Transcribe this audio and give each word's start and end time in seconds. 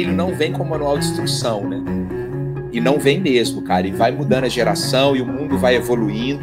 filho 0.00 0.14
não 0.14 0.34
vem 0.34 0.50
com 0.50 0.64
manual 0.64 0.98
de 0.98 1.04
instrução, 1.04 1.68
né? 1.68 1.78
E 2.72 2.80
não 2.80 2.98
vem 2.98 3.20
mesmo, 3.20 3.60
cara. 3.60 3.86
E 3.86 3.90
vai 3.90 4.10
mudando 4.10 4.44
a 4.44 4.48
geração 4.48 5.14
e 5.14 5.20
o 5.20 5.26
mundo 5.26 5.58
vai 5.58 5.76
evoluindo. 5.76 6.40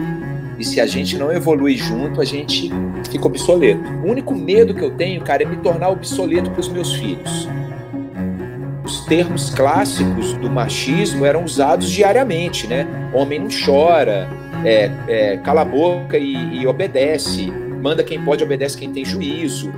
E 0.59 0.63
se 0.63 0.79
a 0.79 0.85
gente 0.85 1.17
não 1.17 1.31
evolui 1.31 1.75
junto, 1.75 2.21
a 2.21 2.25
gente 2.25 2.69
fica 3.09 3.25
obsoleto. 3.25 3.81
O 4.03 4.11
único 4.11 4.35
medo 4.35 4.75
que 4.75 4.83
eu 4.83 4.91
tenho, 4.91 5.21
cara, 5.21 5.41
é 5.41 5.45
me 5.45 5.55
tornar 5.57 5.89
obsoleto 5.89 6.51
para 6.51 6.59
os 6.59 6.67
meus 6.67 6.93
filhos. 6.93 7.49
Os 8.83 9.05
termos 9.05 9.49
clássicos 9.49 10.33
do 10.33 10.49
machismo 10.49 11.25
eram 11.25 11.43
usados 11.43 11.89
diariamente, 11.89 12.67
né? 12.67 12.85
Homem 13.11 13.39
não 13.39 13.47
chora, 13.65 14.29
é, 14.63 14.91
é, 15.07 15.37
cala 15.37 15.61
a 15.61 15.65
boca 15.65 16.15
e, 16.17 16.61
e 16.61 16.67
obedece, 16.67 17.51
manda 17.81 18.03
quem 18.03 18.23
pode, 18.23 18.43
obedece 18.43 18.77
quem 18.77 18.91
tem 18.91 19.03
juízo. 19.03 19.71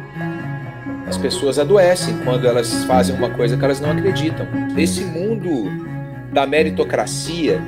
As 1.09 1.17
pessoas 1.17 1.57
adoecem 1.57 2.19
quando 2.23 2.47
elas 2.47 2.83
fazem 2.83 3.15
uma 3.15 3.31
coisa 3.31 3.57
que 3.57 3.65
elas 3.65 3.81
não 3.81 3.89
acreditam. 3.89 4.47
Esse 4.77 5.03
mundo 5.03 5.49
da 6.31 6.45
meritocracia, 6.45 7.59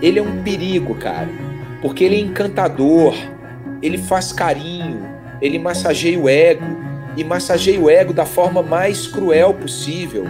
ele 0.00 0.18
é 0.18 0.22
um 0.22 0.42
perigo, 0.42 0.94
cara, 0.94 1.28
porque 1.82 2.02
ele 2.04 2.16
é 2.16 2.20
encantador, 2.20 3.14
ele 3.82 3.98
faz 3.98 4.32
carinho, 4.32 5.06
ele 5.42 5.58
massageia 5.58 6.18
o 6.18 6.26
ego 6.26 6.64
e 7.18 7.22
massageia 7.22 7.78
o 7.78 7.90
ego 7.90 8.14
da 8.14 8.24
forma 8.24 8.62
mais 8.62 9.06
cruel 9.06 9.52
possível, 9.52 10.24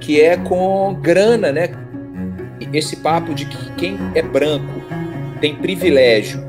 que 0.00 0.18
é 0.18 0.38
com 0.38 0.94
grana, 0.94 1.52
né? 1.52 1.68
Esse 2.72 2.96
papo 2.96 3.34
de 3.34 3.44
que 3.44 3.72
quem 3.72 3.98
é 4.14 4.22
branco 4.22 4.82
tem 5.38 5.54
privilégio, 5.54 6.42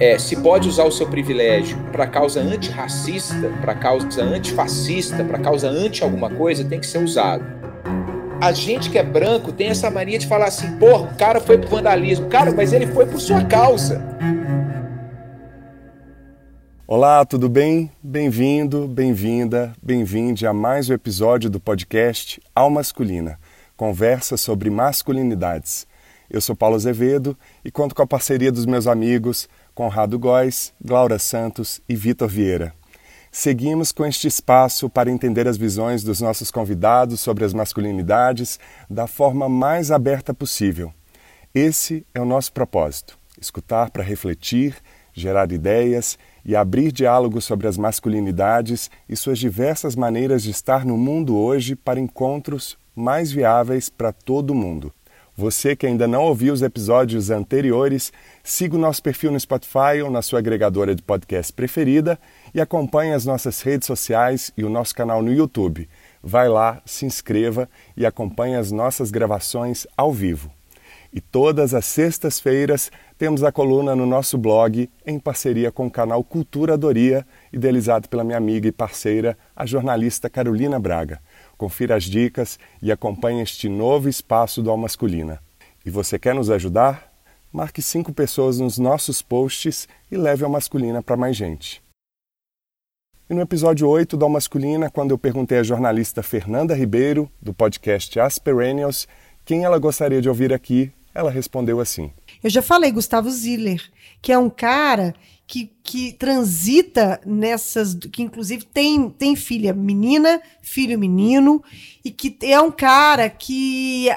é, 0.00 0.18
se 0.18 0.34
pode 0.34 0.66
usar 0.66 0.84
o 0.84 0.90
seu 0.90 1.06
privilégio 1.06 1.76
para 1.92 2.06
causa 2.06 2.40
antirracista, 2.40 3.52
para 3.60 3.74
causa 3.74 4.22
antifascista, 4.22 5.22
para 5.22 5.38
causa 5.38 5.68
anti 5.68 6.02
alguma 6.02 6.30
coisa, 6.30 6.64
tem 6.64 6.80
que 6.80 6.86
ser 6.86 7.04
usado. 7.04 7.44
A 8.40 8.50
gente 8.50 8.88
que 8.88 8.96
é 8.96 9.02
branco 9.02 9.52
tem 9.52 9.68
essa 9.68 9.90
mania 9.90 10.18
de 10.18 10.26
falar 10.26 10.46
assim, 10.46 10.78
porra, 10.78 11.12
o 11.12 11.16
cara 11.18 11.38
foi 11.38 11.58
pro 11.58 11.68
vandalismo. 11.68 12.30
Cara, 12.30 12.50
mas 12.50 12.72
ele 12.72 12.86
foi 12.86 13.04
por 13.04 13.20
sua 13.20 13.44
causa. 13.44 14.02
Olá, 16.86 17.22
tudo 17.26 17.50
bem? 17.50 17.92
Bem-vindo, 18.02 18.88
bem-vinda, 18.88 19.74
bem-vinde 19.82 20.46
a 20.46 20.54
mais 20.54 20.88
um 20.88 20.94
episódio 20.94 21.50
do 21.50 21.60
podcast 21.60 22.40
Al 22.54 22.70
Masculina, 22.70 23.38
conversa 23.76 24.38
sobre 24.38 24.70
masculinidades. 24.70 25.86
Eu 26.30 26.40
sou 26.40 26.54
Paulo 26.54 26.76
Azevedo 26.76 27.36
e 27.64 27.72
conto 27.72 27.92
com 27.92 28.02
a 28.02 28.06
parceria 28.06 28.52
dos 28.52 28.64
meus 28.64 28.86
amigos 28.86 29.48
Conrado 29.80 30.18
Góes, 30.18 30.74
Glaura 30.78 31.18
Santos 31.18 31.80
e 31.88 31.96
Vitor 31.96 32.28
Vieira. 32.28 32.74
Seguimos 33.32 33.92
com 33.92 34.04
este 34.04 34.26
espaço 34.26 34.90
para 34.90 35.10
entender 35.10 35.48
as 35.48 35.56
visões 35.56 36.04
dos 36.04 36.20
nossos 36.20 36.50
convidados 36.50 37.20
sobre 37.20 37.46
as 37.46 37.54
masculinidades 37.54 38.60
da 38.90 39.06
forma 39.06 39.48
mais 39.48 39.90
aberta 39.90 40.34
possível. 40.34 40.92
Esse 41.54 42.04
é 42.14 42.20
o 42.20 42.26
nosso 42.26 42.52
propósito: 42.52 43.18
escutar 43.40 43.88
para 43.88 44.02
refletir, 44.02 44.76
gerar 45.14 45.50
ideias 45.50 46.18
e 46.44 46.54
abrir 46.54 46.92
diálogos 46.92 47.46
sobre 47.46 47.66
as 47.66 47.78
masculinidades 47.78 48.90
e 49.08 49.16
suas 49.16 49.38
diversas 49.38 49.96
maneiras 49.96 50.42
de 50.42 50.50
estar 50.50 50.84
no 50.84 50.98
mundo 50.98 51.38
hoje 51.38 51.74
para 51.74 51.98
encontros 51.98 52.76
mais 52.94 53.32
viáveis 53.32 53.88
para 53.88 54.12
todo 54.12 54.54
mundo. 54.54 54.92
Você 55.40 55.74
que 55.74 55.86
ainda 55.86 56.06
não 56.06 56.24
ouviu 56.24 56.52
os 56.52 56.60
episódios 56.60 57.30
anteriores, 57.30 58.12
siga 58.44 58.76
o 58.76 58.78
nosso 58.78 59.02
perfil 59.02 59.32
no 59.32 59.40
Spotify 59.40 60.02
ou 60.04 60.10
na 60.10 60.20
sua 60.20 60.38
agregadora 60.38 60.94
de 60.94 61.02
podcast 61.02 61.50
preferida 61.50 62.20
e 62.52 62.60
acompanhe 62.60 63.14
as 63.14 63.24
nossas 63.24 63.62
redes 63.62 63.86
sociais 63.86 64.52
e 64.54 64.62
o 64.62 64.68
nosso 64.68 64.94
canal 64.94 65.22
no 65.22 65.32
YouTube. 65.32 65.88
Vai 66.22 66.46
lá, 66.46 66.82
se 66.84 67.06
inscreva 67.06 67.70
e 67.96 68.04
acompanhe 68.04 68.54
as 68.54 68.70
nossas 68.70 69.10
gravações 69.10 69.86
ao 69.96 70.12
vivo. 70.12 70.52
E 71.10 71.22
todas 71.22 71.72
as 71.72 71.86
sextas-feiras 71.86 72.92
temos 73.16 73.42
a 73.42 73.50
coluna 73.50 73.96
no 73.96 74.04
nosso 74.04 74.36
blog 74.36 74.90
em 75.06 75.18
parceria 75.18 75.72
com 75.72 75.86
o 75.86 75.90
canal 75.90 76.22
Cultura 76.22 76.76
Doria, 76.76 77.26
idealizado 77.50 78.10
pela 78.10 78.22
minha 78.22 78.36
amiga 78.36 78.68
e 78.68 78.72
parceira, 78.72 79.38
a 79.56 79.64
jornalista 79.64 80.28
Carolina 80.28 80.78
Braga. 80.78 81.18
Confira 81.60 81.94
as 81.94 82.04
dicas 82.04 82.58
e 82.80 82.90
acompanhe 82.90 83.42
este 83.42 83.68
novo 83.68 84.08
espaço 84.08 84.62
do 84.62 84.70
Almasculina. 84.70 85.42
E 85.84 85.90
você 85.90 86.18
quer 86.18 86.34
nos 86.34 86.48
ajudar? 86.48 87.12
Marque 87.52 87.82
cinco 87.82 88.14
pessoas 88.14 88.58
nos 88.58 88.78
nossos 88.78 89.20
posts 89.20 89.86
e 90.10 90.16
leve 90.16 90.42
a 90.42 90.48
Masculina 90.48 91.02
para 91.02 91.18
mais 91.18 91.36
gente. 91.36 91.82
E 93.28 93.34
no 93.34 93.42
episódio 93.42 93.86
8 93.86 94.16
do 94.16 94.26
Masculina, 94.26 94.88
quando 94.88 95.10
eu 95.10 95.18
perguntei 95.18 95.58
à 95.58 95.62
jornalista 95.62 96.22
Fernanda 96.22 96.74
Ribeiro, 96.74 97.30
do 97.42 97.52
podcast 97.52 98.18
As 98.18 98.38
Perennials, 98.38 99.06
quem 99.44 99.62
ela 99.62 99.78
gostaria 99.78 100.22
de 100.22 100.30
ouvir 100.30 100.54
aqui, 100.54 100.90
ela 101.14 101.30
respondeu 101.30 101.78
assim: 101.78 102.10
Eu 102.42 102.48
já 102.48 102.62
falei 102.62 102.90
Gustavo 102.90 103.30
Ziller, 103.30 103.82
que 104.22 104.32
é 104.32 104.38
um 104.38 104.48
cara 104.48 105.14
que, 105.50 105.68
que 105.82 106.12
transita 106.12 107.20
nessas, 107.26 107.92
que 108.12 108.22
inclusive 108.22 108.64
tem, 108.64 109.10
tem 109.10 109.34
filha 109.34 109.74
menina, 109.74 110.40
filho 110.62 110.96
menino, 110.96 111.60
e 112.04 112.10
que 112.12 112.36
é 112.42 112.60
um 112.60 112.70
cara 112.70 113.28
que 113.28 114.08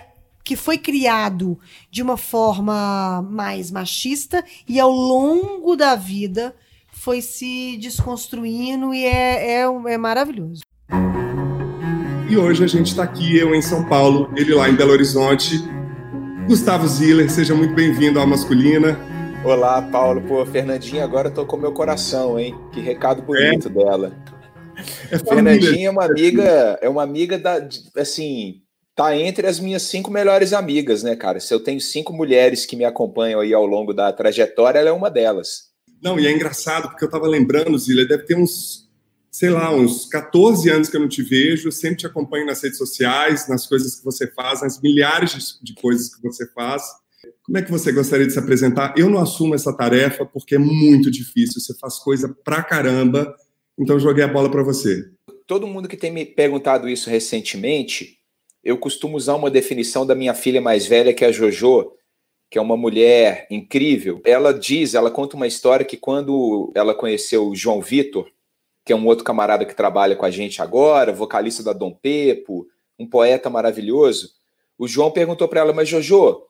que 0.43 0.57
foi 0.57 0.77
criado 0.77 1.57
de 1.89 2.03
uma 2.03 2.17
forma 2.17 3.25
mais 3.31 3.71
machista 3.71 4.43
e 4.67 4.77
ao 4.77 4.91
longo 4.91 5.77
da 5.77 5.95
vida 5.95 6.53
foi 6.91 7.21
se 7.21 7.77
desconstruindo 7.77 8.93
e 8.93 9.05
é, 9.05 9.61
é, 9.61 9.61
é 9.61 9.97
maravilhoso. 9.97 10.61
E 12.29 12.37
hoje 12.37 12.61
a 12.61 12.67
gente 12.67 12.87
está 12.87 13.03
aqui, 13.03 13.37
eu 13.37 13.55
em 13.55 13.61
São 13.61 13.85
Paulo, 13.85 14.29
ele 14.35 14.53
lá 14.53 14.69
em 14.69 14.75
Belo 14.75 14.91
Horizonte. 14.91 15.63
Gustavo 16.45 16.85
Ziller, 16.85 17.31
seja 17.31 17.55
muito 17.55 17.73
bem-vindo 17.73 18.19
à 18.19 18.27
Masculina. 18.27 19.12
Olá, 19.43 19.81
Paulo. 19.81 20.21
Pô, 20.21 20.45
Fernandinha 20.45 21.03
agora 21.03 21.29
tocou 21.29 21.59
meu 21.59 21.73
coração, 21.73 22.39
hein? 22.39 22.55
Que 22.71 22.79
recado 22.79 23.21
bonito 23.21 23.67
é. 23.67 23.71
dela. 23.71 24.17
É 25.11 25.19
Fernandinha 25.19 25.89
é 25.89 25.91
uma 25.91 26.05
amiga, 26.05 26.79
é 26.81 26.87
uma 26.87 27.03
amiga 27.03 27.37
da, 27.37 27.59
assim, 27.97 28.61
tá 28.95 29.15
entre 29.17 29.45
as 29.45 29.59
minhas 29.59 29.81
cinco 29.83 30.09
melhores 30.09 30.53
amigas, 30.53 31.03
né, 31.03 31.17
cara? 31.17 31.41
Se 31.41 31.53
eu 31.53 31.59
tenho 31.59 31.81
cinco 31.81 32.13
mulheres 32.13 32.65
que 32.65 32.77
me 32.77 32.85
acompanham 32.85 33.41
aí 33.41 33.53
ao 33.53 33.65
longo 33.65 33.93
da 33.93 34.13
trajetória, 34.13 34.79
ela 34.79 34.89
é 34.89 34.93
uma 34.93 35.11
delas. 35.11 35.73
Não, 36.01 36.17
e 36.17 36.25
é 36.25 36.31
engraçado, 36.31 36.87
porque 36.87 37.03
eu 37.03 37.09
tava 37.09 37.27
lembrando, 37.27 37.77
Zila, 37.77 38.05
deve 38.05 38.23
ter 38.23 38.37
uns, 38.37 38.89
sei 39.29 39.49
lá, 39.49 39.75
uns 39.75 40.05
14 40.05 40.69
anos 40.69 40.87
que 40.87 40.95
eu 40.95 41.01
não 41.01 41.09
te 41.09 41.21
vejo, 41.21 41.69
sempre 41.69 41.97
te 41.97 42.07
acompanho 42.07 42.45
nas 42.45 42.63
redes 42.63 42.77
sociais, 42.77 43.49
nas 43.49 43.67
coisas 43.67 43.97
que 43.97 44.05
você 44.05 44.25
faz, 44.25 44.61
nas 44.61 44.81
milhares 44.81 45.59
de 45.61 45.73
coisas 45.75 46.15
que 46.15 46.21
você 46.21 46.47
faz. 46.53 47.02
Como 47.45 47.57
é 47.57 47.61
que 47.61 47.71
você 47.71 47.91
gostaria 47.91 48.25
de 48.25 48.31
se 48.31 48.39
apresentar? 48.39 48.93
Eu 48.97 49.09
não 49.09 49.19
assumo 49.19 49.53
essa 49.53 49.75
tarefa 49.75 50.25
porque 50.25 50.55
é 50.55 50.59
muito 50.59 51.11
difícil. 51.11 51.59
Você 51.59 51.77
faz 51.77 51.97
coisa 51.97 52.33
pra 52.43 52.63
caramba. 52.63 53.35
Então 53.77 53.99
joguei 53.99 54.23
a 54.23 54.27
bola 54.27 54.49
para 54.49 54.63
você. 54.63 55.03
Todo 55.45 55.67
mundo 55.67 55.89
que 55.89 55.97
tem 55.97 56.11
me 56.11 56.25
perguntado 56.25 56.87
isso 56.87 57.09
recentemente, 57.09 58.17
eu 58.63 58.77
costumo 58.77 59.17
usar 59.17 59.35
uma 59.35 59.51
definição 59.51 60.05
da 60.05 60.15
minha 60.15 60.33
filha 60.33 60.61
mais 60.61 60.87
velha, 60.87 61.13
que 61.13 61.25
é 61.25 61.27
a 61.27 61.31
Jojo, 61.33 61.91
que 62.49 62.57
é 62.57 62.61
uma 62.61 62.77
mulher 62.77 63.45
incrível. 63.51 64.21
Ela 64.23 64.53
diz, 64.53 64.93
ela 64.93 65.11
conta 65.11 65.35
uma 65.35 65.47
história 65.47 65.85
que 65.85 65.97
quando 65.97 66.71
ela 66.73 66.95
conheceu 66.95 67.49
o 67.49 67.55
João 67.55 67.81
Vitor, 67.81 68.25
que 68.85 68.93
é 68.93 68.95
um 68.95 69.05
outro 69.05 69.25
camarada 69.25 69.65
que 69.65 69.75
trabalha 69.75 70.15
com 70.15 70.25
a 70.25 70.31
gente 70.31 70.61
agora, 70.61 71.11
vocalista 71.11 71.61
da 71.61 71.73
Dom 71.73 71.91
Pepo, 71.91 72.67
um 72.97 73.09
poeta 73.09 73.49
maravilhoso, 73.49 74.29
o 74.77 74.87
João 74.87 75.11
perguntou 75.11 75.47
para 75.47 75.59
ela, 75.59 75.73
mas 75.73 75.89
Jojo, 75.89 76.43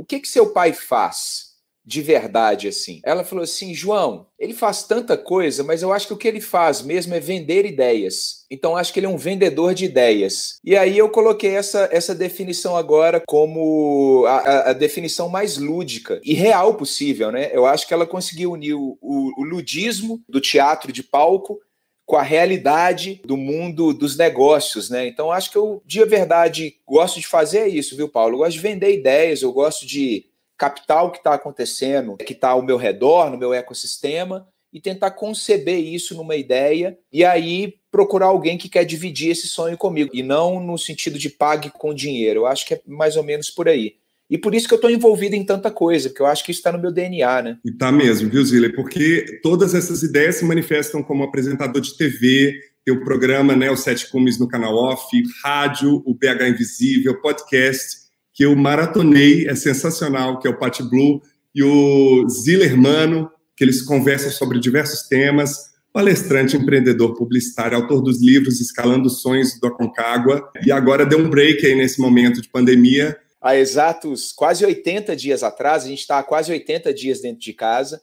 o 0.00 0.04
que 0.04 0.18
que 0.18 0.28
seu 0.28 0.50
pai 0.50 0.72
faz 0.72 1.50
de 1.84 2.00
verdade 2.00 2.68
assim? 2.68 3.02
Ela 3.04 3.22
falou 3.22 3.44
assim, 3.44 3.74
João, 3.74 4.26
ele 4.38 4.54
faz 4.54 4.82
tanta 4.82 5.14
coisa, 5.14 5.62
mas 5.62 5.82
eu 5.82 5.92
acho 5.92 6.06
que 6.06 6.14
o 6.14 6.16
que 6.16 6.26
ele 6.26 6.40
faz 6.40 6.80
mesmo 6.80 7.12
é 7.14 7.20
vender 7.20 7.66
ideias. 7.66 8.46
Então 8.50 8.78
acho 8.78 8.94
que 8.94 8.98
ele 8.98 9.04
é 9.04 9.10
um 9.10 9.18
vendedor 9.18 9.74
de 9.74 9.84
ideias. 9.84 10.58
E 10.64 10.74
aí 10.74 10.96
eu 10.96 11.10
coloquei 11.10 11.54
essa, 11.54 11.86
essa 11.92 12.14
definição 12.14 12.74
agora 12.74 13.22
como 13.26 14.24
a, 14.26 14.70
a 14.70 14.72
definição 14.72 15.28
mais 15.28 15.58
lúdica 15.58 16.18
e 16.24 16.32
real 16.32 16.76
possível, 16.76 17.30
né? 17.30 17.50
Eu 17.52 17.66
acho 17.66 17.86
que 17.86 17.92
ela 17.92 18.06
conseguiu 18.06 18.52
unir 18.52 18.72
o, 18.72 18.96
o, 19.02 19.42
o 19.42 19.44
ludismo 19.44 20.22
do 20.26 20.40
teatro 20.40 20.90
de 20.90 21.02
palco 21.02 21.60
com 22.10 22.16
a 22.16 22.22
realidade 22.22 23.20
do 23.24 23.36
mundo 23.36 23.94
dos 23.94 24.16
negócios, 24.16 24.90
né? 24.90 25.06
Então 25.06 25.30
acho 25.30 25.48
que 25.48 25.56
eu 25.56 25.80
de 25.86 26.04
verdade 26.04 26.74
gosto 26.84 27.20
de 27.20 27.26
fazer 27.28 27.68
isso, 27.68 27.96
viu, 27.96 28.08
Paulo? 28.08 28.34
Eu 28.34 28.38
gosto 28.38 28.54
de 28.54 28.58
vender 28.58 28.92
ideias, 28.92 29.42
eu 29.42 29.52
gosto 29.52 29.86
de 29.86 30.26
captar 30.58 31.04
o 31.04 31.12
que 31.12 31.18
está 31.18 31.34
acontecendo, 31.34 32.16
que 32.16 32.32
está 32.32 32.48
ao 32.48 32.62
meu 32.62 32.76
redor, 32.76 33.30
no 33.30 33.38
meu 33.38 33.54
ecossistema, 33.54 34.48
e 34.72 34.80
tentar 34.80 35.12
conceber 35.12 35.78
isso 35.78 36.16
numa 36.16 36.34
ideia 36.34 36.98
e 37.12 37.24
aí 37.24 37.74
procurar 37.92 38.26
alguém 38.26 38.58
que 38.58 38.68
quer 38.68 38.84
dividir 38.84 39.30
esse 39.30 39.46
sonho 39.46 39.78
comigo 39.78 40.10
e 40.12 40.20
não 40.20 40.58
no 40.58 40.76
sentido 40.76 41.16
de 41.16 41.30
pague 41.30 41.70
com 41.70 41.94
dinheiro. 41.94 42.40
Eu 42.40 42.46
acho 42.46 42.66
que 42.66 42.74
é 42.74 42.80
mais 42.88 43.16
ou 43.16 43.22
menos 43.22 43.50
por 43.50 43.68
aí. 43.68 43.99
E 44.30 44.38
por 44.38 44.54
isso 44.54 44.68
que 44.68 44.74
eu 44.74 44.76
estou 44.76 44.90
envolvido 44.90 45.34
em 45.34 45.44
tanta 45.44 45.70
coisa, 45.70 46.08
porque 46.08 46.22
eu 46.22 46.26
acho 46.26 46.44
que 46.44 46.52
isso 46.52 46.60
está 46.60 46.70
no 46.70 46.78
meu 46.78 46.92
DNA, 46.92 47.42
né? 47.42 47.58
E 47.64 47.72
tá 47.72 47.90
mesmo, 47.90 48.30
viu, 48.30 48.44
Zile? 48.44 48.72
Porque 48.72 49.40
todas 49.42 49.74
essas 49.74 50.04
ideias 50.04 50.36
se 50.36 50.44
manifestam 50.44 51.02
como 51.02 51.24
apresentador 51.24 51.82
de 51.82 51.96
TV, 51.96 52.54
tem 52.84 52.94
o 52.94 53.04
programa, 53.04 53.56
né, 53.56 53.70
o 53.70 53.76
Sete 53.76 54.08
Cumes 54.10 54.38
no 54.38 54.48
canal 54.48 54.74
Off, 54.74 55.04
rádio, 55.42 56.02
o 56.06 56.14
BH 56.14 56.48
Invisível, 56.48 57.20
podcast, 57.20 57.98
que 58.32 58.44
eu 58.44 58.54
maratonei, 58.54 59.48
é 59.48 59.54
sensacional, 59.54 60.38
que 60.38 60.46
é 60.46 60.50
o 60.50 60.58
Pat 60.58 60.80
Blue, 60.82 61.20
e 61.54 61.62
o 61.62 62.28
Zillermano, 62.28 63.28
que 63.56 63.64
eles 63.64 63.82
conversam 63.82 64.30
sobre 64.30 64.60
diversos 64.60 65.08
temas, 65.08 65.70
palestrante, 65.92 66.56
empreendedor, 66.56 67.16
publicitário, 67.16 67.76
autor 67.76 68.00
dos 68.00 68.22
livros 68.22 68.60
Escalando 68.60 69.08
os 69.08 69.20
Sonhos 69.20 69.58
do 69.60 69.66
Aconcagua, 69.66 70.48
e 70.64 70.70
agora 70.70 71.04
deu 71.04 71.18
um 71.18 71.28
break 71.28 71.66
aí 71.66 71.74
nesse 71.74 72.00
momento 72.00 72.40
de 72.40 72.48
pandemia. 72.48 73.16
Há 73.40 73.56
exatos 73.56 74.32
quase 74.32 74.64
80 74.64 75.16
dias 75.16 75.42
atrás, 75.42 75.84
a 75.84 75.88
gente 75.88 76.00
está 76.00 76.18
há 76.18 76.22
quase 76.22 76.52
80 76.52 76.92
dias 76.92 77.20
dentro 77.20 77.40
de 77.40 77.54
casa, 77.54 78.02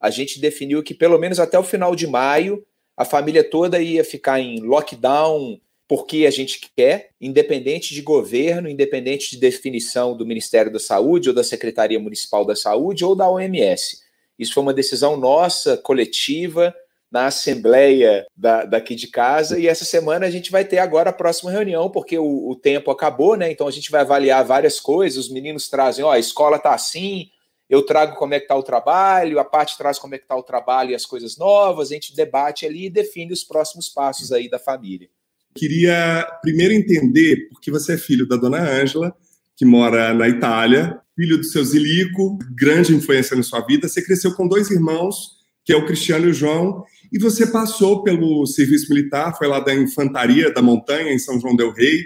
a 0.00 0.10
gente 0.10 0.38
definiu 0.38 0.82
que 0.82 0.92
pelo 0.92 1.18
menos 1.18 1.40
até 1.40 1.58
o 1.58 1.64
final 1.64 1.96
de 1.96 2.06
maio, 2.06 2.64
a 2.96 3.04
família 3.04 3.42
toda 3.42 3.80
ia 3.80 4.04
ficar 4.04 4.38
em 4.38 4.60
lockdown 4.60 5.58
porque 5.88 6.26
a 6.26 6.30
gente 6.30 6.70
quer, 6.74 7.10
independente 7.20 7.94
de 7.94 8.02
governo, 8.02 8.68
independente 8.68 9.30
de 9.30 9.38
definição 9.38 10.16
do 10.16 10.26
Ministério 10.26 10.72
da 10.72 10.78
Saúde 10.78 11.28
ou 11.28 11.34
da 11.34 11.44
Secretaria 11.44 12.00
Municipal 12.00 12.44
da 12.44 12.56
Saúde 12.56 13.04
ou 13.04 13.14
da 13.14 13.28
OMS. 13.28 14.02
Isso 14.38 14.54
foi 14.54 14.62
uma 14.62 14.74
decisão 14.74 15.16
nossa, 15.16 15.76
coletiva, 15.76 16.74
na 17.14 17.26
assembleia 17.26 18.26
da, 18.36 18.64
daqui 18.64 18.96
de 18.96 19.06
casa. 19.06 19.56
E 19.56 19.68
essa 19.68 19.84
semana 19.84 20.26
a 20.26 20.30
gente 20.30 20.50
vai 20.50 20.64
ter 20.64 20.78
agora 20.78 21.10
a 21.10 21.12
próxima 21.12 21.52
reunião, 21.52 21.88
porque 21.88 22.18
o, 22.18 22.50
o 22.50 22.56
tempo 22.56 22.90
acabou, 22.90 23.36
né? 23.36 23.52
Então 23.52 23.68
a 23.68 23.70
gente 23.70 23.88
vai 23.88 24.00
avaliar 24.00 24.44
várias 24.44 24.80
coisas. 24.80 25.26
Os 25.26 25.32
meninos 25.32 25.68
trazem, 25.68 26.04
ó, 26.04 26.10
a 26.10 26.18
escola 26.18 26.58
tá 26.58 26.74
assim, 26.74 27.28
eu 27.70 27.86
trago 27.86 28.16
como 28.16 28.34
é 28.34 28.40
que 28.40 28.48
tá 28.48 28.56
o 28.56 28.64
trabalho, 28.64 29.38
a 29.38 29.44
parte 29.44 29.78
traz 29.78 29.96
como 29.96 30.16
é 30.16 30.18
que 30.18 30.26
tá 30.26 30.34
o 30.34 30.42
trabalho 30.42 30.90
e 30.90 30.94
as 30.96 31.06
coisas 31.06 31.36
novas, 31.38 31.92
a 31.92 31.94
gente 31.94 32.16
debate 32.16 32.66
ali 32.66 32.86
e 32.86 32.90
define 32.90 33.32
os 33.32 33.44
próximos 33.44 33.88
passos 33.88 34.32
aí 34.32 34.50
da 34.50 34.58
família. 34.58 35.08
Queria 35.54 36.26
primeiro 36.42 36.74
entender, 36.74 37.48
porque 37.50 37.70
você 37.70 37.94
é 37.94 37.96
filho 37.96 38.26
da 38.26 38.34
dona 38.34 38.58
Ângela, 38.58 39.14
que 39.56 39.64
mora 39.64 40.12
na 40.12 40.28
Itália, 40.28 40.98
filho 41.14 41.38
do 41.38 41.44
seu 41.44 41.64
Zilico, 41.64 42.36
grande 42.56 42.92
influência 42.92 43.36
na 43.36 43.44
sua 43.44 43.60
vida. 43.60 43.86
Você 43.86 44.02
cresceu 44.02 44.34
com 44.34 44.48
dois 44.48 44.68
irmãos, 44.68 45.44
que 45.64 45.72
é 45.72 45.76
o 45.76 45.86
Cristiano 45.86 46.26
e 46.26 46.30
o 46.30 46.34
João, 46.34 46.84
e 47.14 47.18
você 47.18 47.46
passou 47.46 48.02
pelo 48.02 48.44
serviço 48.44 48.92
militar, 48.92 49.38
foi 49.38 49.46
lá 49.46 49.60
da 49.60 49.72
Infantaria 49.72 50.52
da 50.52 50.60
Montanha, 50.60 51.12
em 51.12 51.18
São 51.20 51.38
João 51.38 51.54
Del 51.54 51.70
Rei. 51.70 52.00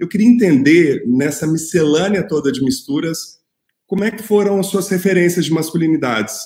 Eu 0.00 0.08
queria 0.08 0.26
entender, 0.26 1.02
nessa 1.06 1.46
miscelânea 1.46 2.26
toda 2.26 2.50
de 2.50 2.64
misturas, 2.64 3.38
como 3.86 4.02
é 4.02 4.10
que 4.10 4.22
foram 4.22 4.58
as 4.58 4.68
suas 4.68 4.88
referências 4.88 5.44
de 5.44 5.52
masculinidades? 5.52 6.38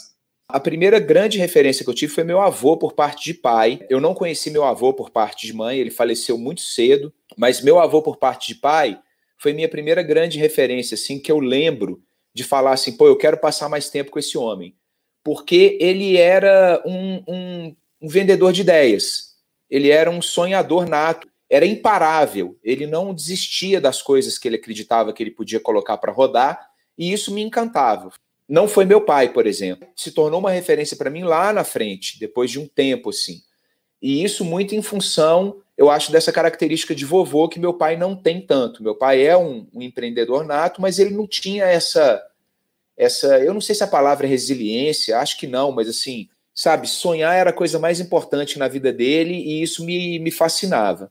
A 0.49 0.59
primeira 0.59 0.99
grande 0.99 1.39
referência 1.39 1.85
que 1.85 1.89
eu 1.89 1.95
tive 1.95 2.13
foi 2.13 2.25
meu 2.25 2.41
avô 2.41 2.77
por 2.77 2.95
parte 2.95 3.27
de 3.27 3.33
pai. 3.33 3.79
Eu 3.89 4.01
não 4.01 4.13
conheci 4.13 4.51
meu 4.51 4.65
avô 4.65 4.93
por 4.93 5.11
parte 5.11 5.47
de 5.47 5.53
mãe, 5.53 5.79
ele 5.79 5.93
faleceu 5.93 6.37
muito 6.37 6.63
cedo, 6.63 7.15
mas 7.39 7.63
meu 7.63 7.79
avô 7.79 8.03
por 8.03 8.17
parte 8.17 8.53
de 8.53 8.61
pai 8.61 8.99
foi 9.39 9.53
minha 9.53 9.69
primeira 9.69 10.03
grande 10.03 10.37
referência, 10.37 10.97
assim, 10.97 11.21
que 11.21 11.31
eu 11.31 11.39
lembro 11.39 12.03
de 12.35 12.43
falar 12.43 12.73
assim, 12.73 12.97
pô, 12.97 13.07
eu 13.07 13.17
quero 13.17 13.37
passar 13.37 13.69
mais 13.69 13.89
tempo 13.89 14.11
com 14.11 14.19
esse 14.19 14.37
homem. 14.37 14.75
Porque 15.23 15.79
ele 15.81 16.17
era 16.17 16.83
um, 16.85 17.23
um 17.29 17.77
um 18.01 18.09
vendedor 18.09 18.53
de 18.53 18.63
ideias. 18.63 19.37
Ele 19.69 19.91
era 19.91 20.11
um 20.11 20.23
sonhador 20.23 20.89
nato, 20.89 21.29
era 21.49 21.67
imparável. 21.67 22.59
Ele 22.63 22.87
não 22.87 23.15
desistia 23.15 23.81
das 23.81 24.01
coisas 24.01 24.39
que 24.39 24.49
ele 24.49 24.57
acreditava 24.57 25.13
que 25.13 25.23
ele 25.23 25.31
podia 25.31 25.61
colocar 25.61 25.97
para 25.99 26.13
rodar, 26.13 26.71
e 26.97 27.13
isso 27.13 27.33
me 27.33 27.43
encantava. 27.43 28.13
Não 28.49 28.67
foi 28.67 28.85
meu 28.85 29.01
pai, 29.01 29.33
por 29.33 29.47
exemplo. 29.47 29.89
Se 29.95 30.11
tornou 30.11 30.41
uma 30.41 30.51
referência 30.51 30.97
para 30.97 31.11
mim 31.11 31.23
lá 31.23 31.53
na 31.53 31.65
frente, 31.65 32.19
depois 32.19 32.51
de 32.51 32.59
um 32.59 32.67
tempo 32.67 33.11
assim. 33.11 33.43
E 34.03 34.25
isso 34.25 34.45
muito 34.45 34.75
em 34.75 34.83
função, 34.83 35.61
eu 35.77 35.91
acho, 35.91 36.11
dessa 36.11 36.33
característica 36.33 36.95
de 36.95 37.05
vovô 37.05 37.49
que 37.49 37.61
meu 37.61 37.75
pai 37.75 37.97
não 37.97 38.17
tem 38.17 38.41
tanto. 38.41 38.83
Meu 38.83 38.95
pai 38.95 39.23
é 39.25 39.37
um, 39.37 39.67
um 39.73 39.83
empreendedor 39.83 40.45
nato, 40.45 40.81
mas 40.81 40.99
ele 40.99 41.15
não 41.15 41.27
tinha 41.27 41.65
essa 41.65 42.23
essa, 43.01 43.39
eu 43.39 43.55
não 43.55 43.63
sei 43.63 43.75
se 43.75 43.83
a 43.83 43.87
palavra 43.87 44.27
é 44.27 44.29
resiliência, 44.29 45.19
acho 45.19 45.39
que 45.39 45.47
não, 45.47 45.73
mas 45.73 45.89
assim, 45.89 46.29
sabe, 46.55 46.89
sonhar 46.89 47.35
era 47.35 47.51
a 47.51 47.55
coisa 47.55 47.79
mais 47.79 48.01
importante 48.01 48.59
na 48.59 48.69
vida 48.69 48.93
dele 48.93 49.35
e 49.35 49.63
isso 49.63 49.85
me, 49.85 50.19
me 50.19 50.31
fascinava. 50.31 51.11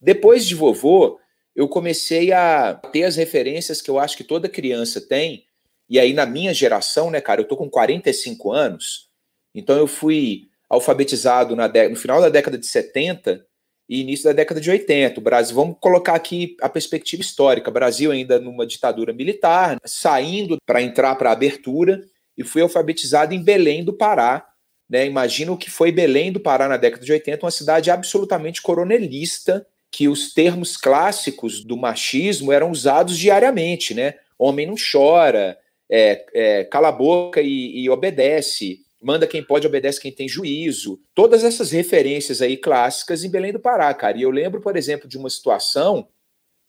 Depois 0.00 0.46
de 0.46 0.54
vovô, 0.54 1.18
eu 1.54 1.68
comecei 1.68 2.32
a 2.32 2.74
ter 2.74 3.04
as 3.04 3.16
referências 3.16 3.80
que 3.80 3.90
eu 3.90 3.98
acho 3.98 4.16
que 4.16 4.24
toda 4.24 4.48
criança 4.48 5.00
tem, 5.00 5.46
e 5.88 5.98
aí 5.98 6.12
na 6.12 6.26
minha 6.26 6.52
geração, 6.52 7.10
né, 7.10 7.20
cara, 7.20 7.40
eu 7.40 7.48
tô 7.48 7.56
com 7.56 7.70
45 7.70 8.52
anos, 8.52 9.08
então 9.54 9.76
eu 9.76 9.86
fui 9.86 10.48
alfabetizado 10.68 11.56
na 11.56 11.68
no 11.88 11.96
final 11.96 12.20
da 12.20 12.28
década 12.28 12.58
de 12.58 12.66
70 12.66 13.44
e 13.88 14.00
início 14.00 14.24
da 14.24 14.32
década 14.32 14.60
de 14.60 14.70
80. 14.70 15.18
O 15.18 15.22
Brasil, 15.22 15.54
vamos 15.54 15.76
colocar 15.80 16.14
aqui 16.14 16.56
a 16.60 16.68
perspectiva 16.68 17.22
histórica, 17.22 17.70
Brasil 17.70 18.10
ainda 18.10 18.38
numa 18.38 18.66
ditadura 18.66 19.12
militar, 19.12 19.78
saindo 19.84 20.58
para 20.66 20.82
entrar 20.82 21.14
para 21.14 21.30
a 21.30 21.32
abertura, 21.32 22.04
e 22.36 22.44
fui 22.44 22.60
alfabetizado 22.60 23.32
em 23.32 23.42
Belém 23.42 23.84
do 23.84 23.96
Pará, 23.96 24.46
né? 24.88 25.06
Imagina 25.06 25.52
o 25.52 25.56
que 25.56 25.70
foi 25.70 25.90
Belém 25.90 26.32
do 26.32 26.40
Pará 26.40 26.68
na 26.68 26.76
década 26.76 27.04
de 27.04 27.12
80, 27.12 27.44
uma 27.44 27.50
cidade 27.50 27.90
absolutamente 27.90 28.62
coronelista, 28.62 29.66
que 29.90 30.08
os 30.08 30.32
termos 30.32 30.76
clássicos 30.76 31.64
do 31.64 31.76
machismo 31.76 32.52
eram 32.52 32.70
usados 32.70 33.16
diariamente, 33.16 33.94
né? 33.94 34.14
Homem 34.38 34.66
não 34.66 34.74
chora, 34.74 35.58
é, 35.90 36.26
é, 36.34 36.64
cala 36.64 36.88
a 36.88 36.92
boca 36.92 37.40
e, 37.40 37.80
e 37.80 37.88
obedece, 37.88 38.80
manda 39.02 39.26
quem 39.26 39.42
pode, 39.42 39.66
obedece 39.66 40.00
quem 40.00 40.12
tem 40.12 40.28
juízo. 40.28 41.00
Todas 41.14 41.44
essas 41.44 41.70
referências 41.70 42.42
aí 42.42 42.56
clássicas 42.56 43.24
em 43.24 43.30
Belém 43.30 43.52
do 43.52 43.60
Pará, 43.60 43.92
cara. 43.94 44.18
E 44.18 44.22
eu 44.22 44.30
lembro, 44.30 44.60
por 44.60 44.76
exemplo, 44.76 45.08
de 45.08 45.16
uma 45.16 45.30
situação, 45.30 46.08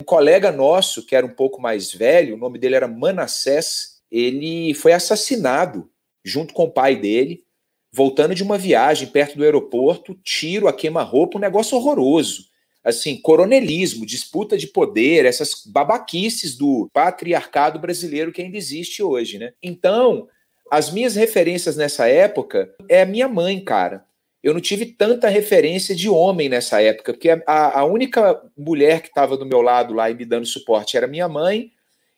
um 0.01 0.05
colega 0.05 0.51
nosso, 0.51 1.05
que 1.05 1.15
era 1.15 1.25
um 1.25 1.33
pouco 1.33 1.61
mais 1.61 1.91
velho, 1.91 2.35
o 2.35 2.37
nome 2.37 2.59
dele 2.59 2.75
era 2.75 2.87
Manassés, 2.87 3.97
ele 4.11 4.73
foi 4.73 4.93
assassinado 4.93 5.89
junto 6.23 6.53
com 6.53 6.63
o 6.65 6.71
pai 6.71 6.95
dele 6.95 7.43
voltando 7.91 8.35
de 8.35 8.43
uma 8.43 8.57
viagem 8.57 9.07
perto 9.07 9.37
do 9.37 9.43
aeroporto, 9.43 10.15
tiro 10.23 10.67
a 10.67 10.73
queima-roupa, 10.73 11.37
um 11.37 11.41
negócio 11.41 11.77
horroroso. 11.77 12.45
Assim, 12.83 13.19
coronelismo, 13.19 14.05
disputa 14.05 14.57
de 14.57 14.67
poder, 14.67 15.25
essas 15.25 15.63
babaquices 15.65 16.55
do 16.55 16.89
patriarcado 16.93 17.79
brasileiro 17.79 18.31
que 18.31 18.41
ainda 18.41 18.57
existe 18.57 19.03
hoje, 19.03 19.37
né? 19.37 19.51
Então, 19.61 20.27
as 20.71 20.91
minhas 20.91 21.15
referências 21.15 21.75
nessa 21.75 22.07
época 22.07 22.73
é 22.89 23.01
a 23.01 23.05
minha 23.05 23.27
mãe, 23.27 23.59
cara. 23.59 24.05
Eu 24.43 24.53
não 24.53 24.61
tive 24.61 24.85
tanta 24.85 25.27
referência 25.27 25.95
de 25.95 26.07
homem 26.07 26.47
nessa 26.47 26.81
época, 26.81 27.13
porque 27.13 27.29
a, 27.45 27.79
a 27.79 27.83
única 27.83 28.41
mulher 28.57 29.01
que 29.01 29.07
estava 29.07 29.35
do 29.35 29.45
meu 29.45 29.61
lado 29.61 29.93
lá 29.93 30.09
e 30.09 30.13
me 30.13 30.23
dando 30.23 30.45
suporte 30.45 30.95
era 30.95 31.07
minha 31.07 31.27
mãe 31.27 31.71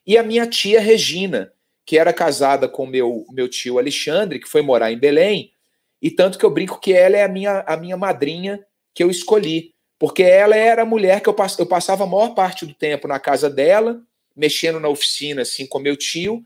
e 0.06 0.16
a 0.16 0.22
minha 0.22 0.46
tia 0.46 0.80
Regina, 0.80 1.52
que 1.84 1.98
era 1.98 2.12
casada 2.12 2.68
com 2.68 2.86
meu, 2.86 3.24
meu 3.32 3.48
tio 3.48 3.78
Alexandre, 3.78 4.38
que 4.38 4.48
foi 4.48 4.62
morar 4.62 4.92
em 4.92 4.98
Belém, 4.98 5.52
e 6.00 6.10
tanto 6.10 6.38
que 6.38 6.44
eu 6.44 6.50
brinco 6.50 6.80
que 6.80 6.92
ela 6.92 7.16
é 7.16 7.22
a 7.22 7.28
minha, 7.28 7.60
a 7.66 7.76
minha 7.76 7.96
madrinha 7.96 8.64
que 8.94 9.02
eu 9.02 9.10
escolhi. 9.10 9.74
Porque 9.98 10.22
ela 10.22 10.56
era 10.56 10.82
a 10.82 10.86
mulher 10.86 11.20
que 11.20 11.28
eu, 11.28 11.34
pass, 11.34 11.58
eu 11.58 11.66
passava 11.66 12.04
a 12.04 12.06
maior 12.06 12.34
parte 12.34 12.64
do 12.64 12.72
tempo 12.72 13.06
na 13.06 13.20
casa 13.20 13.50
dela, 13.50 14.00
mexendo 14.34 14.80
na 14.80 14.88
oficina, 14.88 15.42
assim, 15.42 15.66
com 15.66 15.78
meu 15.78 15.94
tio, 15.94 16.42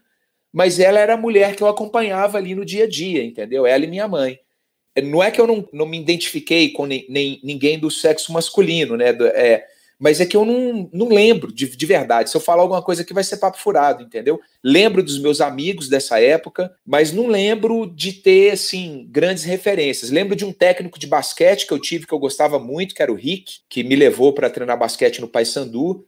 mas 0.53 0.81
ela 0.81 0.99
era 0.99 1.15
a 1.15 1.17
mulher 1.17 1.55
que 1.55 1.63
eu 1.63 1.69
acompanhava 1.69 2.37
ali 2.37 2.55
no 2.55 2.65
dia 2.65 2.85
a 2.85 2.89
dia, 2.89 3.23
entendeu? 3.23 3.65
Ela 3.65 3.85
e 3.85 3.89
minha 3.89 4.09
mãe. 4.09 4.41
Não 5.03 5.23
é 5.23 5.31
que 5.31 5.41
eu 5.41 5.47
não, 5.47 5.69
não 5.73 5.87
me 5.87 6.01
identifiquei 6.01 6.71
com 6.71 6.87
nem 6.87 7.41
ninguém 7.43 7.79
do 7.79 7.91
sexo 7.91 8.33
masculino, 8.33 8.97
né? 8.97 9.11
É, 9.35 9.67
mas 9.99 10.21
é 10.21 10.27
que 10.27 10.37
eu 10.37 10.45
não, 10.45 10.89
não 10.93 11.09
lembro 11.09 11.53
de, 11.53 11.77
de 11.77 11.87
verdade. 11.87 12.31
Se 12.31 12.37
eu 12.37 12.41
falar 12.41 12.63
alguma 12.63 12.83
coisa 12.83 13.03
aqui, 13.03 13.15
vai 13.15 13.25
ser 13.25 13.37
papo 13.37 13.59
furado, 13.59 14.03
entendeu? 14.03 14.41
Lembro 14.63 15.03
dos 15.03 15.19
meus 15.19 15.41
amigos 15.41 15.89
dessa 15.89 16.21
época, 16.21 16.75
mas 16.85 17.13
não 17.13 17.27
lembro 17.27 17.87
de 17.87 18.13
ter, 18.13 18.53
assim, 18.53 19.07
grandes 19.11 19.45
referências. 19.45 20.11
Lembro 20.11 20.35
de 20.35 20.45
um 20.45 20.53
técnico 20.53 20.99
de 20.99 21.07
basquete 21.07 21.67
que 21.67 21.73
eu 21.73 21.79
tive, 21.79 22.07
que 22.07 22.13
eu 22.13 22.19
gostava 22.19 22.59
muito, 22.59 22.95
que 22.95 23.03
era 23.03 23.13
o 23.13 23.17
Rick, 23.17 23.61
que 23.69 23.85
me 23.85 23.97
levou 23.97 24.33
para 24.33 24.51
treinar 24.51 24.79
basquete 24.79 25.21
no 25.21 25.29
Paysandu, 25.29 26.07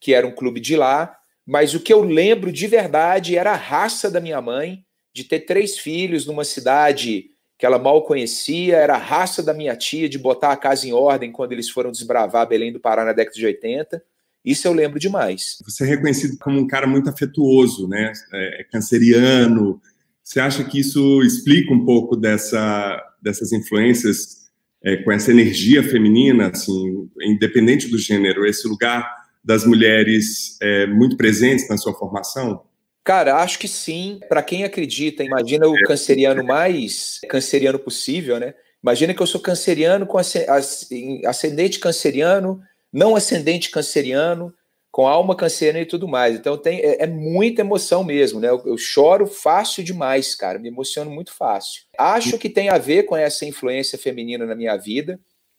que 0.00 0.14
era 0.14 0.26
um 0.26 0.34
clube 0.34 0.60
de 0.60 0.76
lá. 0.76 1.16
Mas 1.46 1.74
o 1.74 1.80
que 1.80 1.92
eu 1.92 2.02
lembro 2.02 2.52
de 2.52 2.66
verdade 2.66 3.36
era 3.36 3.52
a 3.52 3.56
raça 3.56 4.10
da 4.10 4.20
minha 4.20 4.40
mãe, 4.40 4.84
de 5.14 5.24
ter 5.24 5.40
três 5.40 5.78
filhos 5.78 6.26
numa 6.26 6.44
cidade 6.44 7.31
que 7.62 7.66
ela 7.66 7.78
mal 7.78 8.02
conhecia, 8.02 8.74
era 8.74 8.94
a 8.96 8.98
raça 8.98 9.40
da 9.40 9.54
minha 9.54 9.76
tia 9.76 10.08
de 10.08 10.18
botar 10.18 10.50
a 10.50 10.56
casa 10.56 10.84
em 10.84 10.92
ordem 10.92 11.30
quando 11.30 11.52
eles 11.52 11.70
foram 11.70 11.92
desbravar 11.92 12.48
Belém 12.48 12.72
do 12.72 12.80
Pará 12.80 13.04
na 13.04 13.12
década 13.12 13.36
de 13.36 13.46
80. 13.46 14.02
Isso 14.44 14.66
eu 14.66 14.72
lembro 14.72 14.98
demais. 14.98 15.58
Você 15.64 15.84
é 15.84 15.86
reconhecido 15.86 16.36
como 16.38 16.58
um 16.58 16.66
cara 16.66 16.88
muito 16.88 17.08
afetuoso, 17.08 17.86
né? 17.86 18.12
É, 18.34 18.62
é 18.62 18.64
canceriano. 18.64 19.80
Você 20.24 20.40
acha 20.40 20.64
que 20.64 20.80
isso 20.80 21.22
explica 21.22 21.72
um 21.72 21.84
pouco 21.84 22.16
dessa, 22.16 23.00
dessas 23.22 23.52
influências 23.52 24.50
é, 24.82 24.96
com 24.96 25.12
essa 25.12 25.30
energia 25.30 25.84
feminina, 25.84 26.48
assim, 26.48 27.08
independente 27.20 27.88
do 27.88 27.96
gênero, 27.96 28.44
esse 28.44 28.66
lugar 28.66 29.08
das 29.44 29.64
mulheres 29.64 30.58
é, 30.60 30.88
muito 30.88 31.16
presentes 31.16 31.68
na 31.68 31.76
sua 31.76 31.94
formação? 31.94 32.64
Cara, 33.04 33.36
acho 33.36 33.58
que 33.58 33.68
sim. 33.68 34.20
Para 34.28 34.42
quem 34.42 34.64
acredita, 34.64 35.24
imagina 35.24 35.68
o 35.68 35.74
canceriano 35.84 36.44
mais 36.44 37.20
canceriano 37.28 37.78
possível, 37.78 38.38
né? 38.38 38.54
Imagina 38.82 39.14
que 39.14 39.22
eu 39.22 39.26
sou 39.26 39.40
canceriano 39.40 40.06
com 40.06 40.18
ascendente 40.18 41.78
canceriano, 41.78 42.60
não 42.92 43.14
ascendente 43.14 43.70
canceriano, 43.70 44.52
com 44.92 45.08
alma 45.08 45.34
canceriana 45.34 45.80
e 45.80 45.86
tudo 45.86 46.06
mais. 46.06 46.36
Então 46.36 46.58
tem, 46.58 46.80
é, 46.80 47.04
é 47.04 47.06
muita 47.06 47.62
emoção 47.62 48.04
mesmo, 48.04 48.38
né? 48.38 48.50
Eu, 48.50 48.62
eu, 48.66 48.76
choro 48.76 49.26
fácil 49.26 49.82
demais, 49.82 50.34
cara. 50.34 50.58
Me 50.58 50.68
emociono 50.68 51.10
muito 51.10 51.32
fácil. 51.32 51.82
Acho 51.96 52.36
que 52.38 52.50
tem 52.50 52.68
a 52.68 52.76
ver 52.76 53.04
com 53.04 53.16
essa 53.16 53.46
influência 53.46 53.96
feminina 53.96 54.44
na 54.44 54.54
minha 54.54 54.76
vida. 54.76 55.18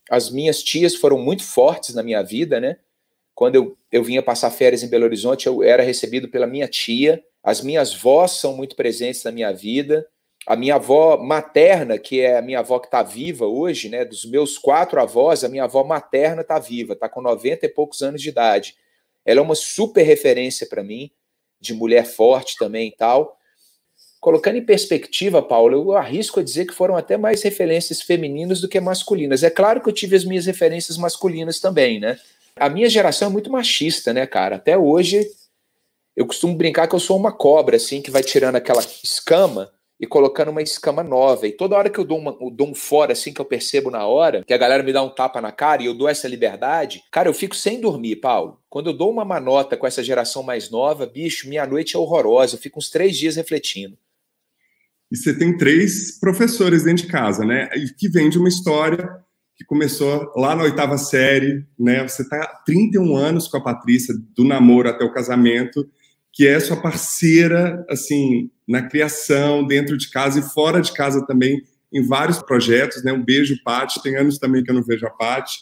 As 0.10 0.30
minhas 0.30 0.62
tias 0.62 0.96
foram 0.96 1.18
muito 1.18 1.44
fortes 1.44 1.96
na 1.96 2.04
minha 2.04 2.22
vida, 2.22 2.60
né? 2.60 2.78
Quando 3.34 3.56
eu, 3.56 3.78
eu 3.92 4.04
vinha 4.04 4.22
passar 4.22 4.52
férias 4.52 4.84
em 4.84 4.90
Belo 4.90 5.06
Horizonte, 5.06 5.48
eu 5.48 5.64
era 5.64 5.82
recebido 5.82 6.30
pela 6.30 6.46
minha 6.46 6.68
tia. 6.68 7.24
As 7.44 7.62
minhas 7.62 7.94
vós 7.94 8.32
são 8.32 8.56
muito 8.56 8.76
presentes 8.76 9.24
na 9.24 9.32
minha 9.32 9.52
vida. 9.52 10.08
A 10.48 10.56
minha 10.56 10.76
avó 10.76 11.18
materna, 11.18 11.98
que 11.98 12.22
é 12.22 12.38
a 12.38 12.42
minha 12.42 12.60
avó 12.60 12.80
que 12.80 12.88
está 12.88 13.04
viva 13.04 13.46
hoje, 13.46 13.90
né? 13.90 14.06
Dos 14.06 14.26
meus 14.26 14.58
quatro 14.58 15.00
avós, 15.00 15.44
a 15.44 15.50
minha 15.50 15.66
avó 15.66 15.84
materna 15.84 16.42
está 16.42 16.60
viva, 16.60 16.94
está 16.94 17.10
com 17.10 17.22
90 17.22 17.66
e 17.66 17.70
poucos 17.70 18.02
anos 18.02 18.22
de 18.22 18.30
idade. 18.30 18.76
Ela 19.26 19.40
é 19.40 19.44
uma 19.44 19.56
super 19.56 20.04
referência 20.04 20.68
para 20.68 20.84
mim, 20.84 21.12
de 21.60 21.74
mulher 21.74 22.06
forte 22.06 22.58
também 22.58 22.90
e 22.90 22.96
tal. 22.96 23.38
Colocando 24.20 24.58
em 24.58 24.66
perspectiva, 24.66 25.42
Paulo, 25.42 25.76
eu 25.76 25.98
arrisco 25.98 26.40
a 26.40 26.44
dizer 26.44 26.66
que 26.66 26.74
foram 26.74 26.96
até 26.96 27.18
mais 27.18 27.42
referências 27.42 28.02
femininas 28.02 28.62
do 28.62 28.70
que 28.70 28.80
masculinas. 28.80 29.44
É 29.44 29.50
claro 29.50 29.82
que 29.82 29.90
eu 29.90 29.94
tive 29.94 30.16
as 30.16 30.24
minhas 30.24 30.46
referências 30.46 30.98
masculinas 30.98 31.60
também, 31.60 32.00
né? 32.00 32.18
A 32.56 32.70
minha 32.70 32.90
geração 32.90 33.30
é 33.30 33.32
muito 33.32 33.52
machista, 33.52 34.14
né, 34.14 34.26
cara? 34.26 34.58
Até 34.58 34.78
hoje 34.78 35.30
eu 36.16 36.26
costumo 36.26 36.56
brincar 36.56 36.88
que 36.88 36.96
eu 36.96 37.00
sou 37.00 37.18
uma 37.18 37.32
cobra, 37.32 37.78
assim, 37.78 38.02
que 38.02 38.12
vai 38.12 38.24
tirando 38.24 38.56
aquela 38.56 38.82
escama 39.04 39.72
e 40.00 40.06
colocando 40.06 40.52
uma 40.52 40.62
escama 40.62 41.02
nova. 41.04 41.48
E 41.48 41.52
toda 41.52 41.76
hora 41.76 41.90
que 41.90 42.00
eu 42.00 42.04
dou, 42.04 42.20
uma, 42.20 42.36
eu 42.40 42.52
dou 42.52 42.70
um 42.70 42.76
fora, 42.76 43.14
assim, 43.14 43.34
que 43.34 43.40
eu 43.40 43.46
percebo 43.46 43.90
na 43.90 44.06
hora, 44.06 44.44
que 44.44 44.54
a 44.54 44.58
galera 44.58 44.84
me 44.84 44.92
dá 44.92 45.02
um 45.02 45.10
tapa 45.10 45.40
na 45.40 45.52
cara 45.52 45.82
e 45.82 45.86
eu 45.86 45.94
dou 45.94 46.10
essa 46.10 46.28
liberdade, 46.28 47.02
cara, 47.12 47.30
eu 47.30 47.34
fico 47.34 47.56
sem 47.56 47.80
dormir, 47.80 48.18
Paulo. 48.18 48.60
Quando 48.70 48.90
eu 48.90 48.94
dou 48.94 49.10
uma 49.10 49.26
manota 49.26 49.78
com 49.78 49.88
essa 49.88 50.04
geração 50.04 50.44
mais 50.44 50.70
nova, 50.70 51.06
bicho, 51.06 51.48
minha 51.48 51.66
noite 51.66 51.96
é 51.96 52.00
horrorosa. 52.00 52.56
Eu 52.56 52.60
fico 52.60 52.80
uns 52.80 52.90
três 52.90 53.18
dias 53.18 53.36
refletindo. 53.36 53.98
E 55.12 55.16
você 55.16 55.38
tem 55.38 55.56
três 55.56 56.20
professores 56.20 56.84
dentro 56.84 57.06
de 57.06 57.12
casa, 57.12 57.46
né? 57.46 57.70
E 57.76 57.94
que 57.94 58.10
vem 58.10 58.30
de 58.30 58.38
uma 58.38 58.50
história 58.50 59.08
que 59.56 59.64
começou 59.64 60.34
lá 60.36 60.56
na 60.56 60.64
oitava 60.64 60.98
série, 60.98 61.64
né? 61.80 62.02
Você 62.08 62.24
há 62.34 62.62
31 62.66 63.16
anos 63.16 63.48
com 63.48 63.58
a 63.58 63.62
Patrícia, 63.62 64.14
do 64.36 64.44
namoro 64.44 64.90
até 64.90 65.06
o 65.06 65.14
casamento, 65.14 65.88
que 66.34 66.48
é 66.48 66.60
sua 66.60 66.76
parceira, 66.76 67.86
assim, 67.88 68.50
na 68.68 68.82
criação, 68.82 69.66
dentro 69.66 69.96
de 69.96 70.10
casa 70.10 70.40
e 70.40 70.42
fora 70.42 70.82
de 70.82 70.92
casa 70.92 71.26
também, 71.28 71.62
em 71.94 72.02
vários 72.02 72.42
projetos, 72.42 73.04
né? 73.04 73.14
Um 73.14 73.24
beijo, 73.24 73.56
Paty. 73.64 74.02
Tem 74.02 74.18
anos 74.18 74.40
também 74.40 74.64
que 74.64 74.72
eu 74.72 74.76
não 74.76 74.84
vejo 74.84 75.06
a 75.06 75.12
Paty. 75.12 75.60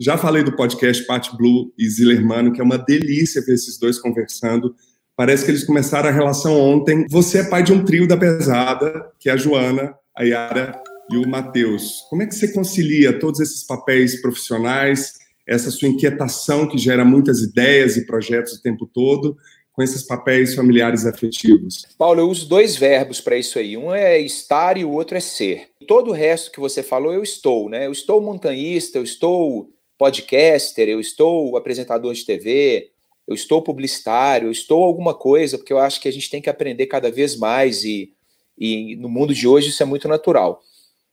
Já 0.00 0.16
falei 0.16 0.42
do 0.42 0.56
podcast 0.56 1.04
Paty 1.04 1.36
Blue 1.36 1.72
e 1.78 1.86
Zillermano, 1.88 2.52
que 2.52 2.60
é 2.60 2.64
uma 2.64 2.78
delícia 2.78 3.42
ver 3.42 3.52
esses 3.52 3.78
dois 3.78 3.98
conversando. 3.98 4.74
Parece 5.14 5.44
que 5.44 5.50
eles 5.50 5.64
começaram 5.64 6.08
a 6.08 6.12
relação 6.12 6.58
ontem. 6.58 7.06
Você 7.10 7.40
é 7.40 7.44
pai 7.44 7.62
de 7.62 7.72
um 7.72 7.84
trio 7.84 8.08
da 8.08 8.16
pesada, 8.16 9.06
que 9.20 9.28
é 9.28 9.32
a 9.32 9.36
Joana, 9.36 9.94
a 10.16 10.24
Yara 10.24 10.82
e 11.10 11.18
o 11.18 11.28
Matheus. 11.28 12.06
Como 12.08 12.22
é 12.22 12.26
que 12.26 12.34
você 12.34 12.48
concilia 12.48 13.18
todos 13.18 13.40
esses 13.40 13.62
papéis 13.62 14.20
profissionais, 14.22 15.12
essa 15.46 15.70
sua 15.70 15.88
inquietação 15.88 16.66
que 16.66 16.78
gera 16.78 17.04
muitas 17.04 17.40
ideias 17.40 17.96
e 17.98 18.06
projetos 18.06 18.54
o 18.54 18.62
tempo 18.62 18.86
todo, 18.86 19.36
com 19.74 19.82
esses 19.82 20.04
papéis 20.04 20.54
familiares 20.54 21.04
afetivos? 21.04 21.84
Paulo, 21.98 22.20
eu 22.20 22.30
uso 22.30 22.48
dois 22.48 22.76
verbos 22.76 23.20
para 23.20 23.36
isso 23.36 23.58
aí. 23.58 23.76
Um 23.76 23.92
é 23.92 24.18
estar 24.20 24.78
e 24.78 24.84
o 24.84 24.92
outro 24.92 25.16
é 25.16 25.20
ser. 25.20 25.68
Todo 25.88 26.10
o 26.10 26.14
resto 26.14 26.52
que 26.52 26.60
você 26.60 26.82
falou, 26.82 27.12
eu 27.12 27.22
estou, 27.22 27.68
né? 27.68 27.86
Eu 27.86 27.92
estou 27.92 28.20
montanhista, 28.20 28.98
eu 28.98 29.02
estou 29.02 29.68
podcaster, 29.98 30.88
eu 30.88 31.00
estou 31.00 31.56
apresentador 31.56 32.14
de 32.14 32.24
TV, 32.24 32.90
eu 33.26 33.34
estou 33.34 33.62
publicitário, 33.62 34.46
eu 34.46 34.52
estou 34.52 34.84
alguma 34.84 35.12
coisa, 35.12 35.58
porque 35.58 35.72
eu 35.72 35.78
acho 35.78 36.00
que 36.00 36.08
a 36.08 36.12
gente 36.12 36.30
tem 36.30 36.40
que 36.40 36.50
aprender 36.50 36.86
cada 36.86 37.10
vez 37.10 37.36
mais 37.36 37.82
e, 37.82 38.12
e 38.56 38.94
no 38.96 39.08
mundo 39.08 39.34
de 39.34 39.48
hoje 39.48 39.70
isso 39.70 39.82
é 39.82 39.86
muito 39.86 40.06
natural. 40.06 40.62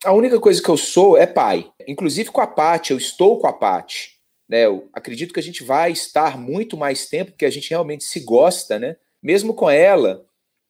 A 0.05 0.13
única 0.13 0.39
coisa 0.39 0.61
que 0.61 0.69
eu 0.69 0.77
sou 0.77 1.17
é 1.17 1.25
pai. 1.25 1.67
Inclusive 1.87 2.29
com 2.29 2.41
a 2.41 2.47
Paty, 2.47 2.91
eu 2.91 2.97
estou 2.97 3.39
com 3.39 3.47
a 3.47 3.53
Paty. 3.53 4.20
Né? 4.51 4.65
Eu 4.65 4.89
acredito 4.91 5.34
que 5.34 5.39
a 5.39 5.43
gente 5.43 5.63
vai 5.63 5.93
estar 5.93 6.38
muito 6.38 6.75
mais 6.75 7.08
tempo, 7.08 7.31
porque 7.31 7.46
a 7.46 7.50
gente 7.50 7.70
realmente 7.70 8.03
se 8.03 8.20
gosta, 8.20 8.77
né? 8.77 8.98
Mesmo 9.24 9.53
com 9.53 9.70
ela, 9.70 10.25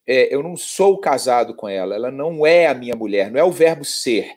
é, 0.06 0.32
eu 0.32 0.40
não 0.40 0.56
sou 0.56 0.98
casado 0.98 1.54
com 1.54 1.68
ela, 1.68 1.96
ela 1.96 2.10
não 2.10 2.46
é 2.46 2.68
a 2.68 2.74
minha 2.74 2.94
mulher, 2.94 3.30
não 3.30 3.40
é 3.40 3.44
o 3.44 3.50
verbo 3.50 3.84
ser. 3.84 4.36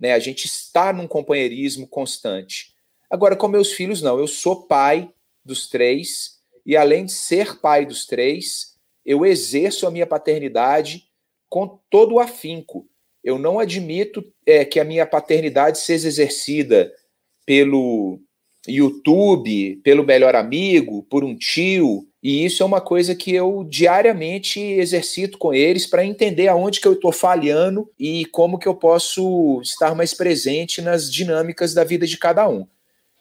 Né? 0.00 0.14
A 0.14 0.18
gente 0.18 0.46
está 0.46 0.92
num 0.94 1.06
companheirismo 1.06 1.86
constante. 1.86 2.74
Agora, 3.10 3.36
com 3.36 3.48
meus 3.48 3.72
filhos, 3.72 4.00
não. 4.00 4.18
Eu 4.18 4.26
sou 4.26 4.66
pai 4.66 5.12
dos 5.44 5.68
três, 5.68 6.38
e 6.64 6.74
além 6.76 7.04
de 7.04 7.12
ser 7.12 7.60
pai 7.60 7.84
dos 7.84 8.06
três, 8.06 8.78
eu 9.04 9.26
exerço 9.26 9.86
a 9.86 9.90
minha 9.90 10.06
paternidade 10.06 11.04
com 11.48 11.78
todo 11.90 12.14
o 12.14 12.20
afinco 12.20 12.88
eu 13.26 13.40
não 13.40 13.58
admito 13.58 14.24
é, 14.46 14.64
que 14.64 14.78
a 14.78 14.84
minha 14.84 15.04
paternidade 15.04 15.78
seja 15.78 16.06
exercida 16.06 16.94
pelo 17.44 18.20
YouTube, 18.66 19.76
pelo 19.82 20.04
melhor 20.04 20.34
amigo, 20.34 21.02
por 21.08 21.24
um 21.24 21.36
tio, 21.36 22.06
e 22.22 22.44
isso 22.44 22.62
é 22.62 22.66
uma 22.66 22.80
coisa 22.80 23.14
que 23.14 23.32
eu 23.32 23.64
diariamente 23.68 24.60
exercito 24.60 25.38
com 25.38 25.54
eles 25.54 25.86
para 25.86 26.04
entender 26.04 26.48
aonde 26.48 26.80
que 26.80 26.88
eu 26.88 26.94
estou 26.94 27.12
falhando 27.12 27.88
e 27.98 28.24
como 28.26 28.58
que 28.58 28.66
eu 28.66 28.74
posso 28.74 29.60
estar 29.62 29.94
mais 29.94 30.12
presente 30.12 30.82
nas 30.82 31.12
dinâmicas 31.12 31.72
da 31.72 31.84
vida 31.84 32.04
de 32.06 32.18
cada 32.18 32.48
um. 32.48 32.66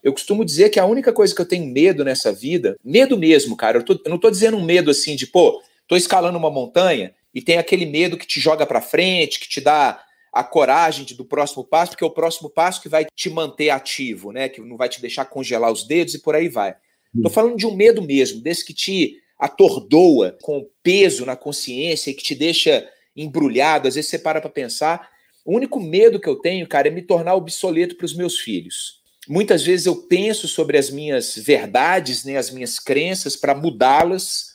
Eu 0.03 0.11
costumo 0.11 0.45
dizer 0.45 0.69
que 0.69 0.79
a 0.79 0.85
única 0.85 1.13
coisa 1.13 1.35
que 1.35 1.41
eu 1.41 1.47
tenho 1.47 1.65
medo 1.65 2.03
nessa 2.03 2.31
vida, 2.31 2.75
medo 2.83 3.17
mesmo, 3.17 3.55
cara, 3.55 3.77
eu, 3.77 3.83
tô, 3.83 3.93
eu 3.93 4.09
não 4.09 4.15
estou 4.15 4.31
dizendo 4.31 4.57
um 4.57 4.63
medo 4.63 4.89
assim 4.89 5.15
de, 5.15 5.27
pô, 5.27 5.61
estou 5.81 5.97
escalando 5.97 6.37
uma 6.37 6.49
montanha 6.49 7.13
e 7.33 7.41
tem 7.41 7.57
aquele 7.57 7.85
medo 7.85 8.17
que 8.17 8.25
te 8.25 8.39
joga 8.39 8.65
para 8.65 8.81
frente, 8.81 9.39
que 9.39 9.49
te 9.49 9.59
dá 9.59 10.01
a 10.35 10.43
coragem 10.43 11.05
do 11.15 11.23
próximo 11.23 11.63
passo, 11.63 11.91
porque 11.91 12.03
é 12.03 12.07
o 12.07 12.11
próximo 12.11 12.49
passo 12.49 12.81
que 12.81 12.89
vai 12.89 13.05
te 13.15 13.29
manter 13.29 13.69
ativo, 13.69 14.33
né? 14.33 14.49
Que 14.49 14.59
não 14.59 14.75
vai 14.75 14.89
te 14.89 14.99
deixar 14.99 15.23
congelar 15.23 15.71
os 15.71 15.87
dedos 15.87 16.13
e 16.13 16.21
por 16.21 16.35
aí 16.35 16.49
vai. 16.49 16.75
Estou 17.15 17.31
falando 17.31 17.55
de 17.55 17.65
um 17.65 17.73
medo 17.73 18.01
mesmo, 18.01 18.41
desse 18.41 18.65
que 18.65 18.73
te 18.73 19.15
atordoa 19.39 20.37
com 20.41 20.67
peso 20.83 21.25
na 21.25 21.37
consciência 21.37 22.11
e 22.11 22.13
que 22.13 22.21
te 22.21 22.35
deixa 22.35 22.85
embrulhado. 23.15 23.87
Às 23.87 23.95
vezes 23.95 24.09
você 24.09 24.19
para 24.19 24.41
para 24.41 24.49
pensar. 24.49 25.09
O 25.45 25.55
único 25.55 25.79
medo 25.79 26.19
que 26.19 26.27
eu 26.27 26.35
tenho, 26.35 26.67
cara, 26.67 26.89
é 26.89 26.91
me 26.91 27.01
tornar 27.01 27.35
obsoleto 27.35 27.95
para 27.95 28.05
os 28.05 28.13
meus 28.13 28.37
filhos. 28.37 29.01
Muitas 29.29 29.63
vezes 29.63 29.85
eu 29.85 29.95
penso 29.95 30.49
sobre 30.49 30.77
as 30.77 30.89
minhas 30.89 31.33
verdades, 31.37 32.25
né, 32.25 32.35
as 32.35 32.51
minhas 32.51 32.77
crenças, 32.77 33.37
para 33.37 33.55
mudá-las 33.55 34.54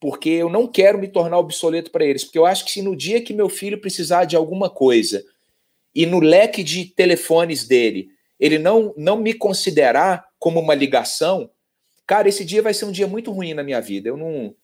porque 0.00 0.30
eu 0.30 0.48
não 0.48 0.66
quero 0.66 0.98
me 0.98 1.06
tornar 1.06 1.38
obsoleto 1.38 1.90
para 1.90 2.04
eles, 2.04 2.24
porque 2.24 2.38
eu 2.38 2.46
acho 2.46 2.64
que 2.64 2.70
se 2.70 2.82
no 2.82 2.96
dia 2.96 3.20
que 3.20 3.34
meu 3.34 3.48
filho 3.48 3.80
precisar 3.80 4.24
de 4.24 4.34
alguma 4.34 4.70
coisa 4.70 5.22
e 5.94 6.06
no 6.06 6.18
leque 6.18 6.64
de 6.64 6.86
telefones 6.86 7.68
dele, 7.68 8.08
ele 8.38 8.58
não 8.58 8.94
não 8.96 9.18
me 9.18 9.34
considerar 9.34 10.24
como 10.38 10.58
uma 10.58 10.74
ligação, 10.74 11.50
cara, 12.06 12.28
esse 12.28 12.44
dia 12.44 12.62
vai 12.62 12.72
ser 12.72 12.86
um 12.86 12.92
dia 12.92 13.06
muito 13.06 13.30
ruim 13.30 13.52
na 13.52 13.62
minha 13.62 13.80
vida. 13.80 14.08
Eu 14.08 14.16
não 14.16 14.54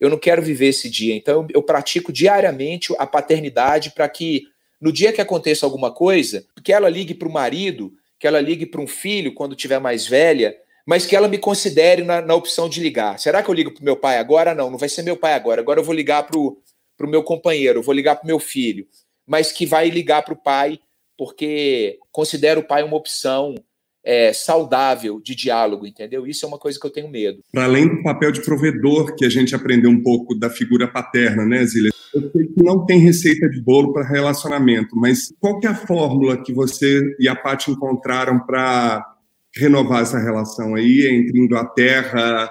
eu 0.00 0.08
não 0.08 0.18
quero 0.18 0.40
viver 0.40 0.68
esse 0.68 0.88
dia. 0.88 1.14
Então 1.14 1.46
eu, 1.52 1.62
pratico 1.62 2.12
diariamente 2.12 2.94
a 2.98 3.06
paternidade 3.06 3.90
para 3.90 4.08
que 4.08 4.44
no 4.80 4.92
dia 4.92 5.12
que 5.12 5.20
aconteça 5.20 5.66
alguma 5.66 5.92
coisa, 5.92 6.46
que 6.62 6.72
ela 6.72 6.88
ligue 6.88 7.14
para 7.14 7.28
o 7.28 7.32
marido, 7.32 7.92
que 8.18 8.26
ela 8.26 8.40
ligue 8.40 8.64
para 8.64 8.80
um 8.80 8.86
filho 8.86 9.34
quando 9.34 9.56
tiver 9.56 9.80
mais 9.80 10.06
velha, 10.06 10.56
mas 10.88 11.04
que 11.04 11.14
ela 11.14 11.28
me 11.28 11.36
considere 11.36 12.02
na, 12.02 12.22
na 12.22 12.34
opção 12.34 12.66
de 12.66 12.80
ligar. 12.80 13.18
Será 13.18 13.42
que 13.42 13.50
eu 13.50 13.54
ligo 13.54 13.70
para 13.70 13.82
o 13.82 13.84
meu 13.84 13.94
pai 13.94 14.16
agora? 14.16 14.54
Não, 14.54 14.70
não 14.70 14.78
vai 14.78 14.88
ser 14.88 15.02
meu 15.02 15.18
pai 15.18 15.34
agora. 15.34 15.60
Agora 15.60 15.80
eu 15.80 15.84
vou 15.84 15.94
ligar 15.94 16.22
para 16.22 16.38
o 16.38 16.56
meu 17.02 17.22
companheiro, 17.22 17.82
vou 17.82 17.94
ligar 17.94 18.16
para 18.16 18.24
o 18.24 18.26
meu 18.26 18.38
filho. 18.38 18.86
Mas 19.26 19.52
que 19.52 19.66
vai 19.66 19.90
ligar 19.90 20.22
para 20.22 20.32
o 20.32 20.42
pai, 20.42 20.80
porque 21.14 21.98
considero 22.10 22.60
o 22.60 22.64
pai 22.64 22.82
uma 22.82 22.96
opção 22.96 23.54
é, 24.02 24.32
saudável 24.32 25.20
de 25.20 25.34
diálogo, 25.34 25.86
entendeu? 25.86 26.26
Isso 26.26 26.46
é 26.46 26.48
uma 26.48 26.58
coisa 26.58 26.80
que 26.80 26.86
eu 26.86 26.90
tenho 26.90 27.10
medo. 27.10 27.44
Para 27.52 27.64
além 27.64 27.86
do 27.86 28.02
papel 28.02 28.32
de 28.32 28.40
provedor 28.40 29.14
que 29.14 29.26
a 29.26 29.28
gente 29.28 29.54
aprendeu 29.54 29.90
um 29.90 30.02
pouco 30.02 30.34
da 30.34 30.48
figura 30.48 30.88
paterna, 30.88 31.44
né, 31.44 31.66
Zília? 31.66 31.90
Eu 32.14 32.32
sei 32.32 32.46
que 32.46 32.62
não 32.62 32.86
tem 32.86 32.98
receita 32.98 33.46
de 33.50 33.60
bolo 33.60 33.92
para 33.92 34.08
relacionamento, 34.08 34.96
mas 34.96 35.30
qual 35.38 35.60
é 35.62 35.66
a 35.66 35.74
fórmula 35.74 36.42
que 36.42 36.54
você 36.54 37.02
e 37.20 37.28
a 37.28 37.36
Paty 37.36 37.72
encontraram 37.72 38.40
para 38.40 39.17
renovar 39.58 40.02
essa 40.02 40.18
relação 40.18 40.74
aí 40.74 41.08
entre 41.08 41.38
Inglaterra, 41.38 42.50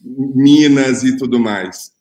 Minas 0.00 1.02
e 1.02 1.16
tudo 1.16 1.38
mais? 1.38 1.92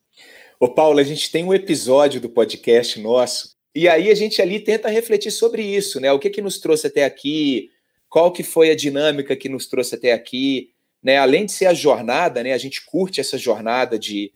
Ô 0.59 0.69
Paulo, 0.69 0.99
a 0.99 1.03
gente 1.03 1.31
tem 1.31 1.43
um 1.43 1.53
episódio 1.53 2.21
do 2.21 2.29
podcast 2.29 2.99
nosso 2.99 3.57
e 3.73 3.87
aí 3.87 4.09
a 4.09 4.15
gente 4.15 4.41
ali 4.41 4.59
tenta 4.59 4.89
refletir 4.89 5.31
sobre 5.31 5.63
isso, 5.63 5.99
né? 5.99 6.11
O 6.11 6.19
que 6.19 6.29
que 6.29 6.41
nos 6.41 6.59
trouxe 6.59 6.87
até 6.87 7.05
aqui? 7.05 7.69
Qual 8.09 8.31
que 8.31 8.43
foi 8.43 8.71
a 8.71 8.75
dinâmica 8.75 9.35
que 9.35 9.49
nos 9.49 9.67
trouxe 9.67 9.95
até 9.95 10.11
aqui? 10.11 10.71
Né? 11.01 11.17
Além 11.17 11.45
de 11.45 11.51
ser 11.51 11.67
a 11.67 11.73
jornada, 11.73 12.43
né? 12.43 12.53
A 12.53 12.57
gente 12.57 12.85
curte 12.85 13.21
essa 13.21 13.37
jornada 13.37 13.97
de, 13.97 14.31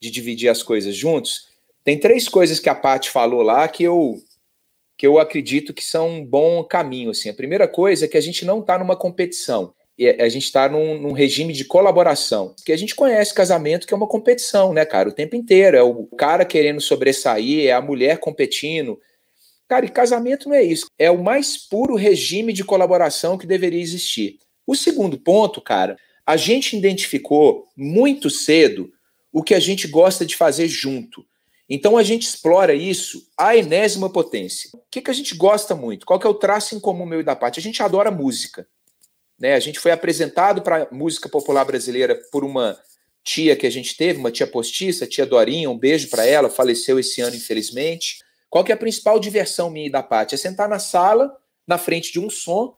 de 0.00 0.10
dividir 0.10 0.48
as 0.48 0.62
coisas 0.62 0.94
juntos. 0.96 1.48
Tem 1.84 1.98
três 1.98 2.28
coisas 2.28 2.60
que 2.60 2.68
a 2.68 2.74
Paty 2.74 3.10
falou 3.10 3.42
lá 3.42 3.66
que 3.68 3.82
eu 3.82 4.22
que 5.02 5.06
eu 5.08 5.18
acredito 5.18 5.74
que 5.74 5.84
são 5.84 6.08
um 6.08 6.24
bom 6.24 6.62
caminho. 6.62 7.10
Assim. 7.10 7.28
A 7.28 7.34
primeira 7.34 7.66
coisa 7.66 8.04
é 8.04 8.08
que 8.08 8.16
a 8.16 8.20
gente 8.20 8.44
não 8.44 8.60
está 8.60 8.78
numa 8.78 8.94
competição. 8.94 9.74
A 10.20 10.28
gente 10.28 10.44
está 10.44 10.68
num, 10.68 10.96
num, 10.96 11.10
regime 11.10 11.52
de 11.52 11.64
colaboração. 11.64 12.54
Porque 12.54 12.72
a 12.72 12.76
gente 12.76 12.94
conhece 12.94 13.34
casamento 13.34 13.84
que 13.84 13.92
é 13.92 13.96
uma 13.96 14.06
competição, 14.06 14.72
né, 14.72 14.84
cara? 14.84 15.08
O 15.08 15.12
tempo 15.12 15.34
inteiro. 15.34 15.76
É 15.76 15.82
o 15.82 16.06
cara 16.16 16.44
querendo 16.44 16.80
sobressair, 16.80 17.66
é 17.66 17.72
a 17.72 17.80
mulher 17.80 18.18
competindo. 18.18 18.96
Cara, 19.66 19.84
e 19.84 19.88
casamento 19.88 20.48
não 20.48 20.54
é 20.54 20.62
isso. 20.62 20.86
É 20.96 21.10
o 21.10 21.20
mais 21.20 21.56
puro 21.56 21.96
regime 21.96 22.52
de 22.52 22.62
colaboração 22.62 23.36
que 23.36 23.44
deveria 23.44 23.82
existir. 23.82 24.38
O 24.64 24.76
segundo 24.76 25.18
ponto, 25.18 25.60
cara, 25.60 25.96
a 26.24 26.36
gente 26.36 26.76
identificou 26.76 27.64
muito 27.76 28.30
cedo 28.30 28.88
o 29.32 29.42
que 29.42 29.52
a 29.52 29.58
gente 29.58 29.88
gosta 29.88 30.24
de 30.24 30.36
fazer 30.36 30.68
junto. 30.68 31.26
Então 31.74 31.96
a 31.96 32.02
gente 32.02 32.24
explora 32.24 32.74
isso 32.74 33.26
à 33.34 33.56
enésima 33.56 34.10
potência. 34.10 34.68
O 34.74 34.82
que, 34.90 35.00
que 35.00 35.10
a 35.10 35.14
gente 35.14 35.34
gosta 35.34 35.74
muito? 35.74 36.04
Qual 36.04 36.20
que 36.20 36.26
é 36.26 36.28
o 36.28 36.34
traço 36.34 36.76
em 36.76 36.78
comum 36.78 37.06
meu 37.06 37.20
e 37.20 37.24
da 37.24 37.34
parte? 37.34 37.58
A 37.58 37.62
gente 37.62 37.82
adora 37.82 38.10
música. 38.10 38.68
Né? 39.40 39.54
A 39.54 39.58
gente 39.58 39.80
foi 39.80 39.90
apresentado 39.90 40.60
para 40.60 40.86
música 40.92 41.30
popular 41.30 41.64
brasileira 41.64 42.14
por 42.30 42.44
uma 42.44 42.78
tia 43.24 43.56
que 43.56 43.66
a 43.66 43.70
gente 43.70 43.96
teve, 43.96 44.18
uma 44.18 44.30
tia 44.30 44.46
postiça, 44.46 45.06
tia 45.06 45.24
Dorinha, 45.24 45.70
um 45.70 45.78
beijo 45.78 46.10
para 46.10 46.26
ela, 46.26 46.50
faleceu 46.50 46.98
esse 46.98 47.22
ano, 47.22 47.36
infelizmente. 47.36 48.18
Qual 48.50 48.62
que 48.62 48.70
é 48.70 48.74
a 48.74 48.78
principal 48.78 49.18
diversão 49.18 49.70
minha 49.70 49.86
e 49.86 49.90
da 49.90 50.02
Paty? 50.02 50.34
É 50.34 50.38
sentar 50.38 50.68
na 50.68 50.78
sala, 50.78 51.34
na 51.66 51.78
frente 51.78 52.12
de 52.12 52.20
um 52.20 52.28
som, 52.28 52.76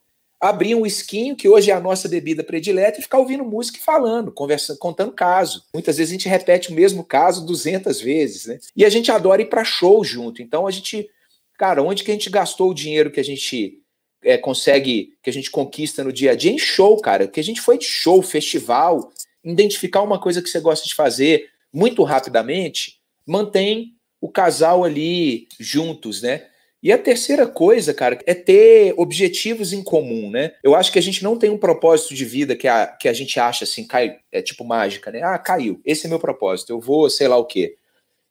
abrir 0.48 0.74
um 0.74 0.84
esquinho, 0.84 1.34
que 1.34 1.48
hoje 1.48 1.70
é 1.70 1.74
a 1.74 1.80
nossa 1.80 2.06
bebida 2.06 2.44
predileta, 2.44 2.98
e 2.98 3.02
ficar 3.02 3.18
ouvindo 3.18 3.44
música 3.44 3.78
e 3.78 3.80
falando, 3.82 4.30
conversando, 4.30 4.78
contando 4.78 5.12
caso. 5.12 5.64
Muitas 5.72 5.96
vezes 5.96 6.12
a 6.12 6.16
gente 6.16 6.28
repete 6.28 6.70
o 6.70 6.74
mesmo 6.74 7.02
caso 7.02 7.46
200 7.46 8.00
vezes, 8.00 8.46
né? 8.46 8.58
E 8.76 8.84
a 8.84 8.90
gente 8.90 9.10
adora 9.10 9.40
ir 9.40 9.46
para 9.46 9.64
show 9.64 10.04
junto. 10.04 10.42
Então 10.42 10.66
a 10.66 10.70
gente, 10.70 11.08
cara, 11.56 11.82
onde 11.82 12.04
que 12.04 12.10
a 12.10 12.14
gente 12.14 12.28
gastou 12.28 12.70
o 12.70 12.74
dinheiro 12.74 13.10
que 13.10 13.20
a 13.20 13.24
gente 13.24 13.80
é, 14.22 14.36
consegue, 14.36 15.14
que 15.22 15.30
a 15.30 15.32
gente 15.32 15.50
conquista 15.50 16.04
no 16.04 16.12
dia 16.12 16.32
a 16.32 16.34
dia? 16.34 16.52
Em 16.52 16.58
show, 16.58 17.00
cara. 17.00 17.26
Que 17.26 17.40
a 17.40 17.44
gente 17.44 17.62
foi 17.62 17.78
de 17.78 17.86
show, 17.86 18.20
festival, 18.20 19.12
identificar 19.42 20.02
uma 20.02 20.20
coisa 20.20 20.42
que 20.42 20.48
você 20.48 20.60
gosta 20.60 20.86
de 20.86 20.94
fazer 20.94 21.48
muito 21.72 22.02
rapidamente, 22.02 23.00
mantém 23.26 23.94
o 24.20 24.28
casal 24.28 24.84
ali 24.84 25.48
juntos, 25.58 26.22
né? 26.22 26.46
E 26.84 26.92
a 26.92 26.98
terceira 26.98 27.46
coisa, 27.46 27.94
cara, 27.94 28.18
é 28.26 28.34
ter 28.34 28.92
objetivos 28.98 29.72
em 29.72 29.82
comum, 29.82 30.30
né? 30.30 30.52
Eu 30.62 30.74
acho 30.74 30.92
que 30.92 30.98
a 30.98 31.02
gente 31.02 31.24
não 31.24 31.38
tem 31.38 31.48
um 31.48 31.56
propósito 31.56 32.14
de 32.14 32.26
vida 32.26 32.54
que 32.54 32.68
a, 32.68 32.86
que 32.88 33.08
a 33.08 33.12
gente 33.14 33.40
acha 33.40 33.64
assim, 33.64 33.86
cai, 33.86 34.18
é 34.30 34.42
tipo 34.42 34.66
mágica, 34.66 35.10
né? 35.10 35.22
Ah, 35.22 35.38
caiu. 35.38 35.80
Esse 35.82 36.04
é 36.04 36.10
meu 36.10 36.18
propósito. 36.18 36.68
Eu 36.68 36.78
vou, 36.78 37.08
sei 37.08 37.26
lá 37.26 37.38
o 37.38 37.46
quê. 37.46 37.78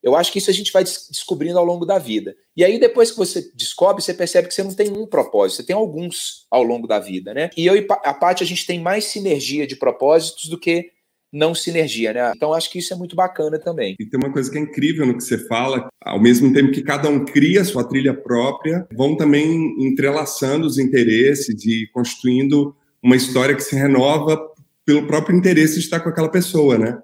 Eu 0.03 0.15
acho 0.15 0.31
que 0.31 0.37
isso 0.37 0.51
a 0.51 0.53
gente 0.53 0.71
vai 0.71 0.83
descobrindo 0.83 1.57
ao 1.57 1.65
longo 1.65 1.83
da 1.83 1.97
vida. 1.97 2.35
E 2.55 2.63
aí, 2.63 2.77
depois 2.77 3.09
que 3.09 3.17
você 3.17 3.41
descobre, 3.55 4.03
você 4.03 4.13
percebe 4.13 4.47
que 4.47 4.53
você 4.53 4.61
não 4.61 4.75
tem 4.75 4.91
um 4.91 5.07
propósito, 5.07 5.57
você 5.57 5.65
tem 5.65 5.75
alguns 5.75 6.45
ao 6.51 6.61
longo 6.61 6.85
da 6.85 6.99
vida, 6.99 7.33
né? 7.33 7.49
E 7.57 7.65
eu 7.65 7.75
e 7.75 7.87
a 7.89 8.13
Paty, 8.13 8.43
a 8.43 8.45
gente 8.45 8.67
tem 8.67 8.79
mais 8.79 9.05
sinergia 9.05 9.65
de 9.65 9.75
propósitos 9.75 10.47
do 10.47 10.59
que 10.59 10.91
não 11.33 11.55
sinergia, 11.55 12.13
né? 12.13 12.31
Então 12.35 12.53
acho 12.53 12.69
que 12.69 12.77
isso 12.77 12.93
é 12.93 12.95
muito 12.95 13.15
bacana 13.15 13.57
também. 13.57 13.95
E 13.99 14.05
tem 14.05 14.19
uma 14.19 14.31
coisa 14.31 14.51
que 14.51 14.57
é 14.57 14.61
incrível 14.61 15.07
no 15.07 15.17
que 15.17 15.23
você 15.23 15.39
fala, 15.39 15.89
ao 15.99 16.21
mesmo 16.21 16.53
tempo 16.53 16.71
que 16.71 16.83
cada 16.83 17.09
um 17.09 17.25
cria 17.25 17.61
a 17.61 17.65
sua 17.65 17.83
trilha 17.83 18.13
própria, 18.13 18.87
vão 18.93 19.17
também 19.17 19.75
entrelaçando 19.83 20.67
os 20.67 20.77
interesses 20.77 21.65
e 21.65 21.89
construindo 21.91 22.75
uma 23.01 23.15
história 23.15 23.55
que 23.55 23.63
se 23.63 23.75
renova 23.75 24.39
pelo 24.85 25.07
próprio 25.07 25.35
interesse 25.35 25.75
de 25.75 25.79
estar 25.79 25.99
com 26.01 26.09
aquela 26.09 26.29
pessoa, 26.29 26.77
né? 26.77 27.01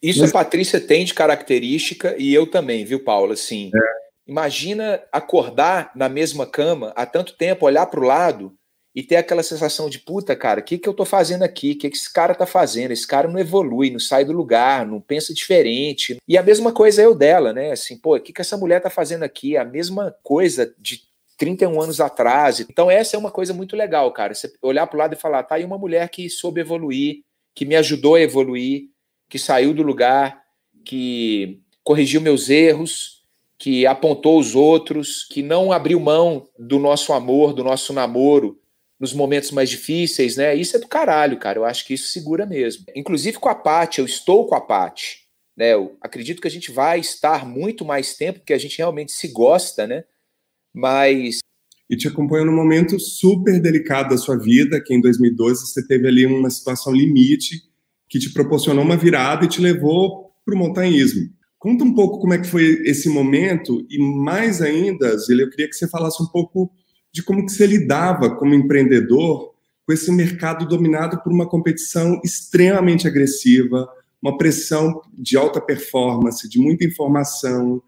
Isso 0.00 0.20
Mas... 0.20 0.30
a 0.30 0.32
Patrícia 0.32 0.80
tem 0.80 1.04
de 1.04 1.12
característica 1.12 2.14
e 2.16 2.32
eu 2.32 2.46
também, 2.46 2.84
viu, 2.84 3.02
Paulo? 3.02 3.32
Assim, 3.32 3.72
é. 3.74 4.30
imagina 4.30 5.02
acordar 5.12 5.90
na 5.96 6.08
mesma 6.08 6.46
cama 6.46 6.92
há 6.94 7.04
tanto 7.04 7.36
tempo, 7.36 7.66
olhar 7.66 7.86
para 7.86 7.98
o 7.98 8.04
lado 8.04 8.52
e 8.94 9.02
ter 9.02 9.16
aquela 9.16 9.42
sensação 9.42 9.88
de 9.88 9.98
puta, 9.98 10.34
cara, 10.34 10.60
o 10.60 10.62
que, 10.62 10.78
que 10.78 10.88
eu 10.88 10.94
tô 10.94 11.04
fazendo 11.04 11.42
aqui? 11.42 11.72
O 11.72 11.78
que, 11.78 11.90
que 11.90 11.96
esse 11.96 12.12
cara 12.12 12.34
tá 12.34 12.46
fazendo? 12.46 12.90
Esse 12.90 13.06
cara 13.06 13.28
não 13.28 13.38
evolui, 13.38 13.90
não 13.90 13.98
sai 13.98 14.24
do 14.24 14.32
lugar, 14.32 14.86
não 14.86 15.00
pensa 15.00 15.32
diferente. 15.32 16.18
E 16.26 16.36
a 16.36 16.42
mesma 16.42 16.72
coisa 16.72 17.02
eu 17.02 17.14
dela, 17.14 17.52
né? 17.52 17.70
Assim, 17.70 17.96
pô, 17.96 18.16
o 18.16 18.20
que, 18.20 18.32
que 18.32 18.40
essa 18.40 18.56
mulher 18.56 18.80
tá 18.80 18.90
fazendo 18.90 19.22
aqui? 19.22 19.56
A 19.56 19.64
mesma 19.64 20.14
coisa 20.22 20.74
de 20.78 21.02
31 21.36 21.80
anos 21.80 22.00
atrás. 22.00 22.60
Então, 22.60 22.90
essa 22.90 23.14
é 23.14 23.18
uma 23.18 23.30
coisa 23.30 23.54
muito 23.54 23.76
legal, 23.76 24.10
cara. 24.12 24.34
Você 24.34 24.52
olhar 24.60 24.86
pro 24.86 24.98
lado 24.98 25.14
e 25.14 25.18
falar, 25.18 25.44
tá 25.44 25.54
aí 25.54 25.64
uma 25.64 25.78
mulher 25.78 26.08
que 26.08 26.28
soube 26.28 26.60
evoluir, 26.60 27.22
que 27.54 27.64
me 27.64 27.76
ajudou 27.76 28.16
a 28.16 28.20
evoluir, 28.20 28.86
que 29.28 29.38
saiu 29.38 29.72
do 29.72 29.82
lugar, 29.82 30.42
que 30.84 31.60
corrigiu 31.84 32.20
meus 32.20 32.48
erros, 32.50 33.22
que 33.56 33.86
apontou 33.86 34.38
os 34.38 34.54
outros, 34.54 35.24
que 35.24 35.42
não 35.42 35.70
abriu 35.70 36.00
mão 36.00 36.48
do 36.58 36.78
nosso 36.78 37.12
amor, 37.12 37.52
do 37.52 37.62
nosso 37.62 37.92
namoro 37.92 38.58
nos 38.98 39.12
momentos 39.12 39.50
mais 39.52 39.70
difíceis, 39.70 40.36
né? 40.36 40.54
Isso 40.54 40.76
é 40.76 40.80
do 40.80 40.88
caralho, 40.88 41.38
cara. 41.38 41.58
Eu 41.58 41.64
acho 41.64 41.86
que 41.86 41.94
isso 41.94 42.08
segura 42.08 42.44
mesmo. 42.44 42.84
Inclusive 42.94 43.38
com 43.38 43.48
a 43.48 43.54
Paty, 43.54 44.00
eu 44.00 44.04
estou 44.04 44.46
com 44.46 44.54
a 44.54 44.60
Paty. 44.60 45.28
Né? 45.56 45.74
Eu 45.74 45.96
acredito 46.00 46.40
que 46.40 46.48
a 46.48 46.50
gente 46.50 46.70
vai 46.70 46.98
estar 46.98 47.46
muito 47.46 47.84
mais 47.84 48.14
tempo, 48.14 48.40
porque 48.40 48.52
a 48.52 48.58
gente 48.58 48.78
realmente 48.78 49.12
se 49.12 49.28
gosta, 49.28 49.86
né? 49.86 50.04
Mas. 50.74 51.38
E 51.88 51.96
te 51.96 52.08
acompanha 52.08 52.44
num 52.44 52.54
momento 52.54 52.98
super 52.98 53.60
delicado 53.60 54.10
da 54.10 54.18
sua 54.18 54.36
vida, 54.36 54.80
que 54.80 54.94
em 54.94 55.00
2012 55.00 55.66
você 55.66 55.86
teve 55.86 56.06
ali 56.06 56.26
uma 56.26 56.50
situação 56.50 56.92
limite 56.92 57.62
que 58.08 58.18
te 58.18 58.32
proporcionou 58.32 58.84
uma 58.84 58.96
virada 58.96 59.44
e 59.44 59.48
te 59.48 59.60
levou 59.60 60.32
para 60.44 60.54
o 60.54 60.58
montanhismo. 60.58 61.30
Conta 61.58 61.84
um 61.84 61.94
pouco 61.94 62.20
como 62.20 62.34
é 62.34 62.38
que 62.38 62.46
foi 62.46 62.82
esse 62.84 63.08
momento 63.08 63.84
e 63.90 63.98
mais 63.98 64.62
ainda, 64.62 65.16
Zila, 65.18 65.42
eu 65.42 65.50
queria 65.50 65.68
que 65.68 65.74
você 65.74 65.88
falasse 65.88 66.22
um 66.22 66.26
pouco 66.26 66.70
de 67.18 67.22
como 67.24 67.44
que 67.44 67.50
você 67.50 67.66
lidava 67.66 68.30
como 68.36 68.54
empreendedor 68.54 69.52
com 69.84 69.92
esse 69.92 70.12
mercado 70.12 70.68
dominado 70.68 71.20
por 71.20 71.32
uma 71.32 71.48
competição 71.48 72.20
extremamente 72.24 73.08
agressiva, 73.08 73.88
uma 74.22 74.38
pressão 74.38 75.02
de 75.12 75.36
alta 75.36 75.60
performance, 75.60 76.48
de 76.48 76.60
muita 76.60 76.84
informação, 76.84 77.82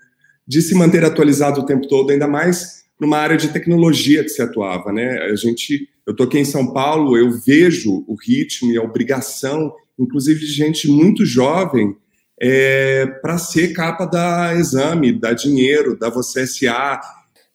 de 0.44 0.60
se 0.60 0.74
manter 0.74 1.04
atualizado 1.04 1.60
o 1.60 1.64
tempo 1.64 1.86
todo, 1.86 2.10
ainda 2.10 2.26
mais 2.26 2.82
numa 2.98 3.18
área 3.18 3.36
de 3.36 3.52
tecnologia 3.52 4.24
que 4.24 4.30
se 4.30 4.42
atuava, 4.42 4.92
né? 4.92 5.16
A 5.30 5.36
gente, 5.36 5.88
eu 6.04 6.14
tô 6.14 6.24
aqui 6.24 6.36
em 6.36 6.44
São 6.44 6.72
Paulo, 6.72 7.16
eu 7.16 7.30
vejo 7.30 8.04
o 8.08 8.16
ritmo 8.20 8.72
e 8.72 8.78
a 8.78 8.82
obrigação, 8.82 9.72
inclusive 9.96 10.40
de 10.40 10.52
gente 10.52 10.90
muito 10.90 11.24
jovem, 11.24 11.96
é, 12.42 13.06
para 13.06 13.38
ser 13.38 13.74
capa 13.74 14.06
da 14.06 14.54
exame, 14.56 15.12
da 15.12 15.32
dinheiro, 15.32 15.96
da 15.96 16.10
você 16.10 16.48
SA. 16.48 17.00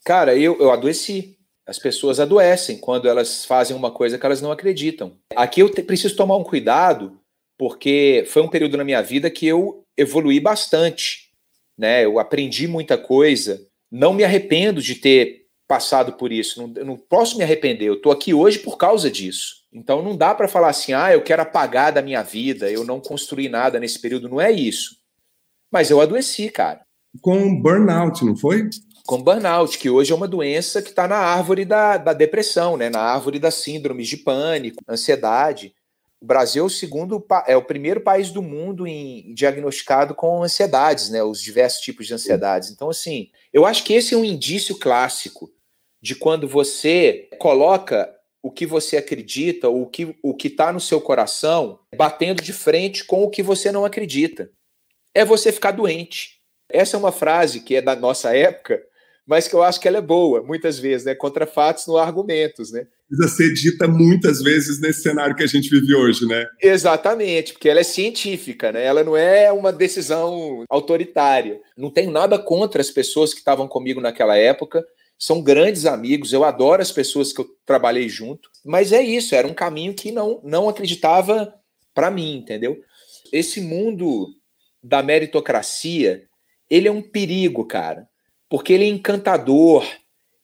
Cara, 0.05 0.38
eu, 0.38 0.55
eu 0.59 0.71
adoeci. 0.71 1.35
As 1.67 1.80
pessoas 1.80 2.19
adoecem 2.19 2.78
quando 2.78 3.08
elas 3.08 3.43
fazem 3.43 3.75
uma 3.75 3.91
coisa 3.91 4.17
que 4.17 4.25
elas 4.25 4.41
não 4.41 4.51
acreditam. 4.51 5.17
Aqui 5.36 5.62
eu 5.62 5.69
preciso 5.69 6.15
tomar 6.15 6.38
um 6.38 6.43
cuidado, 6.43 7.19
porque 7.58 8.23
foi 8.28 8.41
um 8.41 8.47
período 8.47 8.78
na 8.78 8.84
minha 8.84 9.01
vida 9.01 9.30
que 9.32 9.47
eu 9.47 9.84
evolui 9.97 10.39
bastante. 10.39 11.32
Né? 11.78 12.06
Eu 12.06 12.19
aprendi 12.19 12.67
muita 12.67 12.97
coisa. 12.97 13.65
Não 13.91 14.13
me 14.13 14.23
arrependo 14.23 14.82
de 14.82 14.95
ter 14.95 15.45
passado 15.67 16.13
por 16.13 16.32
isso. 16.32 16.62
Não, 16.62 16.86
não 16.86 16.97
posso 16.97 17.38
me 17.38 17.43
arrepender. 17.43 17.88
Eu 17.88 17.95
estou 17.95 18.12
aqui 18.12 18.34
hoje 18.34 18.60
por 18.60 18.78
causa 18.78 19.10
disso. 19.10 19.63
Então 19.73 20.01
não 20.01 20.15
dá 20.15 20.34
para 20.34 20.47
falar 20.47 20.69
assim, 20.69 20.93
ah, 20.93 21.12
eu 21.12 21.21
quero 21.21 21.41
apagar 21.41 21.91
da 21.91 22.01
minha 22.01 22.21
vida, 22.21 22.71
eu 22.71 22.86
não 22.86 23.01
construí 23.01 23.49
nada 23.49 23.80
nesse 23.80 23.99
período. 23.99 24.30
Não 24.30 24.39
é 24.39 24.51
isso. 24.51 24.97
Mas 25.71 25.89
eu 25.89 25.99
adoeci, 25.99 26.49
cara. 26.49 26.82
Com 27.21 27.60
burnout, 27.62 28.23
não 28.23 28.36
foi? 28.36 28.69
Com 29.05 29.21
burnout, 29.21 29.77
que 29.77 29.89
hoje 29.89 30.11
é 30.11 30.15
uma 30.15 30.27
doença 30.27 30.81
que 30.81 30.89
está 30.89 31.07
na 31.07 31.17
árvore 31.17 31.63
da, 31.63 31.97
da 31.97 32.13
depressão, 32.13 32.75
né? 32.75 32.89
na 32.89 33.01
árvore 33.01 33.37
das 33.37 33.55
síndromes 33.55 34.07
de 34.07 34.17
pânico, 34.17 34.83
ansiedade. 34.89 35.75
O 36.19 36.25
Brasil 36.25 36.63
é 36.63 36.65
o 36.65 36.69
segundo, 36.69 37.23
é 37.45 37.55
o 37.55 37.61
primeiro 37.61 38.01
país 38.01 38.31
do 38.31 38.41
mundo 38.41 38.87
em 38.87 39.31
diagnosticado 39.33 40.15
com 40.15 40.41
ansiedades, 40.41 41.09
né? 41.09 41.21
Os 41.21 41.39
diversos 41.39 41.81
tipos 41.81 42.07
de 42.07 42.13
ansiedades. 42.13 42.71
Então, 42.71 42.89
assim, 42.89 43.29
eu 43.53 43.63
acho 43.65 43.83
que 43.83 43.93
esse 43.93 44.15
é 44.15 44.17
um 44.17 44.25
indício 44.25 44.79
clássico 44.79 45.51
de 46.01 46.15
quando 46.15 46.47
você 46.47 47.29
coloca 47.37 48.11
o 48.41 48.49
que 48.49 48.65
você 48.65 48.97
acredita, 48.97 49.69
o 49.69 49.85
que 49.85 50.15
o 50.23 50.33
que 50.33 50.47
está 50.47 50.71
no 50.71 50.79
seu 50.79 50.99
coração, 50.99 51.79
batendo 51.95 52.41
de 52.41 52.53
frente 52.53 53.03
com 53.03 53.23
o 53.23 53.29
que 53.29 53.43
você 53.43 53.71
não 53.71 53.85
acredita. 53.85 54.49
É 55.13 55.23
você 55.23 55.51
ficar 55.51 55.71
doente. 55.71 56.39
Essa 56.69 56.97
é 56.97 56.99
uma 56.99 57.11
frase 57.11 57.59
que 57.59 57.75
é 57.75 57.81
da 57.81 57.95
nossa 57.95 58.35
época, 58.35 58.81
mas 59.27 59.47
que 59.47 59.55
eu 59.55 59.63
acho 59.63 59.79
que 59.79 59.88
ela 59.88 59.97
é 59.97 60.01
boa, 60.01 60.43
muitas 60.43 60.77
vezes, 60.77 61.05
né? 61.05 61.15
Contra 61.15 61.47
fatos, 61.47 61.88
não 61.88 61.97
argumentos, 61.97 62.71
né? 62.71 62.85
Precisa 63.07 63.35
ser 63.35 63.53
dita 63.53 63.88
muitas 63.88 64.41
vezes 64.41 64.79
nesse 64.79 65.01
cenário 65.01 65.35
que 65.35 65.43
a 65.43 65.47
gente 65.47 65.69
vive 65.69 65.95
hoje, 65.95 66.27
né? 66.27 66.45
Exatamente, 66.61 67.53
porque 67.53 67.69
ela 67.69 67.79
é 67.79 67.83
científica, 67.83 68.71
né? 68.71 68.83
Ela 68.83 69.03
não 69.03 69.17
é 69.17 69.51
uma 69.51 69.73
decisão 69.73 70.63
autoritária. 70.69 71.59
Não 71.75 71.89
tenho 71.89 72.11
nada 72.11 72.38
contra 72.38 72.81
as 72.81 72.91
pessoas 72.91 73.33
que 73.33 73.39
estavam 73.39 73.67
comigo 73.67 73.99
naquela 73.99 74.38
época. 74.38 74.85
São 75.17 75.41
grandes 75.41 75.85
amigos, 75.85 76.33
eu 76.33 76.43
adoro 76.43 76.81
as 76.81 76.91
pessoas 76.91 77.31
que 77.31 77.41
eu 77.41 77.47
trabalhei 77.65 78.09
junto, 78.09 78.49
mas 78.65 78.91
é 78.91 79.01
isso, 79.01 79.33
era 79.33 79.47
um 79.47 79.53
caminho 79.53 79.93
que 79.93 80.11
não, 80.11 80.41
não 80.43 80.67
acreditava 80.67 81.53
para 81.93 82.11
mim, 82.11 82.35
entendeu? 82.35 82.77
Esse 83.31 83.61
mundo 83.61 84.27
da 84.83 85.01
meritocracia, 85.01 86.23
ele 86.69 86.89
é 86.89 86.91
um 86.91 87.01
perigo, 87.01 87.65
cara 87.65 88.07
porque 88.55 88.71
ele 88.71 88.85
é 88.85 88.87
encantador, 88.87 89.85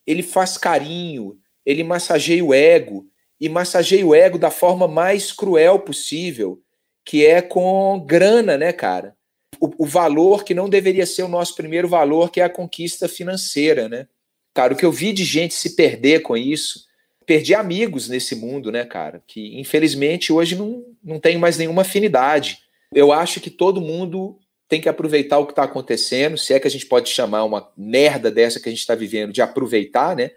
ele 0.05 0.21
faz 0.21 0.57
carinho, 0.57 1.39
ele 1.65 1.81
massageia 1.81 2.43
o 2.43 2.53
ego, 2.53 3.07
e 3.39 3.47
massageia 3.47 4.05
o 4.05 4.13
ego 4.13 4.37
da 4.37 4.51
forma 4.51 4.85
mais 4.85 5.31
cruel 5.31 5.79
possível, 5.79 6.61
que 7.05 7.25
é 7.25 7.41
com 7.41 8.03
grana, 8.05 8.57
né, 8.57 8.73
cara? 8.73 9.15
O, 9.61 9.85
o, 9.85 9.85
valor 9.85 10.43
que 10.43 10.53
não 10.53 10.67
deveria 10.67 11.05
ser 11.05 11.23
o 11.23 11.29
nosso 11.29 11.55
primeiro 11.55 11.87
valor, 11.87 12.29
que 12.31 12.41
é 12.41 12.43
a 12.43 12.49
conquista 12.49 13.07
financeira, 13.07 13.87
né? 13.87 14.09
Cara, 14.53 14.73
o 14.73 14.75
que 14.75 14.83
eu 14.83 14.91
vi 14.91 15.13
de 15.13 15.23
gente 15.23 15.53
se 15.53 15.73
perder 15.73 16.21
com 16.21 16.35
isso, 16.35 16.87
perdi 17.25 17.55
amigos 17.55 18.09
nesse 18.09 18.35
mundo, 18.35 18.73
né, 18.73 18.83
cara? 18.83 19.23
Que 19.25 19.57
infelizmente 19.57 20.33
hoje 20.33 20.57
não, 20.57 20.83
não 21.01 21.17
tem 21.17 21.37
mais 21.37 21.57
nenhuma 21.57 21.83
afinidade. 21.83 22.59
Eu 22.93 23.13
acho 23.13 23.39
que 23.39 23.49
todo 23.49 23.79
mundo 23.79 24.37
tem 24.71 24.79
que 24.79 24.87
aproveitar 24.87 25.37
o 25.37 25.45
que 25.45 25.51
está 25.51 25.63
acontecendo, 25.63 26.37
se 26.37 26.53
é 26.53 26.59
que 26.59 26.65
a 26.65 26.71
gente 26.71 26.85
pode 26.85 27.09
chamar 27.09 27.43
uma 27.43 27.69
merda 27.75 28.31
dessa 28.31 28.57
que 28.57 28.69
a 28.69 28.71
gente 28.71 28.79
está 28.79 28.95
vivendo 28.95 29.33
de 29.33 29.41
aproveitar, 29.41 30.15
né? 30.15 30.31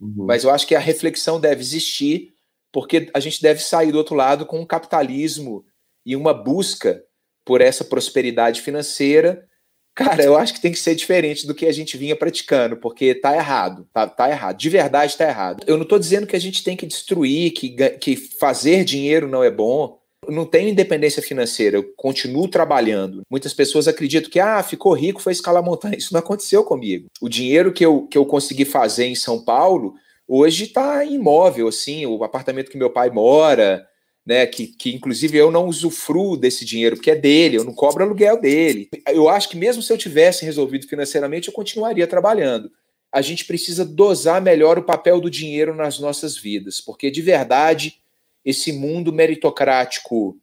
Uhum. 0.00 0.24
Mas 0.24 0.44
eu 0.44 0.50
acho 0.50 0.66
que 0.66 0.74
a 0.74 0.80
reflexão 0.80 1.38
deve 1.38 1.60
existir 1.60 2.32
porque 2.72 3.10
a 3.12 3.20
gente 3.20 3.42
deve 3.42 3.62
sair 3.62 3.92
do 3.92 3.98
outro 3.98 4.14
lado 4.14 4.46
com 4.46 4.58
um 4.58 4.64
capitalismo 4.64 5.62
e 6.06 6.16
uma 6.16 6.32
busca 6.32 7.04
por 7.44 7.60
essa 7.60 7.84
prosperidade 7.84 8.62
financeira. 8.62 9.46
Cara, 9.94 10.24
eu 10.24 10.38
acho 10.38 10.54
que 10.54 10.60
tem 10.62 10.72
que 10.72 10.78
ser 10.78 10.94
diferente 10.94 11.46
do 11.46 11.54
que 11.54 11.66
a 11.66 11.72
gente 11.72 11.98
vinha 11.98 12.16
praticando, 12.16 12.78
porque 12.78 13.14
tá 13.14 13.36
errado, 13.36 13.86
tá, 13.92 14.06
tá 14.06 14.30
errado, 14.30 14.56
de 14.56 14.70
verdade 14.70 15.18
tá 15.18 15.28
errado. 15.28 15.62
Eu 15.66 15.76
não 15.76 15.82
estou 15.82 15.98
dizendo 15.98 16.26
que 16.26 16.36
a 16.36 16.40
gente 16.40 16.64
tem 16.64 16.78
que 16.78 16.86
destruir, 16.86 17.52
que, 17.52 17.76
que 17.98 18.16
fazer 18.16 18.84
dinheiro 18.84 19.28
não 19.28 19.44
é 19.44 19.50
bom. 19.50 19.95
Não 20.28 20.44
tenho 20.44 20.68
independência 20.68 21.22
financeira, 21.22 21.76
eu 21.76 21.92
continuo 21.96 22.48
trabalhando. 22.48 23.22
Muitas 23.30 23.54
pessoas 23.54 23.86
acreditam 23.86 24.30
que, 24.30 24.40
ah, 24.40 24.62
ficou 24.62 24.92
rico, 24.92 25.20
foi 25.20 25.32
escalar 25.32 25.62
montanha. 25.62 25.96
Isso 25.96 26.12
não 26.12 26.20
aconteceu 26.20 26.64
comigo. 26.64 27.06
O 27.20 27.28
dinheiro 27.28 27.72
que 27.72 27.84
eu, 27.84 28.06
que 28.06 28.18
eu 28.18 28.26
consegui 28.26 28.64
fazer 28.64 29.06
em 29.06 29.14
São 29.14 29.44
Paulo 29.44 29.94
hoje 30.26 30.64
está 30.64 31.04
imóvel, 31.04 31.68
assim, 31.68 32.04
o 32.06 32.24
apartamento 32.24 32.70
que 32.70 32.78
meu 32.78 32.90
pai 32.90 33.10
mora, 33.10 33.86
né, 34.26 34.44
que, 34.44 34.66
que 34.66 34.92
inclusive 34.92 35.38
eu 35.38 35.52
não 35.52 35.68
usufruo 35.68 36.36
desse 36.36 36.64
dinheiro, 36.64 36.96
porque 36.96 37.12
é 37.12 37.14
dele, 37.14 37.58
eu 37.58 37.64
não 37.64 37.72
cobro 37.72 38.02
aluguel 38.02 38.40
dele. 38.40 38.88
Eu 39.06 39.28
acho 39.28 39.48
que 39.48 39.56
mesmo 39.56 39.82
se 39.82 39.92
eu 39.92 39.96
tivesse 39.96 40.44
resolvido 40.44 40.88
financeiramente, 40.88 41.46
eu 41.46 41.54
continuaria 41.54 42.06
trabalhando. 42.06 42.70
A 43.12 43.22
gente 43.22 43.44
precisa 43.44 43.84
dosar 43.84 44.42
melhor 44.42 44.78
o 44.78 44.82
papel 44.82 45.20
do 45.20 45.30
dinheiro 45.30 45.74
nas 45.74 46.00
nossas 46.00 46.36
vidas, 46.36 46.80
porque 46.80 47.08
de 47.08 47.22
verdade, 47.22 48.00
esse 48.46 48.72
mundo 48.72 49.12
meritocrático 49.12 50.40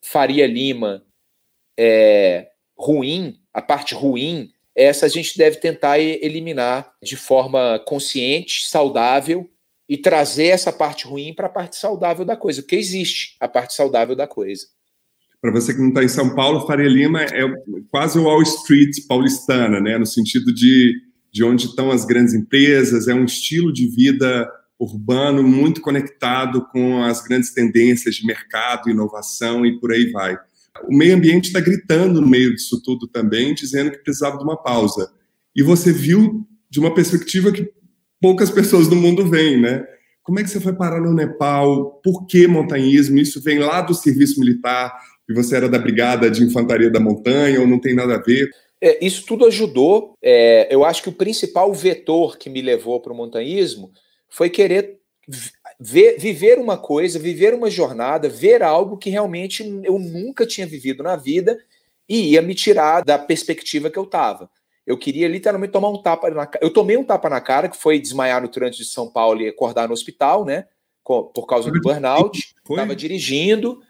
Faria 0.00 0.46
Lima 0.46 1.04
é 1.76 2.48
ruim, 2.78 3.38
a 3.52 3.60
parte 3.60 3.94
ruim 3.94 4.50
essa 4.74 5.04
a 5.04 5.08
gente 5.08 5.36
deve 5.36 5.56
tentar 5.56 5.98
eliminar 5.98 6.90
de 7.02 7.16
forma 7.16 7.78
consciente, 7.86 8.68
saudável 8.68 9.50
e 9.88 9.98
trazer 9.98 10.46
essa 10.46 10.72
parte 10.72 11.06
ruim 11.06 11.34
para 11.34 11.48
a 11.48 11.50
parte 11.50 11.76
saudável 11.76 12.24
da 12.24 12.36
coisa, 12.36 12.62
porque 12.62 12.76
existe 12.76 13.36
a 13.40 13.48
parte 13.48 13.74
saudável 13.74 14.14
da 14.14 14.26
coisa. 14.26 14.66
Para 15.40 15.50
você 15.50 15.74
que 15.74 15.80
não 15.80 15.88
está 15.88 16.04
em 16.04 16.08
São 16.08 16.34
Paulo, 16.34 16.66
Faria 16.66 16.88
Lima 16.88 17.22
é 17.22 17.42
quase 17.90 18.18
o 18.18 18.24
Wall 18.24 18.42
Street 18.42 19.06
paulistana, 19.08 19.80
né? 19.80 19.98
no 19.98 20.06
sentido 20.06 20.54
de, 20.54 20.94
de 21.32 21.42
onde 21.42 21.66
estão 21.66 21.90
as 21.90 22.04
grandes 22.04 22.34
empresas, 22.34 23.08
é 23.08 23.14
um 23.14 23.24
estilo 23.24 23.72
de 23.72 23.88
vida 23.88 24.48
urbano 24.80 25.42
muito 25.42 25.80
conectado 25.80 26.66
com 26.72 27.02
as 27.02 27.22
grandes 27.22 27.52
tendências 27.52 28.14
de 28.14 28.26
mercado, 28.26 28.90
inovação 28.90 29.64
e 29.66 29.78
por 29.78 29.92
aí 29.92 30.10
vai 30.10 30.36
o 30.88 30.96
meio 30.96 31.14
ambiente 31.14 31.46
está 31.46 31.60
gritando 31.60 32.20
no 32.20 32.26
meio 32.26 32.54
disso 32.54 32.80
tudo 32.82 33.06
também, 33.06 33.54
dizendo 33.54 33.90
que 33.90 33.98
precisava 33.98 34.38
de 34.38 34.44
uma 34.44 34.56
pausa. 34.56 35.10
E 35.54 35.62
você 35.62 35.92
viu 35.92 36.46
de 36.68 36.78
uma 36.78 36.94
perspectiva 36.94 37.52
que 37.52 37.70
poucas 38.20 38.50
pessoas 38.50 38.88
no 38.88 38.96
mundo 38.96 39.26
veem, 39.26 39.60
né? 39.60 39.84
Como 40.22 40.38
é 40.38 40.44
que 40.44 40.50
você 40.50 40.60
foi 40.60 40.74
parar 40.74 41.00
no 41.00 41.14
Nepal? 41.14 42.00
Por 42.04 42.26
que 42.26 42.46
montanhismo? 42.46 43.18
Isso 43.18 43.42
vem 43.42 43.58
lá 43.58 43.80
do 43.80 43.94
serviço 43.94 44.38
militar 44.38 44.96
e 45.28 45.34
você 45.34 45.56
era 45.56 45.68
da 45.68 45.78
brigada 45.78 46.30
de 46.30 46.44
infantaria 46.44 46.90
da 46.90 47.00
montanha 47.00 47.60
ou 47.60 47.66
não 47.66 47.80
tem 47.80 47.94
nada 47.94 48.16
a 48.16 48.22
ver? 48.22 48.48
É, 48.80 49.04
isso 49.04 49.24
tudo 49.26 49.46
ajudou. 49.46 50.14
É, 50.22 50.72
eu 50.72 50.84
acho 50.84 51.02
que 51.02 51.08
o 51.08 51.14
principal 51.14 51.72
vetor 51.74 52.38
que 52.38 52.48
me 52.48 52.62
levou 52.62 53.00
para 53.00 53.12
o 53.12 53.16
montanhismo 53.16 53.90
foi 54.30 54.48
querer 54.48 55.00
ver, 55.78 56.18
viver 56.18 56.58
uma 56.58 56.78
coisa, 56.78 57.18
viver 57.18 57.52
uma 57.52 57.68
jornada, 57.68 58.28
ver 58.28 58.62
algo 58.62 58.96
que 58.96 59.10
realmente 59.10 59.62
eu 59.84 59.98
nunca 59.98 60.46
tinha 60.46 60.66
vivido 60.66 61.02
na 61.02 61.16
vida 61.16 61.58
e 62.08 62.32
ia 62.32 62.42
me 62.42 62.54
tirar 62.54 63.04
da 63.04 63.18
perspectiva 63.18 63.90
que 63.90 63.98
eu 63.98 64.04
estava. 64.04 64.50
Eu 64.86 64.98
queria 64.98 65.28
literalmente 65.28 65.72
tomar 65.72 65.90
um 65.90 66.02
tapa 66.02 66.30
na 66.30 66.46
cara. 66.46 66.64
Eu 66.64 66.72
tomei 66.72 66.96
um 66.96 67.04
tapa 67.04 67.28
na 67.28 67.40
cara, 67.40 67.68
que 67.68 67.76
foi 67.76 68.00
desmaiar 68.00 68.42
no 68.42 68.48
trânsito 68.48 68.82
de 68.82 68.90
São 68.90 69.08
Paulo 69.08 69.40
e 69.40 69.48
acordar 69.48 69.86
no 69.86 69.94
hospital, 69.94 70.44
né? 70.44 70.66
Por 71.04 71.46
causa 71.46 71.70
do 71.70 71.80
burnout. 71.80 72.54
Estava 72.68 72.96
dirigindo 72.96 73.80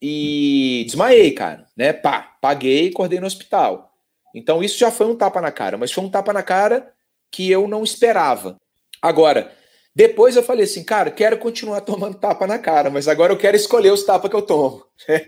e 0.00 0.84
desmaiei, 0.86 1.32
cara. 1.32 1.66
Né? 1.76 1.92
Pá, 1.92 2.36
paguei 2.40 2.86
e 2.86 2.90
acordei 2.90 3.18
no 3.18 3.26
hospital. 3.26 3.92
Então 4.34 4.62
isso 4.62 4.78
já 4.78 4.90
foi 4.90 5.06
um 5.06 5.16
tapa 5.16 5.40
na 5.40 5.50
cara, 5.50 5.78
mas 5.78 5.92
foi 5.92 6.04
um 6.04 6.10
tapa 6.10 6.32
na 6.32 6.42
cara 6.42 6.92
que 7.30 7.50
eu 7.50 7.66
não 7.66 7.82
esperava. 7.82 8.60
Agora, 9.00 9.52
depois 9.94 10.34
eu 10.34 10.42
falei 10.42 10.64
assim, 10.64 10.82
cara, 10.82 11.10
quero 11.10 11.38
continuar 11.38 11.80
tomando 11.82 12.18
tapa 12.18 12.46
na 12.46 12.58
cara, 12.58 12.90
mas 12.90 13.06
agora 13.06 13.32
eu 13.32 13.38
quero 13.38 13.56
escolher 13.56 13.92
os 13.92 14.04
tapas 14.04 14.28
que 14.28 14.36
eu 14.36 14.42
tomo. 14.42 14.84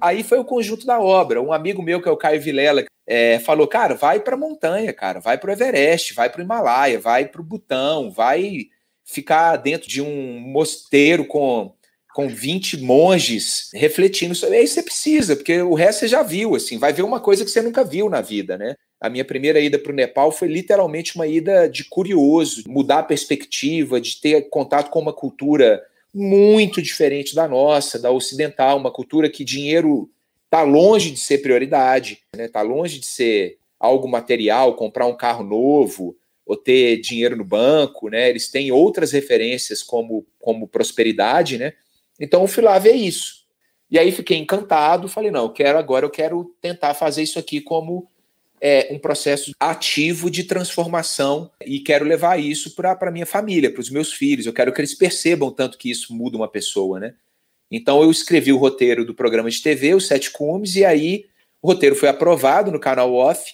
Aí 0.00 0.22
foi 0.22 0.38
o 0.38 0.44
conjunto 0.44 0.86
da 0.86 1.00
obra. 1.00 1.42
Um 1.42 1.52
amigo 1.52 1.82
meu, 1.82 2.00
que 2.00 2.08
é 2.08 2.12
o 2.12 2.16
Caio 2.16 2.40
Vilela, 2.40 2.84
é, 3.06 3.38
falou: 3.40 3.66
cara, 3.66 3.94
vai 3.94 4.20
para 4.20 4.34
a 4.34 4.38
montanha, 4.38 4.92
cara, 4.92 5.20
vai 5.20 5.38
para 5.38 5.50
o 5.50 5.52
Everest, 5.52 6.14
vai 6.14 6.30
para 6.30 6.40
o 6.40 6.44
Himalaia, 6.44 7.00
vai 7.00 7.26
para 7.26 7.40
o 7.40 7.44
Butão, 7.44 8.10
vai 8.10 8.66
ficar 9.04 9.56
dentro 9.56 9.88
de 9.88 10.02
um 10.02 10.38
mosteiro 10.38 11.24
com, 11.24 11.74
com 12.14 12.28
20 12.28 12.78
monges 12.78 13.70
refletindo. 13.72 14.34
Aí 14.46 14.66
você 14.66 14.82
precisa, 14.82 15.34
porque 15.34 15.62
o 15.62 15.74
resto 15.74 16.00
você 16.00 16.08
já 16.08 16.22
viu, 16.22 16.54
assim, 16.54 16.78
vai 16.78 16.92
ver 16.92 17.02
uma 17.02 17.20
coisa 17.20 17.44
que 17.44 17.50
você 17.50 17.62
nunca 17.62 17.82
viu 17.82 18.08
na 18.08 18.20
vida, 18.20 18.58
né? 18.58 18.74
A 19.00 19.08
minha 19.08 19.24
primeira 19.24 19.60
ida 19.60 19.78
para 19.78 19.92
o 19.92 19.94
Nepal 19.94 20.32
foi 20.32 20.48
literalmente 20.48 21.14
uma 21.14 21.26
ida 21.26 21.68
de 21.68 21.84
curioso, 21.84 22.64
mudar 22.66 23.00
a 23.00 23.04
perspectiva, 23.04 24.00
de 24.00 24.20
ter 24.20 24.48
contato 24.48 24.90
com 24.90 24.98
uma 24.98 25.12
cultura 25.12 25.82
muito 26.12 26.82
diferente 26.82 27.34
da 27.34 27.46
nossa, 27.46 27.98
da 27.98 28.10
ocidental, 28.10 28.76
uma 28.76 28.90
cultura 28.90 29.30
que 29.30 29.44
dinheiro 29.44 30.10
está 30.44 30.62
longe 30.62 31.10
de 31.10 31.20
ser 31.20 31.38
prioridade, 31.38 32.20
está 32.32 32.38
né? 32.42 32.48
Tá 32.48 32.62
longe 32.62 32.98
de 32.98 33.06
ser 33.06 33.58
algo 33.78 34.08
material, 34.08 34.74
comprar 34.74 35.06
um 35.06 35.16
carro 35.16 35.44
novo 35.44 36.16
ou 36.44 36.56
ter 36.56 36.96
dinheiro 37.00 37.36
no 37.36 37.44
banco, 37.44 38.08
né? 38.08 38.28
Eles 38.28 38.50
têm 38.50 38.72
outras 38.72 39.12
referências 39.12 39.82
como, 39.82 40.26
como 40.40 40.66
prosperidade, 40.66 41.58
né? 41.58 41.74
Então 42.18 42.42
eu 42.42 42.48
fui 42.48 42.64
lá 42.64 42.78
ver 42.78 42.94
isso. 42.94 43.46
E 43.90 43.98
aí 43.98 44.10
fiquei 44.10 44.36
encantado, 44.38 45.08
falei, 45.08 45.30
não, 45.30 45.44
eu 45.44 45.52
quero 45.52 45.78
agora, 45.78 46.04
eu 46.04 46.10
quero 46.10 46.54
tentar 46.60 46.94
fazer 46.94 47.22
isso 47.22 47.38
aqui 47.38 47.60
como 47.60 48.10
é, 48.60 48.88
um 48.90 48.98
processo 48.98 49.52
ativo 49.58 50.30
de 50.30 50.44
transformação 50.44 51.50
e 51.64 51.80
quero 51.80 52.04
levar 52.04 52.38
isso 52.38 52.74
para 52.74 52.96
a 53.00 53.10
minha 53.10 53.26
família, 53.26 53.70
para 53.70 53.80
os 53.80 53.90
meus 53.90 54.12
filhos. 54.12 54.46
Eu 54.46 54.52
quero 54.52 54.72
que 54.72 54.80
eles 54.80 54.94
percebam 54.94 55.50
tanto 55.50 55.78
que 55.78 55.90
isso 55.90 56.14
muda 56.14 56.36
uma 56.36 56.48
pessoa, 56.48 56.98
né? 56.98 57.14
Então 57.70 58.02
eu 58.02 58.10
escrevi 58.10 58.52
o 58.52 58.56
roteiro 58.56 59.04
do 59.04 59.14
programa 59.14 59.50
de 59.50 59.62
TV, 59.62 59.94
os 59.94 60.06
Sete 60.06 60.30
Cumes, 60.30 60.74
e 60.76 60.84
aí 60.84 61.26
o 61.60 61.68
roteiro 61.68 61.94
foi 61.94 62.08
aprovado 62.08 62.70
no 62.70 62.80
canal 62.80 63.12
Off 63.12 63.52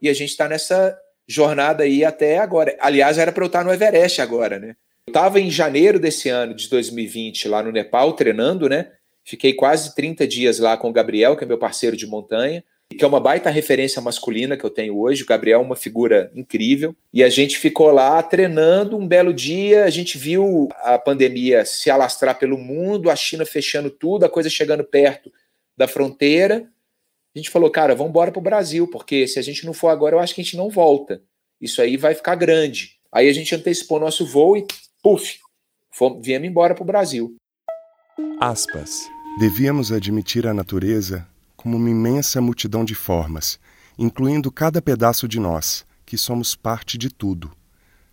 e 0.00 0.08
a 0.08 0.14
gente 0.14 0.30
está 0.30 0.48
nessa 0.48 0.98
jornada 1.28 1.84
aí 1.84 2.04
até 2.04 2.38
agora. 2.38 2.76
Aliás, 2.80 3.18
era 3.18 3.30
para 3.30 3.44
eu 3.44 3.46
estar 3.46 3.64
no 3.64 3.72
Everest 3.72 4.20
agora, 4.20 4.58
né? 4.58 4.74
Eu 5.06 5.12
estava 5.12 5.40
em 5.40 5.50
janeiro 5.50 5.98
desse 5.98 6.28
ano, 6.28 6.54
de 6.54 6.68
2020, 6.68 7.48
lá 7.48 7.62
no 7.62 7.72
Nepal, 7.72 8.12
treinando, 8.14 8.68
né? 8.68 8.90
Fiquei 9.24 9.52
quase 9.52 9.94
30 9.94 10.26
dias 10.26 10.58
lá 10.58 10.76
com 10.76 10.88
o 10.90 10.92
Gabriel, 10.92 11.36
que 11.36 11.44
é 11.44 11.46
meu 11.46 11.58
parceiro 11.58 11.96
de 11.96 12.06
montanha 12.06 12.64
que 12.92 13.04
é 13.04 13.06
uma 13.08 13.20
baita 13.20 13.50
referência 13.50 14.00
masculina 14.02 14.56
que 14.56 14.64
eu 14.64 14.70
tenho 14.70 14.98
hoje. 14.98 15.22
O 15.22 15.26
Gabriel 15.26 15.60
é 15.60 15.64
uma 15.64 15.76
figura 15.76 16.30
incrível. 16.34 16.94
E 17.12 17.22
a 17.22 17.28
gente 17.28 17.58
ficou 17.58 17.90
lá 17.90 18.22
treinando 18.22 18.96
um 18.96 19.06
belo 19.06 19.32
dia. 19.32 19.84
A 19.84 19.90
gente 19.90 20.18
viu 20.18 20.68
a 20.82 20.98
pandemia 20.98 21.64
se 21.64 21.90
alastrar 21.90 22.38
pelo 22.38 22.58
mundo, 22.58 23.10
a 23.10 23.16
China 23.16 23.44
fechando 23.44 23.90
tudo, 23.90 24.24
a 24.24 24.28
coisa 24.28 24.48
chegando 24.50 24.84
perto 24.84 25.32
da 25.76 25.88
fronteira. 25.88 26.68
A 27.34 27.38
gente 27.38 27.50
falou, 27.50 27.70
cara, 27.70 27.94
vamos 27.94 28.10
embora 28.10 28.30
para 28.30 28.40
o 28.40 28.42
Brasil, 28.42 28.86
porque 28.86 29.26
se 29.26 29.38
a 29.38 29.42
gente 29.42 29.64
não 29.64 29.72
for 29.72 29.88
agora, 29.88 30.16
eu 30.16 30.20
acho 30.20 30.34
que 30.34 30.40
a 30.40 30.44
gente 30.44 30.56
não 30.56 30.68
volta. 30.68 31.22
Isso 31.60 31.80
aí 31.80 31.96
vai 31.96 32.14
ficar 32.14 32.34
grande. 32.34 32.98
Aí 33.10 33.28
a 33.28 33.32
gente 33.32 33.54
antecipou 33.54 33.98
nosso 33.98 34.26
voo 34.26 34.56
e, 34.56 34.66
puf, 35.02 35.38
viemos 36.20 36.48
embora 36.48 36.74
para 36.74 36.82
o 36.82 36.86
Brasil. 36.86 37.36
Aspas. 38.40 39.08
Devíamos 39.38 39.90
admitir 39.90 40.46
a 40.46 40.52
natureza 40.52 41.26
como 41.62 41.76
uma 41.76 41.88
imensa 41.88 42.40
multidão 42.40 42.84
de 42.84 42.92
formas, 42.92 43.56
incluindo 43.96 44.50
cada 44.50 44.82
pedaço 44.82 45.28
de 45.28 45.38
nós, 45.38 45.86
que 46.04 46.18
somos 46.18 46.56
parte 46.56 46.98
de 46.98 47.08
tudo. 47.08 47.52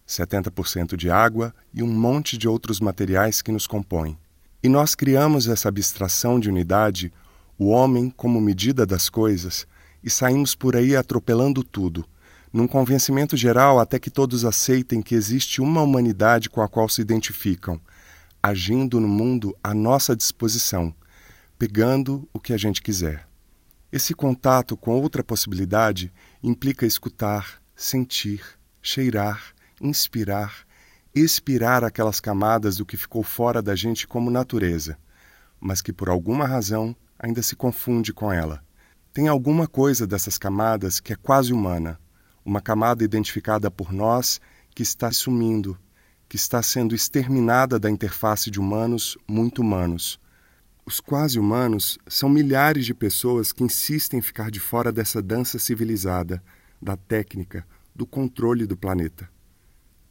70% 0.08 0.96
de 0.96 1.10
água 1.10 1.52
e 1.74 1.82
um 1.82 1.88
monte 1.88 2.38
de 2.38 2.48
outros 2.48 2.80
materiais 2.80 3.42
que 3.42 3.52
nos 3.52 3.66
compõem. 3.66 4.16
E 4.62 4.70
nós 4.70 4.94
criamos 4.94 5.48
essa 5.48 5.68
abstração 5.68 6.40
de 6.40 6.48
unidade, 6.48 7.12
o 7.58 7.70
homem 7.70 8.12
como 8.12 8.40
medida 8.40 8.86
das 8.86 9.10
coisas, 9.10 9.66
e 10.04 10.12
saímos 10.12 10.54
por 10.54 10.76
aí 10.76 10.96
atropelando 10.96 11.64
tudo, 11.64 12.06
num 12.54 12.68
convencimento 12.68 13.36
geral 13.36 13.80
até 13.80 13.98
que 13.98 14.12
todos 14.12 14.46
aceitem 14.46 15.02
que 15.02 15.16
existe 15.16 15.60
uma 15.60 15.82
humanidade 15.82 16.52
com 16.52 16.62
a 16.62 16.68
qual 16.68 16.88
se 16.88 17.02
identificam, 17.02 17.82
agindo 18.44 19.00
no 19.00 19.08
mundo 19.08 19.58
à 19.64 19.74
nossa 19.74 20.16
disposição, 20.16 20.94
pegando 21.58 22.30
o 22.32 22.40
que 22.40 22.54
a 22.54 22.58
gente 22.58 22.80
quiser. 22.80 23.29
Esse 23.92 24.14
contato 24.14 24.78
com 24.78 24.92
outra 24.92 25.24
possibilidade 25.24 26.14
implica 26.44 26.86
escutar, 26.86 27.60
sentir, 27.76 28.44
cheirar, 28.84 29.42
inspirar, 29.82 30.68
expirar 31.14 31.84
aquelas 31.84 32.20
camadas 32.20 32.78
do 32.78 32.86
que 32.86 32.96
ficou 32.96 33.24
fora 33.24 33.64
da 33.64 33.76
gente 33.76 34.08
como 34.08 34.30
natureza, 34.30 34.96
mas 35.60 35.82
que 35.82 35.92
por 35.92 36.08
alguma 36.08 36.46
razão 36.46 36.96
ainda 37.18 37.42
se 37.42 37.56
confunde 37.56 38.14
com 38.14 38.32
ela. 38.32 38.64
Tem 39.12 39.28
alguma 39.28 39.68
coisa 39.68 40.06
dessas 40.06 40.38
camadas 40.38 41.00
que 41.00 41.12
é 41.12 41.16
quase 41.16 41.52
humana, 41.52 42.00
uma 42.46 42.62
camada 42.62 43.04
identificada 43.04 43.72
por 43.72 43.92
nós 43.92 44.40
que 44.76 44.84
está 44.84 45.12
sumindo, 45.12 45.76
que 46.30 46.36
está 46.36 46.62
sendo 46.62 46.94
exterminada 46.94 47.80
da 47.80 47.90
interface 47.90 48.52
de 48.52 48.60
humanos 48.60 49.18
muito 49.28 49.64
humanos. 49.64 50.20
Os 50.90 51.00
quase 51.00 51.38
humanos 51.38 52.00
são 52.08 52.28
milhares 52.28 52.84
de 52.84 52.96
pessoas 52.96 53.54
que 53.54 53.64
insistem 53.64 54.18
em 54.18 54.24
ficar 54.24 54.50
de 54.50 54.60
fora 54.60 54.92
dessa 54.92 55.22
dança 55.22 55.60
civilizada, 55.60 56.44
da 56.82 56.98
técnica, 56.98 57.64
do 57.96 58.08
controle 58.08 58.66
do 58.66 58.76
planeta. 58.76 59.30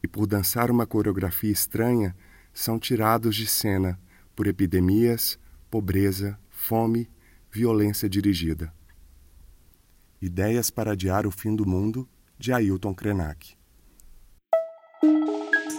E 0.01 0.07
por 0.07 0.25
dançar 0.25 0.71
uma 0.71 0.87
coreografia 0.87 1.51
estranha, 1.51 2.15
são 2.55 2.79
tirados 2.79 3.35
de 3.35 3.49
cena 3.49 3.99
por 4.37 4.47
epidemias, 4.47 5.37
pobreza, 5.69 6.39
fome, 6.49 7.11
violência 7.51 8.09
dirigida. 8.09 8.73
Ideias 10.23 10.71
para 10.71 10.93
adiar 10.93 11.27
o 11.27 11.33
fim 11.33 11.57
do 11.57 11.67
mundo, 11.67 12.09
de 12.39 12.53
Ailton 12.53 12.95
Krenak. 12.95 13.59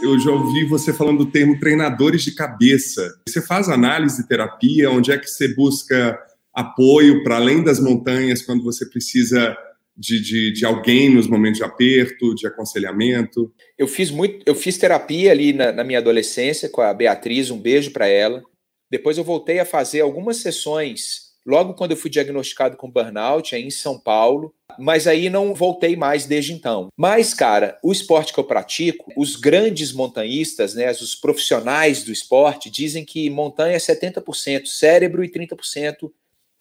Eu 0.02 0.18
já 0.18 0.32
ouvi 0.32 0.64
você 0.64 0.94
falando 0.94 1.26
do 1.26 1.32
termo 1.32 1.60
treinadores 1.60 2.24
de 2.24 2.34
cabeça. 2.34 3.20
Você 3.28 3.42
faz 3.42 3.68
análise 3.68 4.22
e 4.22 4.28
terapia? 4.28 4.90
Onde 4.90 5.12
é 5.12 5.18
que 5.18 5.28
você 5.28 5.54
busca 5.54 6.18
apoio 6.54 7.22
para 7.24 7.36
além 7.36 7.62
das 7.62 7.82
montanhas 7.82 8.42
quando 8.42 8.64
você 8.64 8.86
precisa 8.86 9.58
de, 9.96 10.22
de, 10.22 10.54
de, 10.54 10.66
alguém 10.66 11.14
nos 11.14 11.28
momentos 11.28 11.58
de 11.58 11.66
aperto, 11.66 12.34
de 12.34 12.48
aconselhamento? 12.48 13.54
Eu 13.78 13.88
fiz 13.88 14.10
muito, 14.10 14.42
eu 14.46 14.56
fiz 14.56 14.78
terapia 14.78 15.32
ali 15.32 15.52
na, 15.52 15.74
na 15.74 15.84
minha 15.84 16.00
adolescência 16.00 16.70
com 16.70 16.82
a 16.82 16.94
Beatriz, 16.94 17.52
um 17.52 17.60
beijo 17.60 17.92
para 17.92 18.08
ela. 18.08 18.42
Depois 18.90 19.18
eu 19.18 19.24
voltei 19.24 19.60
a 19.60 19.66
fazer 19.66 20.00
algumas 20.00 20.38
sessões 20.38 21.30
logo 21.46 21.74
quando 21.74 21.92
eu 21.92 21.98
fui 21.98 22.10
diagnosticado 22.10 22.78
com 22.78 22.90
burnout, 22.90 23.54
aí 23.54 23.64
em 23.64 23.70
São 23.70 24.00
Paulo, 24.00 24.54
mas 24.80 25.08
aí 25.08 25.30
não 25.30 25.54
voltei 25.54 25.96
mais 25.96 26.26
desde 26.26 26.54
então. 26.54 26.90
Mas, 26.96 27.34
cara, 27.34 27.78
o 27.84 27.92
esporte 27.92 28.34
que 28.34 28.40
eu 28.40 28.44
pratico, 28.44 29.12
os 29.18 29.36
grandes 29.36 29.92
montanhistas, 29.92 30.74
né, 30.74 30.90
os 30.92 31.16
profissionais 31.16 32.04
do 32.04 32.12
esporte, 32.12 32.70
dizem 32.70 33.06
que 33.06 33.30
montanha 33.30 33.76
é 33.76 33.80
70% 33.80 34.66
cérebro 34.66 35.24
e 35.24 35.30
30% 35.30 36.12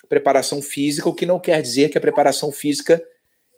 preparação 0.09 0.63
física, 0.63 1.09
o 1.09 1.15
que 1.15 1.27
não 1.27 1.39
quer 1.39 1.61
dizer 1.61 1.91
que 1.91 1.99
a 1.99 2.01
preparação 2.01 2.51
física 2.51 3.03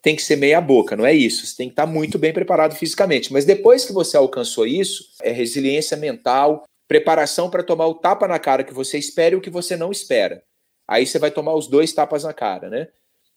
tem 0.03 0.17
que 0.17 0.23
ser 0.23 0.37
meia 0.37 0.61
boca, 0.61 0.97
não 0.97 1.07
é 1.07 1.15
isso. 1.15 1.47
Você 1.47 1.57
tem 1.57 1.69
que 1.69 1.75
estar 1.75 1.87
muito 1.87 2.19
bem 2.19 2.33
preparado 2.33 2.75
fisicamente. 2.75 3.33
Mas 3.33 3.45
depois 3.45 3.85
que 3.85 3.93
você 3.93 4.17
alcançou 4.17 4.67
isso, 4.67 5.11
é 5.23 5.31
resiliência 5.31 5.97
mental, 5.97 6.65
preparação 6.89 7.49
para 7.49 7.63
tomar 7.63 7.87
o 7.87 7.95
tapa 7.95 8.27
na 8.27 8.39
cara 8.39 8.65
que 8.65 8.75
você 8.75 8.99
espera 8.99 9.35
e 9.35 9.39
o 9.39 9.41
que 9.41 9.51
você 9.51 9.77
não 9.77 9.93
espera 9.93 10.43
aí 10.91 11.07
você 11.07 11.21
vai 11.21 11.31
tomar 11.31 11.55
os 11.55 11.69
dois 11.69 11.93
tapas 11.93 12.25
na 12.25 12.35
cara, 12.35 12.69
né? 12.69 12.89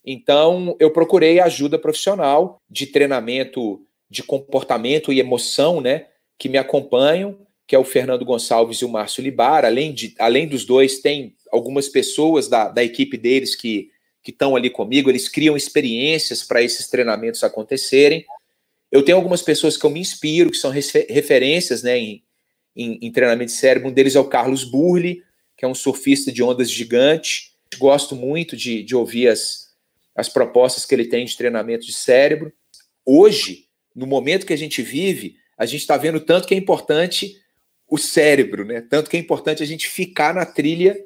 Então, 0.05 0.75
eu 0.79 0.91
procurei 0.91 1.39
ajuda 1.39 1.79
profissional 1.79 2.57
de 2.69 2.87
treinamento 2.87 3.81
de 4.09 4.21
comportamento 4.21 5.13
e 5.13 5.19
emoção, 5.19 5.79
né? 5.79 6.07
Que 6.37 6.49
me 6.49 6.57
acompanham, 6.57 7.39
que 7.65 7.75
é 7.75 7.79
o 7.79 7.83
Fernando 7.83 8.25
Gonçalves 8.25 8.79
e 8.79 8.85
o 8.85 8.89
Márcio 8.89 9.23
Libar. 9.23 9.65
Além, 9.65 9.93
de, 9.93 10.13
além 10.19 10.47
dos 10.47 10.65
dois, 10.65 10.99
tem 10.99 11.35
algumas 11.51 11.87
pessoas 11.87 12.47
da, 12.47 12.67
da 12.67 12.83
equipe 12.83 13.17
deles 13.17 13.55
que 13.55 13.89
estão 14.27 14.55
ali 14.55 14.69
comigo, 14.69 15.09
eles 15.09 15.27
criam 15.27 15.55
experiências 15.55 16.43
para 16.43 16.61
esses 16.61 16.87
treinamentos 16.87 17.43
acontecerem. 17.43 18.25
Eu 18.91 19.03
tenho 19.03 19.17
algumas 19.17 19.41
pessoas 19.41 19.75
que 19.75 19.85
eu 19.85 19.89
me 19.89 19.99
inspiro, 19.99 20.51
que 20.51 20.57
são 20.57 20.71
referências 20.71 21.81
né, 21.83 21.97
em, 21.97 22.23
em, 22.75 22.99
em 23.01 23.11
treinamento 23.11 23.51
de 23.51 23.57
cérebro. 23.57 23.89
Um 23.89 23.93
deles 23.93 24.15
é 24.15 24.19
o 24.19 24.27
Carlos 24.27 24.63
Burli, 24.63 25.23
que 25.57 25.65
é 25.65 25.67
um 25.67 25.75
surfista 25.75 26.31
de 26.31 26.43
ondas 26.43 26.69
gigante. 26.69 27.53
Gosto 27.77 28.15
muito 28.15 28.55
de, 28.55 28.83
de 28.83 28.95
ouvir 28.95 29.27
as, 29.27 29.62
as 30.15 30.29
propostas 30.29 30.85
que 30.85 30.93
ele 30.93 31.05
tem 31.05 31.25
de 31.25 31.37
treinamento 31.37 31.85
de 31.85 31.93
cérebro. 31.93 32.51
Hoje, 33.05 33.65
no 33.95 34.05
momento 34.05 34.45
que 34.45 34.53
a 34.53 34.57
gente 34.57 34.81
vive, 34.81 35.35
a 35.57 35.65
gente 35.65 35.81
está 35.81 35.97
vendo 35.97 36.19
tanto 36.19 36.47
que 36.47 36.53
é 36.53 36.57
importante 36.57 37.35
o 37.87 37.97
cérebro, 37.97 38.65
né? 38.65 38.81
Tanto 38.81 39.09
que 39.09 39.17
é 39.17 39.19
importante 39.19 39.61
a 39.61 39.65
gente 39.65 39.87
ficar 39.87 40.33
na 40.33 40.45
trilha. 40.45 40.97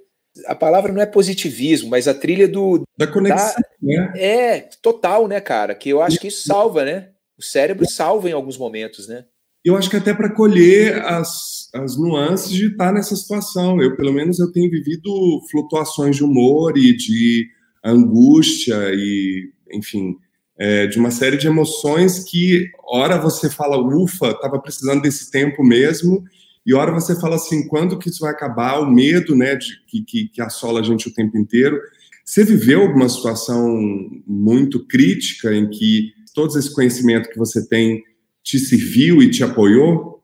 A 0.45 0.55
palavra 0.55 0.91
não 0.91 1.01
é 1.01 1.05
positivismo, 1.05 1.89
mas 1.89 2.07
a 2.07 2.13
trilha 2.13 2.47
do. 2.47 2.83
Da 2.97 3.07
conexão, 3.07 3.55
da, 3.55 3.63
né? 3.81 4.13
É, 4.15 4.59
total, 4.81 5.27
né, 5.27 5.41
cara? 5.41 5.73
Que 5.75 5.89
eu 5.89 6.01
acho 6.01 6.19
que 6.19 6.27
isso 6.27 6.47
salva, 6.47 6.85
né? 6.85 7.09
O 7.37 7.43
cérebro 7.43 7.87
salva 7.89 8.29
em 8.29 8.33
alguns 8.33 8.57
momentos, 8.57 9.07
né? 9.07 9.25
eu 9.67 9.75
acho 9.75 9.89
que 9.89 9.97
até 9.97 10.13
para 10.13 10.33
colher 10.33 11.03
as, 11.03 11.69
as 11.75 11.97
nuances 11.97 12.51
de 12.51 12.67
estar 12.67 12.93
nessa 12.93 13.13
situação. 13.17 13.81
Eu, 13.81 13.97
pelo 13.97 14.13
menos, 14.13 14.39
eu 14.39 14.49
tenho 14.49 14.71
vivido 14.71 15.11
flutuações 15.51 16.15
de 16.15 16.23
humor 16.23 16.77
e 16.77 16.95
de 16.95 17.49
angústia 17.83 18.91
e, 18.93 19.51
enfim, 19.71 20.15
é, 20.57 20.87
de 20.87 20.97
uma 20.97 21.11
série 21.11 21.37
de 21.37 21.47
emoções 21.47 22.23
que, 22.23 22.69
hora 22.83 23.19
você 23.19 23.49
fala, 23.49 23.77
ufa, 23.77 24.31
estava 24.31 24.59
precisando 24.59 25.01
desse 25.01 25.29
tempo 25.29 25.63
mesmo, 25.63 26.23
e 26.65 26.73
hora 26.73 26.91
você 26.91 27.17
fala 27.19 27.35
assim, 27.35 27.67
quando 27.67 27.97
que 27.97 28.09
isso 28.09 28.19
vai 28.19 28.31
acabar? 28.31 28.79
O 28.79 28.91
medo, 28.91 29.35
né, 29.35 29.55
de, 29.55 29.67
que, 29.87 30.03
que, 30.03 30.27
que 30.27 30.41
assola 30.41 30.81
a 30.81 30.83
gente 30.83 31.07
o 31.07 31.13
tempo 31.13 31.37
inteiro. 31.37 31.79
Você 32.25 32.43
viveu 32.43 32.81
alguma 32.81 33.07
situação 33.07 33.79
muito 34.27 34.85
crítica 34.85 35.55
em 35.55 35.69
que 35.69 36.11
todo 36.35 36.59
esse 36.59 36.73
conhecimento 36.73 37.29
que 37.29 37.37
você 37.37 37.65
tem 37.65 38.03
te 38.43 38.59
serviu 38.59 39.21
e 39.21 39.31
te 39.31 39.45
apoiou? 39.45 40.21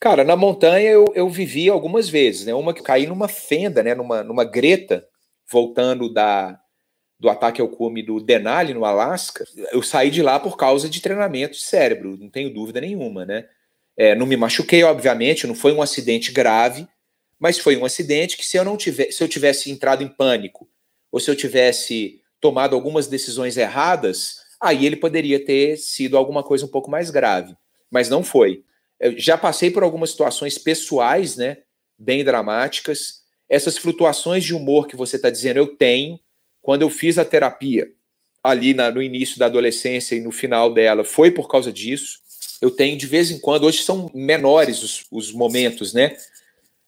Cara, 0.00 0.24
na 0.24 0.34
montanha 0.34 0.90
eu, 0.90 1.04
eu 1.14 1.28
vivi 1.28 1.68
algumas 1.68 2.08
vezes, 2.08 2.44
né? 2.44 2.54
Uma 2.54 2.74
que 2.74 2.82
caí 2.82 3.06
numa 3.06 3.28
fenda, 3.28 3.80
né? 3.80 3.94
Numa, 3.94 4.24
numa 4.24 4.44
greta, 4.44 5.04
voltando 5.50 6.12
da, 6.12 6.58
do 7.18 7.28
ataque 7.28 7.60
ao 7.60 7.68
cume 7.68 8.02
do 8.02 8.20
Denali, 8.20 8.72
no 8.72 8.84
Alasca. 8.84 9.44
Eu 9.72 9.82
saí 9.82 10.10
de 10.10 10.22
lá 10.22 10.38
por 10.38 10.56
causa 10.56 10.88
de 10.88 11.00
treinamento 11.00 11.54
de 11.54 11.62
cérebro, 11.62 12.16
não 12.16 12.30
tenho 12.30 12.52
dúvida 12.52 12.80
nenhuma, 12.80 13.24
né? 13.24 13.46
É, 13.96 14.14
não 14.14 14.26
me 14.26 14.36
machuquei, 14.36 14.84
obviamente, 14.84 15.46
não 15.46 15.54
foi 15.54 15.72
um 15.72 15.82
acidente 15.82 16.30
grave, 16.30 16.86
mas 17.38 17.58
foi 17.58 17.76
um 17.76 17.84
acidente 17.84 18.36
que 18.36 18.46
se 18.46 18.56
eu 18.56 18.64
não 18.64 18.76
tivesse, 18.76 19.12
se 19.12 19.24
eu 19.24 19.28
tivesse 19.28 19.70
entrado 19.70 20.02
em 20.04 20.08
pânico, 20.08 20.68
ou 21.10 21.18
se 21.18 21.30
eu 21.30 21.34
tivesse 21.34 22.20
tomado 22.40 22.76
algumas 22.76 23.08
decisões 23.08 23.56
erradas, 23.56 24.36
aí 24.60 24.86
ele 24.86 24.96
poderia 24.96 25.44
ter 25.44 25.76
sido 25.76 26.16
alguma 26.16 26.42
coisa 26.42 26.64
um 26.64 26.68
pouco 26.68 26.90
mais 26.90 27.10
grave, 27.10 27.56
mas 27.90 28.08
não 28.08 28.22
foi. 28.22 28.62
Eu 29.00 29.18
já 29.18 29.36
passei 29.38 29.70
por 29.70 29.82
algumas 29.82 30.10
situações 30.10 30.58
pessoais, 30.58 31.36
né, 31.36 31.58
bem 31.98 32.24
dramáticas. 32.24 33.22
Essas 33.48 33.78
flutuações 33.78 34.44
de 34.44 34.54
humor 34.54 34.86
que 34.86 34.96
você 34.96 35.16
está 35.16 35.30
dizendo, 35.30 35.56
eu 35.56 35.76
tenho. 35.76 36.18
Quando 36.68 36.82
eu 36.82 36.90
fiz 36.90 37.16
a 37.16 37.24
terapia, 37.24 37.90
ali 38.44 38.74
na, 38.74 38.90
no 38.90 39.00
início 39.00 39.38
da 39.38 39.46
adolescência 39.46 40.14
e 40.14 40.20
no 40.20 40.30
final 40.30 40.70
dela, 40.70 41.02
foi 41.02 41.30
por 41.30 41.48
causa 41.48 41.72
disso. 41.72 42.18
Eu 42.60 42.70
tenho 42.70 42.94
de 42.94 43.06
vez 43.06 43.30
em 43.30 43.40
quando, 43.40 43.64
hoje 43.64 43.82
são 43.82 44.10
menores 44.12 44.82
os, 44.82 45.06
os 45.10 45.32
momentos, 45.32 45.94
né? 45.94 46.14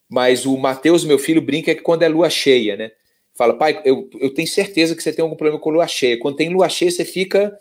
Mas 0.07 0.45
o 0.45 0.55
Matheus, 0.55 1.03
meu 1.03 1.17
filho, 1.17 1.41
brinca 1.41 1.73
que 1.73 1.81
quando 1.81 2.03
é 2.03 2.07
lua 2.07 2.29
cheia, 2.29 2.77
né? 2.77 2.91
fala, 3.33 3.57
pai, 3.57 3.81
eu, 3.83 4.07
eu 4.19 4.31
tenho 4.31 4.47
certeza 4.47 4.95
que 4.95 5.01
você 5.01 5.11
tem 5.11 5.23
algum 5.23 5.35
problema 5.35 5.59
com 5.59 5.71
lua 5.71 5.87
cheia. 5.87 6.19
Quando 6.19 6.35
tem 6.35 6.53
lua 6.53 6.69
cheia, 6.69 6.91
você 6.91 7.03
fica 7.03 7.57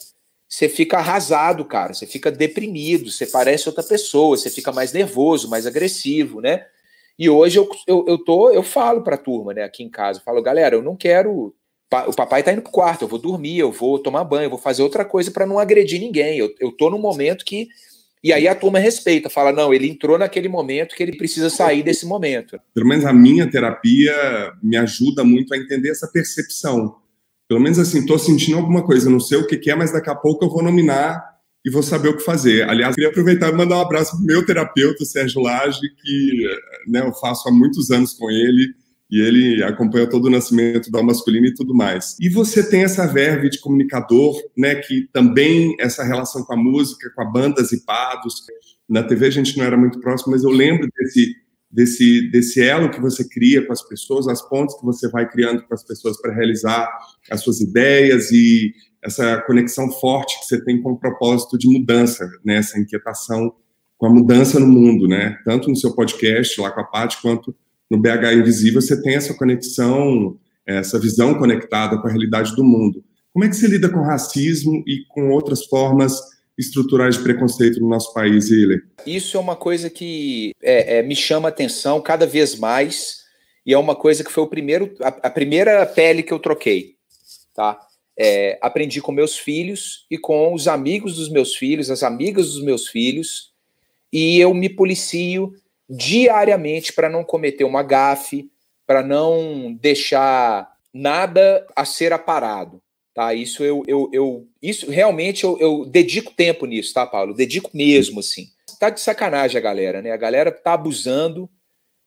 você 0.47 0.69
fica 0.69 0.99
arrasado, 0.99 1.65
cara, 1.65 1.95
você 1.95 2.07
fica 2.07 2.31
deprimido, 2.31 3.11
você 3.11 3.25
parece 3.25 3.67
outra 3.67 3.83
pessoa, 3.83 4.37
você 4.37 4.51
fica 4.51 4.71
mais 4.71 4.93
nervoso, 4.93 5.49
mais 5.49 5.67
agressivo, 5.67 6.43
né? 6.43 6.67
E 7.19 7.31
hoje 7.31 7.59
eu, 7.59 7.67
eu, 7.87 8.05
eu 8.07 8.19
tô, 8.19 8.51
eu 8.51 8.63
falo 8.63 9.03
pra 9.03 9.17
turma, 9.17 9.55
né, 9.55 9.63
aqui 9.63 9.83
em 9.83 9.89
casa, 9.89 10.21
eu 10.21 10.23
falo, 10.23 10.43
galera, 10.43 10.77
eu 10.77 10.83
não 10.83 10.95
quero. 10.95 11.55
O 12.07 12.15
papai 12.15 12.43
tá 12.43 12.53
indo 12.53 12.63
pro 12.63 12.71
quarto, 12.71 13.03
eu 13.03 13.09
vou 13.09 13.19
dormir, 13.19 13.59
eu 13.59 13.73
vou 13.73 13.99
tomar 13.99 14.23
banho, 14.23 14.45
eu 14.45 14.51
vou 14.51 14.59
fazer 14.59 14.83
outra 14.83 15.05
coisa 15.05 15.31
para 15.31 15.45
não 15.45 15.59
agredir 15.59 16.01
ninguém. 16.01 16.39
Eu, 16.39 16.55
eu 16.61 16.71
tô 16.71 16.89
num 16.89 17.01
momento 17.01 17.45
que 17.45 17.69
e 18.23 18.33
aí 18.35 18.47
a 18.47 18.55
turma 18.55 18.79
respeita, 18.79 19.31
fala: 19.31 19.51
não, 19.51 19.73
ele 19.73 19.89
entrou 19.89 20.19
naquele 20.19 20.49
momento 20.49 20.95
que 20.95 21.03
ele 21.03 21.17
precisa 21.17 21.49
sair 21.49 21.83
desse 21.83 22.07
momento. 22.07 22.61
Pelo 22.75 22.87
menos 22.87 23.05
a 23.05 23.13
minha 23.13 23.51
terapia 23.51 24.13
me 24.63 24.77
ajuda 24.77 25.25
muito 25.25 25.55
a 25.55 25.57
entender 25.57 25.91
essa 25.91 26.07
percepção. 26.07 26.97
Pelo 27.49 27.61
menos 27.61 27.79
assim, 27.79 28.01
estou 28.01 28.19
sentindo 28.19 28.59
alguma 28.59 28.85
coisa, 28.85 29.11
não 29.11 29.19
sei 29.19 29.39
o 29.39 29.47
que, 29.47 29.71
é, 29.71 29.75
mas 29.75 29.93
daqui 29.93 30.11
a 30.11 30.15
pouco 30.15 30.45
eu 30.45 30.51
vou 30.51 30.63
nominar 30.63 31.21
e 31.65 31.71
vou 31.71 31.83
saber 31.83 32.11
o 32.11 32.17
que 32.17 32.23
fazer. 32.23 32.69
Aliás, 32.69 32.95
queria 32.95 33.11
aproveitar 33.11 33.49
e 33.49 33.57
mandar 33.57 33.79
um 33.79 33.81
abraço 33.81 34.13
para 34.13 34.21
o 34.21 34.27
meu 34.27 34.47
terapeuta, 34.47 35.05
Sérgio 35.05 35.43
Lage, 35.43 35.81
que 35.81 36.47
né, 36.87 37.01
eu 37.01 37.13
faço 37.15 37.49
há 37.49 37.53
muitos 37.53 37.91
anos 37.91 38.13
com 38.13 38.31
ele 38.31 38.75
e 39.11 39.21
ele 39.21 39.63
acompanha 39.63 40.09
todo 40.09 40.27
o 40.27 40.31
nascimento 40.31 40.91
da 40.91 41.03
masculina 41.03 41.49
e 41.49 41.55
tudo 41.55 41.75
mais. 41.75 42.17
E 42.21 42.29
você 42.29 42.63
tem 42.69 42.85
essa 42.85 43.07
verve 43.07 43.51
de 43.51 43.59
comunicador, 43.59 44.41
né, 44.57 44.77
que 44.77 45.09
também 45.13 45.75
essa 45.81 46.05
relação 46.05 46.45
com 46.45 46.55
a 46.55 46.57
música, 46.57 47.11
com 47.15 47.23
a 47.23 47.25
banda 47.25 47.63
Zipados. 47.65 48.45
Na 48.89 49.03
TV 49.03 49.27
a 49.27 49.31
gente 49.31 49.57
não 49.59 49.65
era 49.65 49.77
muito 49.77 50.01
próximo, 50.01 50.33
mas 50.33 50.45
eu 50.45 50.51
lembro 50.51 50.89
desse 50.97 51.35
desse 51.73 52.29
desse 52.33 52.61
elo 52.61 52.91
que 52.91 53.01
você 53.01 53.29
cria 53.29 53.65
com 53.65 53.73
as 53.73 53.87
pessoas, 53.87 54.27
as 54.27 54.43
pontes 54.49 54.77
que 54.77 54.85
você 54.85 55.09
vai 55.09 55.29
criando 55.29 55.63
com 55.63 55.73
as 55.73 55.85
pessoas 55.85 56.21
para 56.21 56.35
realizar 56.35 56.89
as 57.31 57.43
suas 57.43 57.61
ideias 57.61 58.33
e 58.33 58.75
essa 59.03 59.41
conexão 59.43 59.91
forte 59.91 60.39
que 60.41 60.47
você 60.47 60.65
tem 60.65 60.83
com 60.83 60.93
o 60.93 60.99
propósito 60.99 61.57
de 61.57 61.69
mudança, 61.69 62.29
né, 62.45 62.57
essa 62.57 62.79
inquietação 62.79 63.55
com 63.97 64.07
a 64.07 64.11
mudança 64.11 64.59
no 64.59 64.67
mundo, 64.67 65.07
né? 65.07 65.39
Tanto 65.45 65.69
no 65.69 65.77
seu 65.77 65.95
podcast 65.95 66.61
lá 66.61 66.71
com 66.71 66.81
a 66.81 66.85
Paty 66.85 67.21
quanto 67.21 67.55
no 67.91 67.99
BH 67.99 68.35
Invisível, 68.39 68.81
você 68.81 69.01
tem 69.03 69.17
essa 69.17 69.35
conexão, 69.35 70.39
essa 70.65 70.99
visão 70.99 71.35
conectada 71.35 72.01
com 72.01 72.07
a 72.07 72.11
realidade 72.11 72.55
do 72.55 72.65
mundo. 72.65 73.05
Como 73.33 73.45
é 73.45 73.49
que 73.49 73.57
você 73.57 73.67
lida 73.67 73.89
com 73.89 74.03
racismo 74.03 74.83
e 74.87 75.05
com 75.09 75.31
outras 75.31 75.65
formas 75.65 76.21
estruturais 76.57 77.17
de 77.17 77.23
preconceito 77.23 77.81
no 77.81 77.89
nosso 77.89 78.13
país, 78.13 78.51
Hiller? 78.51 78.87
Isso 79.07 79.37
é 79.37 79.41
uma 79.41 79.57
coisa 79.57 79.89
que 79.89 80.53
é, 80.63 80.99
é, 80.99 81.03
me 81.03 81.17
chama 81.17 81.49
atenção 81.49 82.01
cada 82.01 82.27
vez 82.27 82.55
mais 82.55 83.21
e 83.65 83.73
é 83.73 83.79
uma 83.79 83.97
coisa 83.97 84.23
que 84.23 84.31
foi 84.31 84.45
o 84.45 84.49
primeiro, 84.49 84.95
a, 85.01 85.09
a 85.09 85.31
primeira 85.31 85.85
pele 85.87 86.23
que 86.23 86.33
eu 86.33 86.39
troquei, 86.39 86.97
tá? 87.55 87.79
É, 88.19 88.59
aprendi 88.61 89.01
com 89.01 89.13
meus 89.13 89.39
filhos 89.39 90.07
e 90.11 90.19
com 90.19 90.53
os 90.53 90.69
amigos 90.69 91.17
dos 91.17 91.31
meus 91.31 91.57
filhos, 91.57 91.91
as 91.91 92.03
amigas 92.03 92.47
dos 92.53 92.63
meus 92.63 92.89
filhos, 92.89 93.53
e 94.13 94.39
eu 94.39 94.53
me 94.53 94.69
policio 94.69 95.55
diariamente 95.91 96.93
para 96.93 97.09
não 97.09 97.25
cometer 97.25 97.65
uma 97.65 97.83
gafe, 97.83 98.49
para 98.87 99.03
não 99.03 99.73
deixar 99.73 100.73
nada 100.95 101.67
a 101.75 101.85
ser 101.85 102.13
aparado. 102.13 102.81
Tá? 103.13 103.35
Isso 103.35 103.65
eu, 103.65 103.83
eu, 103.89 104.09
eu 104.13 104.49
isso 104.63 104.89
realmente 104.89 105.43
eu, 105.43 105.59
eu 105.59 105.85
dedico 105.85 106.33
tempo 106.33 106.65
nisso, 106.65 106.95
tá, 106.95 107.05
Paulo? 107.05 107.35
Dedico 107.35 107.71
mesmo, 107.75 108.21
assim. 108.21 108.47
Tá 108.79 108.89
de 108.89 109.01
sacanagem 109.01 109.59
a 109.59 109.61
galera, 109.61 110.01
né? 110.01 110.13
A 110.13 110.17
galera 110.17 110.53
tá 110.53 110.75
abusando, 110.75 111.51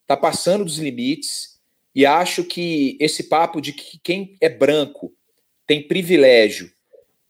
tá 0.08 0.16
passando 0.16 0.64
dos 0.64 0.78
limites, 0.78 1.60
e 1.94 2.06
acho 2.06 2.44
que 2.44 2.98
esse 3.00 3.24
papo 3.24 3.62
de 3.62 3.74
que 3.74 4.00
quem 4.00 4.36
é 4.42 4.50
branco 4.50 5.14
tem 5.68 5.86
privilégio, 5.86 6.72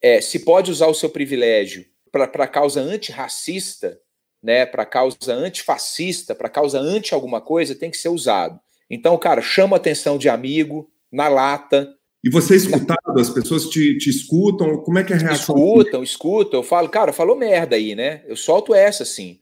é, 0.01 0.21
se 0.21 0.39
pode 0.39 0.71
usar 0.71 0.87
o 0.87 0.93
seu 0.93 1.09
privilégio 1.09 1.85
para 2.11 2.47
causa 2.47 2.79
antirracista, 2.79 3.99
né, 4.43 4.65
para 4.65 4.85
causa 4.85 5.33
antifascista, 5.33 6.35
para 6.35 6.49
causa 6.49 6.77
anti 6.77 7.13
alguma 7.13 7.39
coisa, 7.39 7.73
tem 7.73 7.89
que 7.89 7.97
ser 7.97 8.09
usado. 8.09 8.59
Então, 8.89 9.17
cara, 9.17 9.41
chama 9.41 9.77
atenção 9.77 10.17
de 10.17 10.27
amigo, 10.27 10.89
na 11.11 11.29
lata. 11.29 11.89
E 12.23 12.29
você 12.29 12.55
é 12.55 12.57
escutado? 12.57 13.19
As 13.19 13.29
pessoas 13.29 13.69
te, 13.69 13.97
te 13.97 14.09
escutam? 14.09 14.77
Como 14.83 14.99
é 14.99 15.03
que 15.03 15.13
é 15.13 15.15
a 15.15 15.19
reação? 15.19 15.55
Escutam, 15.55 16.03
escutam. 16.03 16.59
Eu 16.59 16.63
falo, 16.63 16.89
cara, 16.89 17.13
falou 17.13 17.35
merda 17.35 17.75
aí, 17.75 17.95
né? 17.95 18.23
Eu 18.27 18.35
solto 18.35 18.73
essa, 18.73 19.03
assim. 19.03 19.39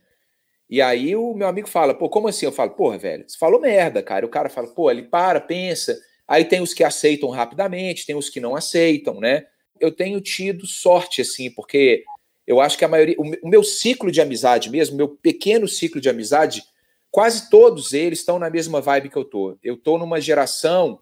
E 0.70 0.82
aí 0.82 1.16
o 1.16 1.34
meu 1.34 1.48
amigo 1.48 1.68
fala, 1.68 1.94
pô, 1.94 2.10
como 2.10 2.28
assim? 2.28 2.46
Eu 2.46 2.52
falo, 2.52 2.72
porra, 2.72 2.98
velho, 2.98 3.26
você 3.28 3.38
falou 3.38 3.60
merda, 3.60 4.02
cara. 4.02 4.26
E 4.26 4.28
o 4.28 4.32
cara 4.32 4.50
fala, 4.50 4.68
pô, 4.68 4.90
ele 4.90 5.04
para, 5.04 5.42
pensa. 5.42 5.98
Aí 6.28 6.46
tem 6.46 6.62
os 6.62 6.74
que 6.74 6.84
aceitam 6.84 7.30
rapidamente, 7.30 8.06
tem 8.06 8.16
os 8.16 8.30
que 8.30 8.40
não 8.40 8.56
aceitam, 8.56 9.20
né? 9.20 9.46
Eu 9.80 9.92
tenho 9.92 10.22
tido 10.22 10.66
sorte, 10.66 11.22
assim, 11.22 11.52
porque 11.52 12.04
eu 12.45 12.60
acho 12.60 12.77
que 12.77 12.86
a 12.86 12.88
maioria, 12.88 13.15
o 13.17 13.47
meu 13.47 13.63
ciclo 13.63 14.12
de 14.12 14.21
amizade 14.21 14.69
mesmo, 14.69 14.97
meu 14.97 15.10
pequeno 15.10 15.67
ciclo 15.67 16.01
de 16.01 16.10
amizade, 16.10 16.63
quase 17.10 17.49
todos 17.49 17.93
eles 17.93 18.19
estão 18.19 18.39
na 18.39 18.49
mesma 18.49 18.82
vibe 18.82 19.10
que 19.10 19.17
eu 19.17 19.25
tô. 19.25 19.58
Eu 19.63 19.77
tô 19.77 19.97
numa 19.97 20.19
geração 20.19 20.99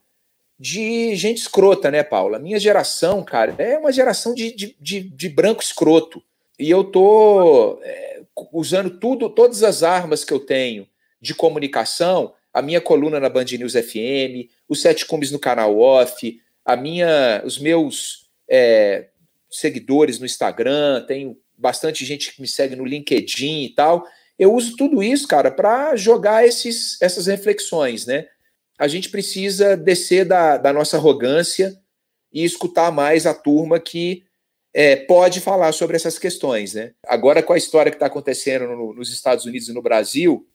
de 0.60 1.16
gente 1.16 1.38
escrota, 1.38 1.90
né, 1.90 2.04
Paula? 2.04 2.38
Minha 2.38 2.60
geração, 2.60 3.24
cara, 3.24 3.56
é 3.58 3.78
uma 3.78 3.94
geração 3.94 4.34
de, 4.34 4.54
de, 4.54 4.76
de, 4.80 5.02
de 5.02 5.30
branco 5.30 5.64
escroto. 5.64 6.22
E 6.60 6.70
eu 6.70 6.84
tô 6.84 7.80
é, 7.82 8.22
usando 8.52 8.90
tudo, 9.00 9.30
todas 9.30 9.64
as 9.64 9.84
armas 9.84 10.26
que 10.26 10.34
eu 10.34 10.40
tenho 10.40 10.86
de 11.22 11.34
comunicação, 11.34 12.34
a 12.54 12.62
minha 12.62 12.82
coluna 12.82 13.20
na 13.20 13.30
Band 13.30 13.46
News 13.46 13.74
FM, 13.74 14.50
os 14.68 14.82
sete 14.82 15.06
cumes 15.06 15.32
no 15.32 15.40
canal 15.40 15.80
off, 15.80 16.42
a 16.66 16.76
minha, 16.76 17.42
os 17.46 17.58
meus 17.58 18.30
é, 18.50 19.08
seguidores 19.50 20.20
no 20.20 20.26
Instagram, 20.26 21.06
tenho 21.06 21.38
bastante 21.58 22.06
gente 22.06 22.34
que 22.34 22.42
me 22.42 22.48
segue 22.48 22.76
no 22.76 22.86
LinkedIn 22.86 23.64
e 23.64 23.70
tal. 23.70 24.06
Eu 24.38 24.54
uso 24.54 24.76
tudo 24.78 25.04
isso, 25.04 25.28
cara, 25.28 25.52
para 25.52 25.96
jogar 25.96 26.46
esses, 26.46 27.02
essas 27.02 27.28
reflexões, 27.28 28.06
né? 28.06 28.28
A 28.78 28.88
gente 28.88 29.10
precisa 29.10 29.76
descer 29.76 30.24
da, 30.24 30.58
da 30.58 30.72
nossa 30.72 30.96
arrogância 30.96 31.78
e 32.32 32.46
escutar 32.46 32.92
mais 32.92 33.26
a 33.26 33.34
turma 33.34 33.80
que 33.80 34.24
é, 34.74 34.96
pode 34.96 35.42
falar 35.42 35.74
sobre 35.74 35.98
essas 35.98 36.18
questões, 36.18 36.74
né? 36.74 36.94
Agora, 37.06 37.44
com 37.44 37.52
a 37.52 37.58
história 37.58 37.92
que 37.92 37.98
está 37.98 38.06
acontecendo 38.06 38.68
no, 38.68 38.94
nos 38.94 39.12
Estados 39.12 39.46
Unidos 39.46 39.68
e 39.68 39.74
no 39.74 39.82
Brasil, 39.82 40.48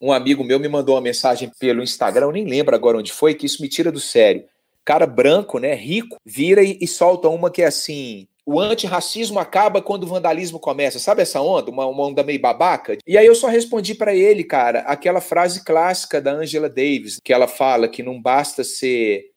um 0.00 0.12
amigo 0.12 0.42
meu 0.42 0.58
me 0.58 0.68
mandou 0.68 0.94
uma 0.94 1.00
mensagem 1.02 1.50
pelo 1.58 1.82
Instagram, 1.82 2.26
eu 2.26 2.32
nem 2.32 2.46
lembro 2.46 2.74
agora 2.74 2.96
onde 2.96 3.12
foi, 3.12 3.34
que 3.34 3.44
isso 3.44 3.60
me 3.60 3.68
tira 3.68 3.92
do 3.92 4.00
sério 4.00 4.48
cara 4.84 5.06
branco, 5.06 5.58
né, 5.58 5.74
rico, 5.74 6.16
vira 6.24 6.62
e, 6.62 6.78
e 6.80 6.86
solta 6.86 7.28
uma 7.28 7.50
que 7.50 7.62
é 7.62 7.66
assim: 7.66 8.26
o 8.46 8.60
antirracismo 8.60 9.38
acaba 9.38 9.80
quando 9.80 10.04
o 10.04 10.06
vandalismo 10.06 10.60
começa. 10.60 10.98
Sabe 10.98 11.22
essa 11.22 11.40
onda? 11.40 11.70
Uma, 11.70 11.86
uma 11.86 12.06
onda 12.06 12.22
meio 12.22 12.40
babaca? 12.40 12.98
E 13.06 13.16
aí 13.16 13.26
eu 13.26 13.34
só 13.34 13.48
respondi 13.48 13.94
para 13.94 14.14
ele, 14.14 14.44
cara, 14.44 14.80
aquela 14.80 15.20
frase 15.20 15.64
clássica 15.64 16.20
da 16.20 16.32
Angela 16.32 16.68
Davis, 16.68 17.18
que 17.22 17.32
ela 17.32 17.48
fala 17.48 17.88
que 17.88 18.02
não 18.02 18.20
basta 18.20 18.62
ser. 18.62 19.32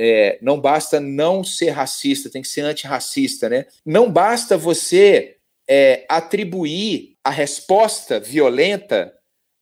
É, 0.00 0.38
não 0.40 0.60
basta 0.60 1.00
não 1.00 1.42
ser 1.42 1.70
racista, 1.70 2.30
tem 2.30 2.42
que 2.42 2.48
ser 2.48 2.60
antirracista, 2.60 3.48
né? 3.48 3.66
Não 3.84 4.10
basta 4.10 4.56
você 4.56 5.36
é, 5.68 6.04
atribuir 6.08 7.16
a 7.24 7.30
resposta 7.30 8.20
violenta 8.20 9.12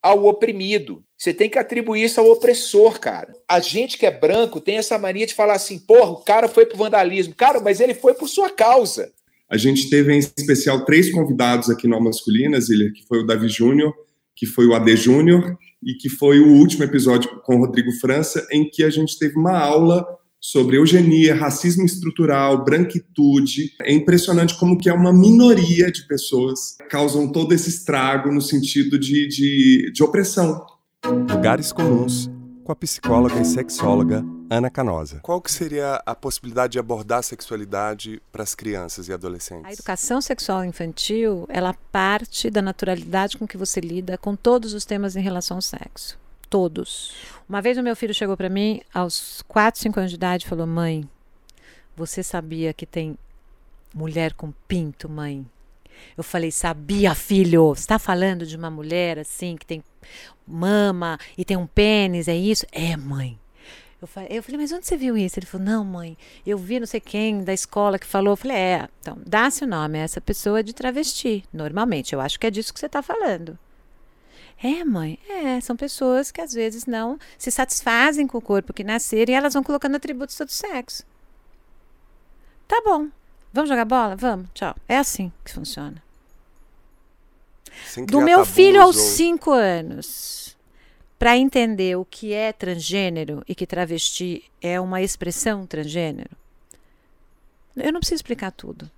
ao 0.03 0.27
oprimido. 0.27 1.06
Você 1.19 1.33
tem 1.33 1.49
que 1.49 1.59
atribuir 1.59 2.05
isso 2.05 2.21
ao 2.21 2.31
opressor, 2.31 3.01
cara. 3.01 3.35
A 3.49 3.59
gente 3.59 3.97
que 3.97 4.05
é 4.05 4.11
branco 4.11 4.61
tem 4.61 4.77
essa 4.77 4.99
mania 4.99 5.27
de 5.27 5.35
falar 5.35 5.55
assim, 5.55 5.79
porra, 5.79 6.11
o 6.11 6.23
cara 6.23 6.47
foi 6.47 6.67
pro 6.67 6.77
vandalismo. 6.77 7.35
Cara, 7.35 7.61
mas 7.61 7.81
ele 7.81 7.95
foi 7.95 8.15
por 8.15 8.29
sua 8.29 8.51
causa. 8.51 9.11
A 9.49 9.57
gente 9.57 9.89
teve 9.89 10.13
em 10.13 10.19
especial 10.19 10.85
três 10.85 11.11
convidados 11.11 11.71
aqui 11.71 11.87
no 11.87 12.01
Masculinas, 12.01 12.69
ele 12.69 12.91
que 12.91 13.07
foi 13.07 13.21
o 13.21 13.27
Davi 13.27 13.49
Júnior, 13.49 13.95
que 14.35 14.45
foi 14.45 14.67
o 14.67 14.75
AD 14.75 14.97
Júnior 14.97 15.57
e 15.83 15.95
que 15.95 16.09
foi 16.09 16.41
o 16.41 16.49
último 16.49 16.85
episódio 16.85 17.41
com 17.45 17.57
o 17.57 17.61
Rodrigo 17.61 17.93
França, 17.93 18.47
em 18.53 18.69
que 18.69 18.83
a 18.83 18.91
gente 18.91 19.19
teve 19.19 19.39
uma 19.39 19.57
aula 19.59 20.05
sobre 20.41 20.77
eugenia, 20.77 21.35
racismo 21.35 21.85
estrutural, 21.87 22.65
branquitude. 22.65 23.73
É 23.83 23.93
impressionante 23.93 24.59
como 24.59 24.77
que 24.77 24.89
é 24.89 24.93
uma 24.93 25.13
minoria 25.13 25.91
de 25.91 26.07
pessoas 26.07 26.77
causam 26.91 27.33
todo 27.33 27.53
esse 27.53 27.69
estrago 27.69 28.33
no 28.33 28.41
sentido 28.41 28.99
de, 28.99 29.27
de, 29.27 29.93
de 29.93 30.03
opressão. 30.03 30.65
Lugares 31.47 31.73
Comuns, 31.73 32.29
com 32.65 32.73
a 32.73 32.75
psicóloga 32.75 33.41
e 33.41 33.45
sexóloga 33.45 34.25
Ana 34.51 34.69
Canosa. 34.69 35.21
Qual 35.23 35.41
que 35.41 35.53
seria 35.53 36.03
a 36.05 36.13
possibilidade 36.13 36.73
de 36.73 36.79
abordar 36.81 37.21
a 37.21 37.23
sexualidade 37.23 38.21
para 38.33 38.43
as 38.43 38.57
crianças 38.57 39.07
e 39.07 39.13
adolescentes? 39.13 39.65
A 39.67 39.73
educação 39.73 40.21
sexual 40.21 40.65
infantil, 40.65 41.47
ela 41.49 41.75
parte 41.93 42.51
da 42.51 42.61
naturalidade 42.61 43.39
com 43.39 43.47
que 43.47 43.57
você 43.57 43.79
lida 43.79 44.19
com 44.19 44.35
todos 44.35 44.75
os 44.75 44.85
temas 44.85 45.15
em 45.15 45.23
relação 45.23 45.59
ao 45.59 45.63
sexo. 45.63 46.19
Todos. 46.51 47.15
Uma 47.49 47.63
vez 47.63 47.79
o 47.79 47.83
meu 47.85 47.95
filho 47.95 48.13
chegou 48.13 48.37
para 48.37 48.49
mim, 48.49 48.81
aos 48.93 49.45
4, 49.47 49.81
5 49.81 50.01
anos 50.01 50.11
de 50.11 50.17
idade, 50.17 50.45
e 50.45 50.49
falou: 50.49 50.67
Mãe, 50.67 51.09
você 51.95 52.21
sabia 52.25 52.73
que 52.73 52.85
tem 52.85 53.17
mulher 53.95 54.33
com 54.33 54.53
pinto, 54.67 55.09
mãe? 55.09 55.47
Eu 56.17 56.25
falei, 56.25 56.51
sabia, 56.51 57.15
filho? 57.15 57.75
Você 57.75 57.83
está 57.83 57.99
falando 57.99 58.47
de 58.47 58.57
uma 58.57 58.71
mulher 58.71 59.19
assim, 59.19 59.57
que 59.57 59.67
tem 59.67 59.83
mama 60.47 61.19
e 61.37 61.45
tem 61.45 61.57
um 61.57 61.67
pênis, 61.67 62.29
é 62.29 62.37
isso? 62.37 62.67
É, 62.73 62.97
mãe. 62.97 63.39
Eu 64.01 64.07
falei, 64.07 64.29
eu 64.31 64.43
falei, 64.43 64.61
mas 64.61 64.73
onde 64.73 64.87
você 64.87 64.97
viu 64.97 65.17
isso? 65.17 65.39
Ele 65.39 65.47
falou, 65.47 65.67
não, 65.67 65.85
mãe, 65.85 66.19
eu 66.47 66.59
vi 66.59 66.79
não 66.79 66.87
sei 66.87 67.01
quem 67.01 67.43
da 67.43 67.53
escola 67.53 67.99
que 67.99 68.07
falou. 68.07 68.33
Eu 68.33 68.37
falei, 68.37 68.57
é, 68.57 68.89
então, 69.01 69.19
dá-se 69.27 69.65
o 69.65 69.67
nome 69.67 69.99
a 69.99 70.03
essa 70.03 70.21
pessoa 70.21 70.63
de 70.63 70.75
travesti, 70.75 71.45
normalmente. 71.53 72.13
Eu 72.13 72.21
acho 72.21 72.39
que 72.39 72.47
é 72.47 72.51
disso 72.51 72.75
que 72.75 72.81
você 72.81 72.87
está 72.87 73.03
falando. 73.03 73.59
É, 74.63 74.85
mãe, 74.85 75.19
é, 75.29 75.61
são 75.61 75.77
pessoas 75.77 76.31
que 76.31 76.41
às 76.41 76.53
vezes 76.53 76.87
não 76.87 77.19
se 77.39 77.51
satisfazem 77.51 78.27
com 78.27 78.39
o 78.39 78.43
corpo 78.43 78.73
que 78.73 78.85
nasceram 78.85 79.33
e 79.33 79.37
elas 79.37 79.55
vão 79.55 79.63
colocando 79.63 79.97
atributos 79.97 80.37
do 80.37 80.49
sexo. 80.51 81.05
Tá 82.69 82.83
bom. 82.85 83.09
Vamos 83.57 83.71
jogar 83.71 83.87
bola? 83.87 84.15
Vamos, 84.15 84.49
tchau. 84.53 84.77
É 84.87 84.99
assim 84.99 85.33
que 85.43 85.51
funciona. 85.51 86.03
Do 88.07 88.21
meu 88.21 88.45
filho 88.45 88.83
aos 88.83 88.97
5 88.97 89.51
ou... 89.51 89.57
anos, 89.57 90.55
para 91.19 91.39
entender 91.39 91.97
o 91.97 92.05
que 92.05 92.35
é 92.35 92.53
transgênero 92.53 93.43
e 93.49 93.55
que 93.55 93.67
travesti 93.67 94.45
é 94.61 94.79
uma 94.79 95.01
expressão 95.01 95.67
transgênero, 95.67 96.29
eu 97.75 97.91
não 97.91 98.01
preciso 98.01 98.17
explicar 98.17 98.51
tudo. 98.53 98.91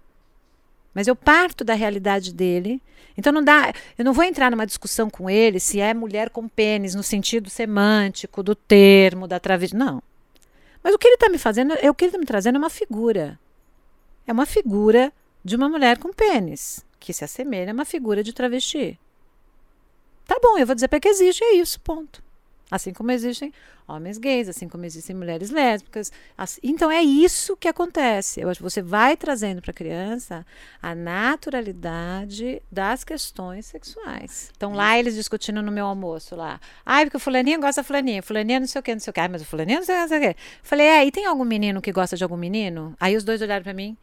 Mas 0.92 1.06
eu 1.06 1.14
parto 1.14 1.62
da 1.62 1.74
realidade 1.74 2.34
dele. 2.34 2.82
Então 3.16 3.32
não 3.32 3.44
dá, 3.44 3.72
eu 3.96 4.04
não 4.04 4.12
vou 4.12 4.24
entrar 4.24 4.50
numa 4.50 4.66
discussão 4.66 5.08
com 5.08 5.30
ele 5.30 5.60
se 5.60 5.78
é 5.78 5.94
mulher 5.94 6.30
com 6.30 6.48
pênis 6.48 6.96
no 6.96 7.02
sentido 7.04 7.48
semântico 7.48 8.42
do 8.42 8.56
termo, 8.56 9.28
da 9.28 9.38
travesti, 9.38 9.76
não. 9.76 10.02
Mas 10.82 10.92
o 10.94 10.98
que 10.98 11.06
ele 11.06 11.14
está 11.14 11.28
me 11.28 11.38
fazendo, 11.38 11.74
é 11.80 11.88
o 11.88 11.94
que 11.94 12.04
ele 12.04 12.10
está 12.10 12.18
me 12.18 12.26
trazendo 12.26 12.56
é 12.56 12.58
uma 12.58 12.70
figura. 12.70 13.38
É 14.28 14.32
uma 14.32 14.44
figura 14.44 15.10
de 15.42 15.56
uma 15.56 15.70
mulher 15.70 15.96
com 15.96 16.12
pênis, 16.12 16.84
que 17.00 17.14
se 17.14 17.24
assemelha 17.24 17.72
a 17.72 17.74
uma 17.74 17.86
figura 17.86 18.22
de 18.22 18.34
travesti. 18.34 19.00
Tá 20.26 20.38
bom, 20.42 20.58
eu 20.58 20.66
vou 20.66 20.74
dizer 20.74 20.88
para 20.88 21.00
que 21.00 21.08
existe, 21.08 21.42
é 21.42 21.54
isso, 21.54 21.80
ponto. 21.80 22.22
Assim 22.70 22.92
como 22.92 23.10
existem 23.10 23.50
homens 23.88 24.18
gays, 24.18 24.46
assim 24.46 24.68
como 24.68 24.84
existem 24.84 25.16
mulheres 25.16 25.48
lésbicas. 25.48 26.12
Assim, 26.36 26.60
então 26.62 26.90
é 26.90 27.02
isso 27.02 27.56
que 27.56 27.66
acontece. 27.66 28.38
Eu 28.38 28.50
acho 28.50 28.58
que 28.58 28.64
você 28.64 28.82
vai 28.82 29.16
trazendo 29.16 29.62
para 29.62 29.70
a 29.70 29.74
criança 29.74 30.44
a 30.82 30.94
naturalidade 30.94 32.60
das 32.70 33.04
questões 33.04 33.64
sexuais. 33.64 34.52
Então 34.54 34.74
lá 34.74 34.98
eles 34.98 35.14
discutindo 35.14 35.62
no 35.62 35.72
meu 35.72 35.86
almoço 35.86 36.36
lá. 36.36 36.60
Ai, 36.84 37.06
porque 37.06 37.16
o 37.16 37.20
fulaninho 37.20 37.58
gosta 37.58 37.80
da 37.80 37.86
fulaninha, 37.86 38.22
fulaninha 38.22 38.60
não 38.60 38.66
sei 38.66 38.78
o 38.78 38.82
que, 38.82 38.92
não 38.92 39.00
sei 39.00 39.10
o 39.10 39.14
que. 39.14 39.20
Ai, 39.20 39.28
mas 39.28 39.40
o 39.40 39.46
fulaninho 39.46 39.78
não 39.78 39.86
sei, 39.86 40.04
o 40.04 40.20
que. 40.20 40.36
Falei, 40.62 40.86
é, 40.86 41.06
e 41.06 41.10
tem 41.10 41.24
algum 41.24 41.46
menino 41.46 41.80
que 41.80 41.90
gosta 41.90 42.14
de 42.14 42.22
algum 42.22 42.36
menino? 42.36 42.94
Aí 43.00 43.16
os 43.16 43.24
dois 43.24 43.40
olharam 43.40 43.62
para 43.62 43.72
mim. 43.72 43.96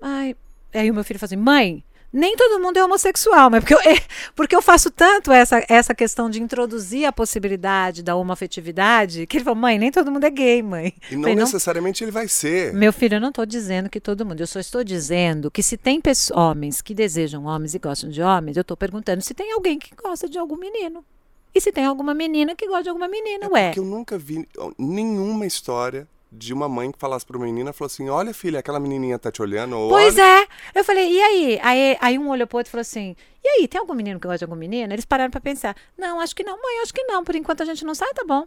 Ai, 0.00 0.36
aí 0.72 0.90
o 0.90 0.94
meu 0.94 1.04
filho 1.04 1.18
falou 1.18 1.28
assim, 1.28 1.36
mãe, 1.36 1.84
nem 2.12 2.36
todo 2.36 2.62
mundo 2.62 2.76
é 2.76 2.84
homossexual, 2.84 3.50
mas 3.50 3.60
porque 3.60 3.74
eu, 3.74 3.80
é, 3.80 4.00
porque 4.36 4.54
eu 4.54 4.62
faço 4.62 4.88
tanto 4.88 5.32
essa, 5.32 5.64
essa 5.68 5.92
questão 5.94 6.30
de 6.30 6.40
introduzir 6.40 7.04
a 7.06 7.12
possibilidade 7.12 8.04
da 8.04 8.14
homoafetividade, 8.14 9.26
que 9.26 9.36
ele 9.36 9.44
falou, 9.44 9.58
mãe, 9.58 9.78
nem 9.80 9.90
todo 9.90 10.12
mundo 10.12 10.22
é 10.22 10.30
gay, 10.30 10.62
mãe. 10.62 10.94
E 11.10 11.16
não 11.16 11.22
Falei, 11.22 11.34
necessariamente 11.36 12.04
ele 12.04 12.12
vai 12.12 12.28
ser. 12.28 12.72
Meu 12.72 12.92
filho, 12.92 13.16
eu 13.16 13.20
não 13.20 13.30
estou 13.30 13.44
dizendo 13.44 13.90
que 13.90 13.98
todo 13.98 14.24
mundo, 14.24 14.40
eu 14.40 14.46
só 14.46 14.60
estou 14.60 14.84
dizendo 14.84 15.50
que 15.50 15.60
se 15.62 15.76
tem 15.76 16.00
homens 16.32 16.80
que 16.80 16.94
desejam 16.94 17.46
homens 17.46 17.74
e 17.74 17.80
gostam 17.80 18.08
de 18.08 18.22
homens, 18.22 18.56
eu 18.56 18.62
estou 18.62 18.76
perguntando 18.76 19.20
se 19.20 19.34
tem 19.34 19.52
alguém 19.52 19.76
que 19.78 19.92
gosta 19.96 20.28
de 20.28 20.38
algum 20.38 20.56
menino. 20.56 21.04
E 21.52 21.60
se 21.60 21.72
tem 21.72 21.84
alguma 21.84 22.14
menina 22.14 22.54
que 22.54 22.66
gosta 22.66 22.84
de 22.84 22.88
alguma 22.90 23.08
menina, 23.08 23.46
É 23.46 23.48
ué. 23.48 23.66
porque 23.68 23.80
eu 23.80 23.84
nunca 23.84 24.18
vi 24.18 24.46
nenhuma 24.76 25.46
história 25.46 26.06
de 26.36 26.52
uma 26.52 26.68
mãe 26.68 26.90
que 26.90 26.98
falasse 26.98 27.24
para 27.24 27.36
uma 27.36 27.46
menina, 27.46 27.72
falou 27.72 27.86
assim, 27.86 28.08
olha 28.08 28.34
filha, 28.34 28.58
aquela 28.58 28.80
menininha 28.80 29.18
tá 29.18 29.30
te 29.30 29.40
olhando. 29.40 29.78
Ou, 29.78 29.90
Pois 29.90 30.14
olha... 30.18 30.42
é. 30.42 30.48
Eu 30.74 30.84
falei, 30.84 31.10
e 31.10 31.22
aí? 31.22 31.60
aí? 31.62 31.96
Aí 32.00 32.18
um 32.18 32.28
olhou 32.28 32.46
pro 32.46 32.58
outro 32.58 32.70
e 32.70 32.72
falou 32.72 32.82
assim: 32.82 33.16
e 33.44 33.48
aí, 33.48 33.68
tem 33.68 33.78
algum 33.78 33.94
menino 33.94 34.18
que 34.18 34.26
gosta 34.26 34.38
de 34.38 34.44
algum 34.44 34.56
menino? 34.56 34.92
Eles 34.92 35.04
pararam 35.04 35.30
para 35.30 35.40
pensar: 35.40 35.76
não, 35.98 36.18
acho 36.18 36.34
que 36.34 36.42
não, 36.42 36.56
mãe, 36.56 36.80
acho 36.82 36.94
que 36.94 37.04
não. 37.04 37.22
Por 37.22 37.36
enquanto 37.36 37.62
a 37.62 37.66
gente 37.66 37.84
não 37.84 37.94
sabe, 37.94 38.14
tá 38.14 38.24
bom. 38.24 38.46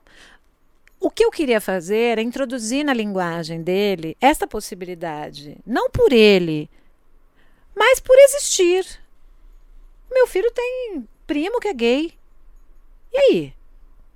O 1.00 1.12
que 1.12 1.24
eu 1.24 1.30
queria 1.30 1.62
fazer 1.62 2.14
era 2.14 2.22
introduzir 2.22 2.84
na 2.84 2.94
linguagem 2.94 3.62
dele 3.62 4.18
essa 4.20 4.48
possibilidade. 4.48 5.58
Não 5.66 5.90
por 5.92 6.12
ele, 6.12 6.68
mas 7.76 8.00
por 8.00 8.18
existir. 8.18 8.86
Meu 10.12 10.26
filho 10.26 10.52
tem 10.52 11.08
primo 11.28 11.60
que 11.60 11.68
é 11.68 11.74
gay. 11.74 12.14
E 13.14 13.18
aí? 13.18 13.54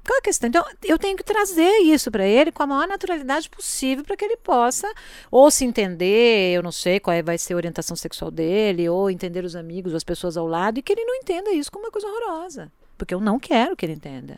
Qual 0.06 0.18
a 0.18 0.22
questão? 0.22 0.48
Então, 0.50 0.66
eu 0.84 0.98
tenho 0.98 1.16
que 1.16 1.24
trazer 1.24 1.80
isso 1.84 2.10
para 2.10 2.26
ele 2.26 2.52
com 2.52 2.64
a 2.64 2.68
maior 2.68 2.88
naturalidade 2.88 3.50
possível 3.50 4.04
para 4.04 4.18
que 4.18 4.26
ele 4.26 4.38
possa 4.38 4.92
ou 5.30 5.52
se 5.52 5.64
entender, 5.64 6.54
eu 6.54 6.64
não 6.64 6.72
sei 6.72 7.00
qual 7.00 7.14
é, 7.16 7.22
vai 7.22 7.38
ser 7.38 7.54
a 7.54 7.58
orientação 7.58 7.96
sexual 7.96 8.32
dele, 8.32 8.90
ou 8.90 9.10
entender 9.10 9.46
os 9.46 9.56
amigos, 9.56 9.94
as 9.94 10.04
pessoas 10.04 10.38
ao 10.38 10.48
lado, 10.48 10.80
e 10.80 10.82
que 10.82 10.92
ele 10.92 11.06
não 11.06 11.16
entenda 11.16 11.52
isso 11.52 11.72
como 11.72 11.86
uma 11.86 11.92
coisa 11.92 12.08
horrorosa. 12.08 12.72
Porque 12.98 13.14
eu 13.14 13.20
não 13.20 13.40
quero 13.40 13.76
que 13.76 13.86
ele 13.86 13.94
entenda. 13.94 14.38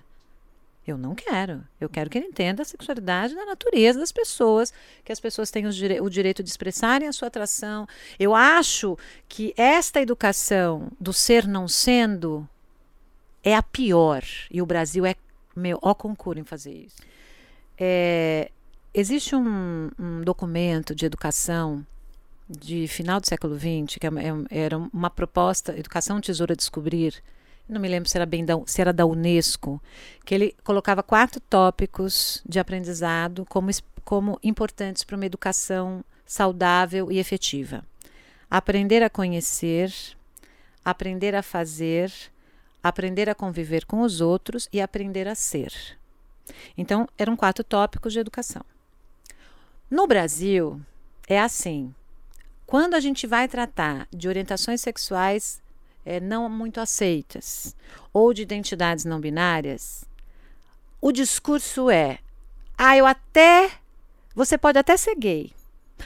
Eu 0.86 0.98
não 0.98 1.16
quero. 1.16 1.64
Eu 1.80 1.88
quero 1.88 2.10
que 2.10 2.18
ele 2.18 2.28
entenda 2.28 2.62
a 2.62 2.66
sexualidade 2.66 3.34
da 3.34 3.46
natureza 3.46 4.00
das 4.00 4.12
pessoas, 4.12 4.74
que 5.04 5.14
as 5.14 5.20
pessoas 5.20 5.50
tenham 5.50 5.70
dire 5.70 6.02
o 6.02 6.10
direito 6.10 6.44
de 6.44 6.50
expressarem 6.50 7.08
a 7.08 7.14
sua 7.14 7.30
atração. 7.30 7.88
Eu 8.20 8.36
acho 8.36 8.98
que 9.30 9.54
esta 9.56 10.02
educação 10.02 10.90
do 11.00 11.14
ser 11.14 11.48
não 11.48 11.70
sendo 11.70 12.48
é 13.42 13.56
a 13.56 13.64
pior. 13.64 14.24
E 14.52 14.62
o 14.62 14.66
Brasil 14.66 15.06
é 15.06 15.16
meu, 15.56 15.80
ó 15.82 15.94
concurso 15.94 16.40
em 16.40 16.44
fazer 16.44 16.74
isso. 16.74 16.98
É, 17.78 18.52
existe 18.94 19.36
um, 19.36 19.90
um, 20.00 20.22
documento 20.22 20.94
de 20.94 21.06
educação 21.06 21.86
de 22.50 22.88
final 22.88 23.20
do 23.20 23.28
século 23.28 23.58
XX, 23.58 23.98
que 24.00 24.08
é, 24.08 24.10
é, 24.10 24.64
era 24.66 24.78
uma 24.78 25.10
proposta, 25.10 25.78
Educação 25.78 26.22
Tesoura 26.22 26.56
Descobrir, 26.56 27.22
não 27.68 27.80
me 27.80 27.88
lembro 27.88 28.10
se 28.10 28.18
era, 28.18 28.26
bem 28.26 28.44
da, 28.44 28.56
se 28.66 28.82
era 28.82 28.92
da 28.92 29.06
Unesco, 29.06 29.82
que 30.26 30.36
ele 30.36 30.56
colocava 30.64 31.02
quatro 31.02 31.40
tópicos 31.40 32.44
de 32.48 32.60
aprendizado 32.60 33.46
como, 33.46 33.72
como 34.04 34.40
importantes 34.44 35.04
para 35.04 35.16
uma 35.16 35.26
educação 35.26 36.04
saudável 36.26 37.12
e 37.12 37.20
efetiva. 37.20 37.84
Aprender 38.50 39.02
a 39.02 39.10
conhecer, 39.10 39.92
aprender 40.84 41.36
a 41.36 41.42
fazer, 41.42 42.12
aprender 42.84 43.30
a 43.30 43.36
conviver 43.36 43.86
com 43.86 44.02
os 44.02 44.20
outros 44.20 44.68
e 44.72 44.82
aprender 44.82 45.28
a 45.28 45.34
ser. 45.34 45.74
Então, 46.78 47.08
eram 47.18 47.38
quatro 47.38 47.64
tópicos 47.64 48.12
de 48.12 48.20
educação. 48.20 48.64
No 49.90 50.06
Brasil, 50.06 50.82
é 51.28 51.40
assim: 51.40 51.96
quando 52.66 52.96
a 52.96 53.00
gente 53.00 53.26
vai 53.26 53.48
tratar 53.48 54.08
de 54.12 54.28
orientações 54.28 54.82
sexuais 54.82 55.62
é, 56.06 56.20
não 56.20 56.50
muito 56.50 56.82
aceitas 56.82 57.76
ou 58.12 58.34
de 58.34 58.42
identidades 58.42 59.06
não 59.06 59.22
binárias, 59.22 60.04
o 61.00 61.12
discurso 61.12 61.90
é: 61.90 62.20
ah, 62.78 62.98
eu 62.98 63.06
até. 63.06 63.72
Você 64.36 64.58
pode 64.58 64.80
até 64.80 64.98
ser 64.98 65.16
gay, 65.16 65.52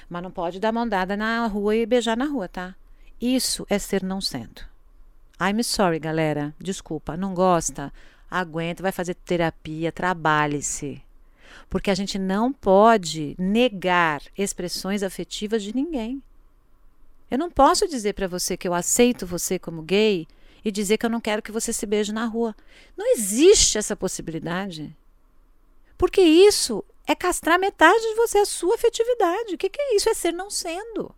mas 0.09 0.21
não 0.21 0.29
pode 0.29 0.59
dar 0.59 0.73
mão 0.73 0.87
dada 0.87 1.15
na 1.15 1.47
rua 1.47 1.75
e 1.75 1.85
beijar 1.85 2.17
na 2.17 2.25
rua, 2.25 2.49
tá? 2.49 2.75
Isso 3.21 3.65
é 3.69 3.79
ser 3.79 4.03
não 4.03 4.19
sendo. 4.19 4.61
I'm 5.39 5.61
sorry, 5.63 5.99
galera. 5.99 6.55
Desculpa, 6.59 7.15
não 7.15 7.33
gosta? 7.33 7.93
Aguenta, 8.29 8.81
vai 8.81 8.91
fazer 8.91 9.13
terapia, 9.13 9.91
trabalhe-se. 9.91 11.01
Porque 11.69 11.91
a 11.91 11.95
gente 11.95 12.17
não 12.17 12.51
pode 12.51 13.35
negar 13.37 14.21
expressões 14.37 15.03
afetivas 15.03 15.61
de 15.61 15.75
ninguém. 15.75 16.21
Eu 17.29 17.37
não 17.37 17.51
posso 17.51 17.87
dizer 17.87 18.13
para 18.13 18.27
você 18.27 18.57
que 18.57 18.67
eu 18.67 18.73
aceito 18.73 19.27
você 19.27 19.59
como 19.59 19.81
gay 19.81 20.27
e 20.63 20.71
dizer 20.71 20.97
que 20.97 21.05
eu 21.05 21.09
não 21.09 21.21
quero 21.21 21.41
que 21.41 21.51
você 21.51 21.71
se 21.71 21.85
beije 21.85 22.11
na 22.11 22.25
rua. 22.25 22.55
Não 22.95 23.13
existe 23.13 23.77
essa 23.77 23.95
possibilidade. 23.95 24.95
Porque 25.97 26.21
isso 26.21 26.83
é 27.05 27.13
castrar 27.15 27.59
metade 27.59 28.01
de 28.01 28.15
você, 28.15 28.39
a 28.39 28.45
sua 28.45 28.75
afetividade. 28.75 29.55
O 29.55 29.57
que, 29.57 29.69
que 29.69 29.81
é 29.81 29.95
isso? 29.95 30.09
É 30.09 30.13
ser 30.13 30.31
não 30.31 30.49
sendo. 30.49 31.13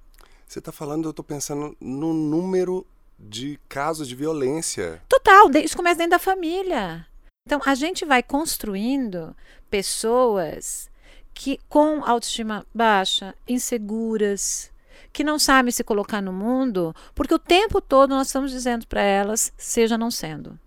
Você 0.47 0.59
está 0.59 0.71
falando, 0.71 1.05
eu 1.05 1.11
estou 1.11 1.23
pensando 1.23 1.75
no 1.79 2.13
número 2.13 2.85
de 3.19 3.59
casos 3.67 4.07
de 4.07 4.15
violência. 4.15 5.01
Total, 5.09 5.49
isso 5.63 5.75
começa 5.75 5.97
dentro 5.97 6.11
da 6.11 6.19
família. 6.19 7.05
Então 7.45 7.61
a 7.65 7.75
gente 7.75 8.05
vai 8.05 8.23
construindo 8.23 9.35
pessoas 9.69 10.89
que 11.33 11.59
com 11.67 12.03
autoestima 12.03 12.65
baixa, 12.73 13.35
inseguras, 13.47 14.71
que 15.11 15.23
não 15.23 15.39
sabem 15.39 15.71
se 15.71 15.83
colocar 15.83 16.21
no 16.21 16.33
mundo, 16.33 16.95
porque 17.15 17.33
o 17.33 17.39
tempo 17.39 17.81
todo 17.81 18.11
nós 18.11 18.27
estamos 18.27 18.51
dizendo 18.51 18.85
para 18.87 19.01
elas, 19.01 19.51
seja 19.57 19.97
não 19.97 20.11
sendo. 20.11 20.59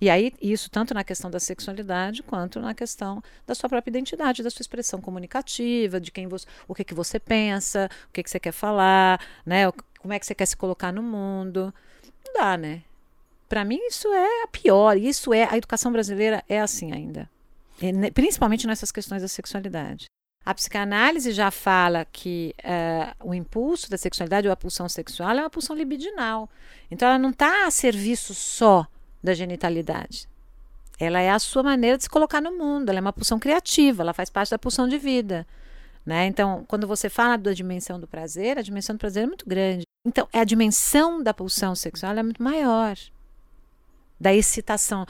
E 0.00 0.10
aí, 0.10 0.34
isso 0.42 0.68
tanto 0.70 0.92
na 0.92 1.04
questão 1.04 1.30
da 1.30 1.40
sexualidade 1.40 2.22
quanto 2.22 2.60
na 2.60 2.74
questão 2.74 3.22
da 3.46 3.54
sua 3.54 3.70
própria 3.70 3.90
identidade, 3.90 4.42
da 4.42 4.50
sua 4.50 4.60
expressão 4.60 5.00
comunicativa, 5.00 6.00
de 6.00 6.10
quem 6.10 6.26
você, 6.26 6.46
o 6.68 6.74
que, 6.74 6.84
que 6.84 6.92
você 6.92 7.18
pensa, 7.18 7.88
o 8.08 8.12
que, 8.12 8.22
que 8.22 8.28
você 8.28 8.40
quer 8.40 8.52
falar, 8.52 9.20
né? 9.46 9.62
Como 10.04 10.12
é 10.12 10.18
que 10.18 10.26
você 10.26 10.34
quer 10.34 10.44
se 10.44 10.54
colocar 10.54 10.92
no 10.92 11.02
mundo. 11.02 11.72
Não 12.26 12.34
dá, 12.34 12.58
né? 12.58 12.82
Para 13.48 13.64
mim, 13.64 13.78
isso 13.86 14.06
é 14.08 14.42
a 14.42 14.48
pior. 14.48 14.98
Isso 14.98 15.32
é. 15.32 15.44
A 15.50 15.56
educação 15.56 15.90
brasileira 15.90 16.44
é 16.46 16.60
assim 16.60 16.92
ainda. 16.92 17.26
E, 17.80 18.10
principalmente 18.10 18.66
nessas 18.66 18.92
questões 18.92 19.22
da 19.22 19.28
sexualidade. 19.28 20.04
A 20.44 20.52
psicanálise 20.52 21.32
já 21.32 21.50
fala 21.50 22.04
que 22.04 22.54
uh, 22.58 23.30
o 23.30 23.32
impulso 23.32 23.88
da 23.88 23.96
sexualidade 23.96 24.46
ou 24.46 24.52
a 24.52 24.56
pulsão 24.56 24.90
sexual 24.90 25.30
é 25.30 25.40
uma 25.40 25.48
pulsão 25.48 25.74
libidinal. 25.74 26.50
Então, 26.90 27.08
ela 27.08 27.18
não 27.18 27.30
está 27.30 27.66
a 27.66 27.70
serviço 27.70 28.34
só 28.34 28.86
da 29.22 29.32
genitalidade. 29.32 30.28
Ela 31.00 31.18
é 31.22 31.30
a 31.30 31.38
sua 31.38 31.62
maneira 31.62 31.96
de 31.96 32.02
se 32.02 32.10
colocar 32.10 32.42
no 32.42 32.52
mundo, 32.58 32.90
ela 32.90 32.98
é 32.98 33.00
uma 33.00 33.10
pulsão 33.10 33.38
criativa, 33.38 34.02
ela 34.02 34.12
faz 34.12 34.28
parte 34.28 34.50
da 34.50 34.58
pulsão 34.58 34.86
de 34.86 34.98
vida. 34.98 35.46
Né? 36.04 36.26
Então, 36.26 36.62
quando 36.68 36.86
você 36.86 37.08
fala 37.08 37.38
da 37.38 37.54
dimensão 37.54 37.98
do 37.98 38.06
prazer, 38.06 38.58
a 38.58 38.62
dimensão 38.62 38.94
do 38.94 38.98
prazer 38.98 39.22
é 39.22 39.26
muito 39.26 39.48
grande. 39.48 39.83
Então, 40.06 40.28
a 40.32 40.44
dimensão 40.44 41.22
da 41.22 41.32
pulsão 41.32 41.74
sexual 41.74 42.12
é 42.12 42.22
muito 42.22 42.42
maior. 42.42 42.94
Da 44.20 44.34
excitação. 44.34 45.06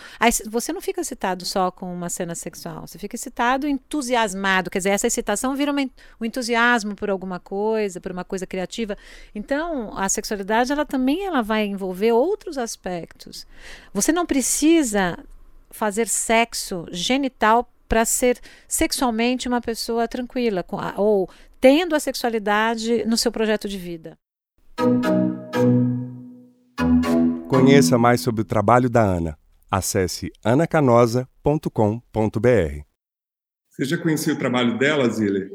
Você 0.48 0.72
não 0.72 0.80
fica 0.80 1.00
excitado 1.00 1.44
só 1.44 1.70
com 1.70 1.92
uma 1.92 2.08
cena 2.08 2.34
sexual, 2.34 2.86
você 2.86 2.98
fica 2.98 3.16
excitado, 3.16 3.66
entusiasmado. 3.66 4.70
Quer 4.70 4.78
dizer, 4.78 4.90
essa 4.90 5.06
excitação 5.06 5.54
vira 5.54 5.72
um 5.72 6.24
entusiasmo 6.24 6.94
por 6.94 7.10
alguma 7.10 7.38
coisa, 7.38 8.00
por 8.00 8.12
uma 8.12 8.24
coisa 8.24 8.46
criativa. 8.46 8.96
Então, 9.34 9.96
a 9.96 10.08
sexualidade, 10.08 10.72
ela 10.72 10.86
também 10.86 11.26
ela 11.26 11.42
vai 11.42 11.66
envolver 11.66 12.12
outros 12.12 12.56
aspectos. 12.56 13.46
Você 13.92 14.10
não 14.10 14.24
precisa 14.24 15.18
fazer 15.70 16.08
sexo 16.08 16.86
genital 16.90 17.68
para 17.88 18.04
ser 18.04 18.40
sexualmente 18.66 19.48
uma 19.48 19.60
pessoa 19.60 20.08
tranquila 20.08 20.64
ou 20.96 21.28
tendo 21.60 21.94
a 21.94 22.00
sexualidade 22.00 23.04
no 23.04 23.16
seu 23.16 23.30
projeto 23.30 23.68
de 23.68 23.76
vida. 23.76 24.16
Conheça 27.48 27.96
mais 27.96 28.20
sobre 28.20 28.42
o 28.42 28.44
trabalho 28.44 28.90
da 28.90 29.02
Ana. 29.02 29.38
Acesse 29.70 30.30
anacanosa.com.br. 30.44 32.82
Você 33.70 33.84
já 33.84 33.98
conhecia 33.98 34.32
o 34.32 34.38
trabalho 34.38 34.78
dela, 34.78 35.08
Ziller? 35.08 35.50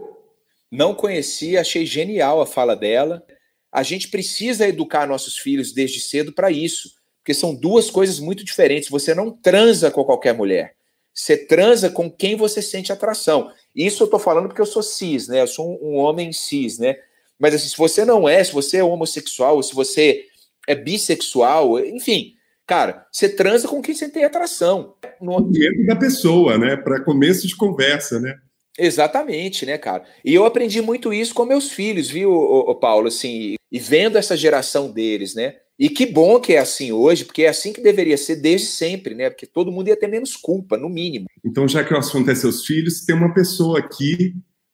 Não 0.71 0.93
conhecia, 0.93 1.61
achei 1.61 1.85
genial 1.85 2.41
a 2.41 2.45
fala 2.45 2.75
dela. 2.75 3.23
A 3.71 3.83
gente 3.83 4.09
precisa 4.09 4.67
educar 4.67 5.07
nossos 5.07 5.37
filhos 5.37 5.71
desde 5.71 6.01
cedo 6.01 6.33
para 6.33 6.51
isso, 6.51 6.91
porque 7.17 7.33
são 7.33 7.55
duas 7.55 7.89
coisas 7.89 8.19
muito 8.19 8.43
diferentes. 8.43 8.89
Você 8.89 9.13
não 9.13 9.31
transa 9.31 9.91
com 9.91 10.03
qualquer 10.03 10.33
mulher. 10.33 10.75
Você 11.13 11.37
transa 11.37 11.89
com 11.89 12.09
quem 12.09 12.35
você 12.35 12.61
sente 12.61 12.91
atração. 12.91 13.51
Isso 13.75 14.03
eu 14.03 14.05
estou 14.05 14.19
falando 14.19 14.47
porque 14.47 14.61
eu 14.61 14.65
sou 14.65 14.83
cis, 14.83 15.27
né? 15.27 15.41
Eu 15.41 15.47
sou 15.47 15.69
um, 15.69 15.91
um 15.91 15.95
homem 15.97 16.31
cis, 16.31 16.79
né? 16.79 16.95
Mas 17.39 17.55
assim, 17.55 17.69
se 17.69 17.77
você 17.77 18.03
não 18.03 18.27
é, 18.27 18.43
se 18.43 18.53
você 18.53 18.77
é 18.77 18.83
homossexual, 18.83 19.61
se 19.63 19.73
você 19.73 20.25
é 20.67 20.75
bissexual, 20.75 21.79
enfim, 21.79 22.33
cara, 22.67 23.07
você 23.11 23.29
transa 23.29 23.67
com 23.67 23.81
quem 23.81 23.95
você 23.95 24.09
tem 24.09 24.23
atração. 24.23 24.95
No 25.21 25.41
dentro 25.41 25.85
da 25.85 25.95
pessoa, 25.95 26.57
né? 26.57 26.75
Para 26.75 27.03
começo 27.03 27.47
de 27.47 27.55
conversa, 27.55 28.19
né? 28.19 28.35
Exatamente, 28.77 29.65
né, 29.65 29.77
cara? 29.77 30.03
E 30.23 30.33
eu 30.33 30.45
aprendi 30.45 30.81
muito 30.81 31.11
isso 31.11 31.33
com 31.33 31.45
meus 31.45 31.71
filhos, 31.71 32.09
viu, 32.09 32.31
Paulo? 32.79 33.07
Assim, 33.07 33.55
e 33.71 33.79
vendo 33.79 34.17
essa 34.17 34.37
geração 34.37 34.91
deles, 34.91 35.35
né? 35.35 35.55
E 35.77 35.89
que 35.89 36.05
bom 36.05 36.39
que 36.39 36.53
é 36.53 36.59
assim 36.59 36.91
hoje, 36.91 37.23
porque 37.23 37.43
é 37.43 37.49
assim 37.49 37.71
que 37.71 37.81
deveria 37.81 38.17
ser 38.17 38.35
desde 38.35 38.67
sempre, 38.67 39.15
né? 39.15 39.29
Porque 39.29 39.45
todo 39.45 39.71
mundo 39.71 39.87
ia 39.87 39.95
ter 39.95 40.07
menos 40.07 40.35
culpa, 40.35 40.77
no 40.77 40.89
mínimo. 40.89 41.27
Então, 41.43 41.67
já 41.67 41.83
que 41.83 41.93
o 41.93 41.97
assunto 41.97 42.29
é 42.29 42.35
seus 42.35 42.65
filhos, 42.65 43.05
tem 43.05 43.15
uma 43.15 43.33
pessoa 43.33 43.79
aqui 43.79 44.33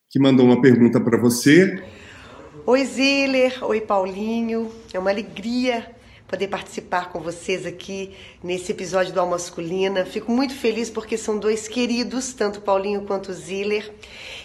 que 0.10 0.20
mandou 0.20 0.46
uma 0.46 0.62
pergunta 0.62 1.00
para 1.00 1.20
você. 1.20 1.80
Oi, 2.68 2.84
Ziller. 2.84 3.64
Oi, 3.64 3.80
Paulinho. 3.80 4.72
É 4.92 4.98
uma 4.98 5.12
alegria 5.12 5.88
poder 6.28 6.48
participar 6.48 7.12
com 7.12 7.20
vocês 7.20 7.64
aqui 7.64 8.16
nesse 8.42 8.72
episódio 8.72 9.14
do 9.14 9.20
Alma 9.20 9.34
Masculina. 9.34 10.04
Fico 10.04 10.32
muito 10.32 10.56
feliz 10.56 10.90
porque 10.90 11.16
são 11.16 11.38
dois 11.38 11.68
queridos, 11.68 12.34
tanto 12.34 12.62
Paulinho 12.62 13.04
quanto 13.04 13.32
Ziller. 13.32 13.94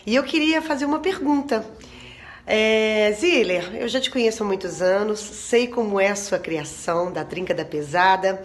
E 0.04 0.14
eu 0.14 0.22
queria 0.22 0.60
fazer 0.60 0.84
uma 0.84 0.98
pergunta. 0.98 1.64
É, 2.46 3.10
Ziller, 3.18 3.74
eu 3.74 3.88
já 3.88 3.98
te 3.98 4.10
conheço 4.10 4.42
há 4.42 4.46
muitos 4.46 4.82
anos, 4.82 5.18
sei 5.18 5.66
como 5.66 5.98
é 5.98 6.08
a 6.08 6.16
sua 6.16 6.38
criação 6.38 7.10
da 7.10 7.24
Trinca 7.24 7.54
da 7.54 7.64
Pesada, 7.64 8.42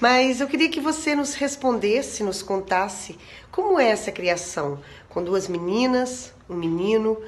mas 0.00 0.40
eu 0.40 0.46
queria 0.46 0.68
que 0.68 0.78
você 0.78 1.16
nos 1.16 1.34
respondesse, 1.34 2.22
nos 2.22 2.42
contasse 2.42 3.18
como 3.50 3.80
é 3.80 3.88
essa 3.88 4.12
criação 4.12 4.78
com 5.08 5.20
duas 5.24 5.48
meninas, 5.48 6.32
um 6.48 6.54
menino 6.54 7.18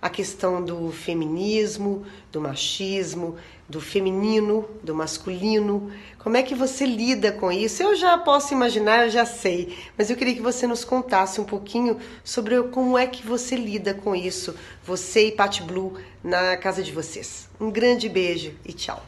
a 0.00 0.08
questão 0.08 0.64
do 0.64 0.92
feminismo, 0.92 2.06
do 2.30 2.40
machismo, 2.40 3.36
do 3.68 3.80
feminino, 3.80 4.68
do 4.82 4.94
masculino. 4.94 5.92
Como 6.18 6.36
é 6.36 6.42
que 6.42 6.54
você 6.54 6.86
lida 6.86 7.32
com 7.32 7.50
isso? 7.50 7.82
Eu 7.82 7.96
já 7.96 8.16
posso 8.16 8.54
imaginar, 8.54 9.04
eu 9.04 9.10
já 9.10 9.26
sei, 9.26 9.76
mas 9.96 10.08
eu 10.08 10.16
queria 10.16 10.34
que 10.34 10.40
você 10.40 10.66
nos 10.66 10.84
contasse 10.84 11.40
um 11.40 11.44
pouquinho 11.44 11.98
sobre 12.24 12.62
como 12.64 12.96
é 12.96 13.06
que 13.06 13.26
você 13.26 13.56
lida 13.56 13.92
com 13.92 14.14
isso, 14.14 14.54
você 14.84 15.28
e 15.28 15.32
Pat 15.32 15.60
Blue, 15.62 15.98
na 16.22 16.56
casa 16.56 16.82
de 16.82 16.92
vocês. 16.92 17.48
Um 17.60 17.70
grande 17.70 18.08
beijo 18.08 18.54
e 18.64 18.72
tchau. 18.72 19.04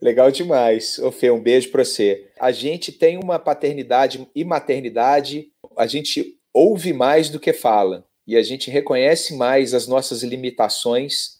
Legal 0.00 0.30
demais. 0.30 0.98
Ô 0.98 1.10
Fê, 1.10 1.30
um 1.30 1.40
beijo 1.40 1.70
para 1.70 1.84
você. 1.84 2.30
A 2.38 2.52
gente 2.52 2.92
tem 2.92 3.18
uma 3.18 3.38
paternidade 3.38 4.28
e 4.34 4.44
maternidade, 4.44 5.48
a 5.76 5.86
gente 5.86 6.38
ouve 6.52 6.92
mais 6.92 7.28
do 7.28 7.40
que 7.40 7.52
fala 7.52 8.08
e 8.28 8.36
a 8.36 8.42
gente 8.42 8.70
reconhece 8.70 9.34
mais 9.34 9.72
as 9.72 9.88
nossas 9.88 10.22
limitações 10.22 11.38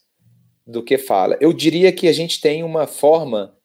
do 0.65 0.83
que 0.83 0.97
fala. 0.97 1.37
Eu 1.39 1.53
diria 1.53 1.91
que 1.91 2.07
a 2.07 2.11
gente 2.11 2.41
tem 2.41 2.63
uma 2.63 2.87
forma 2.87 3.55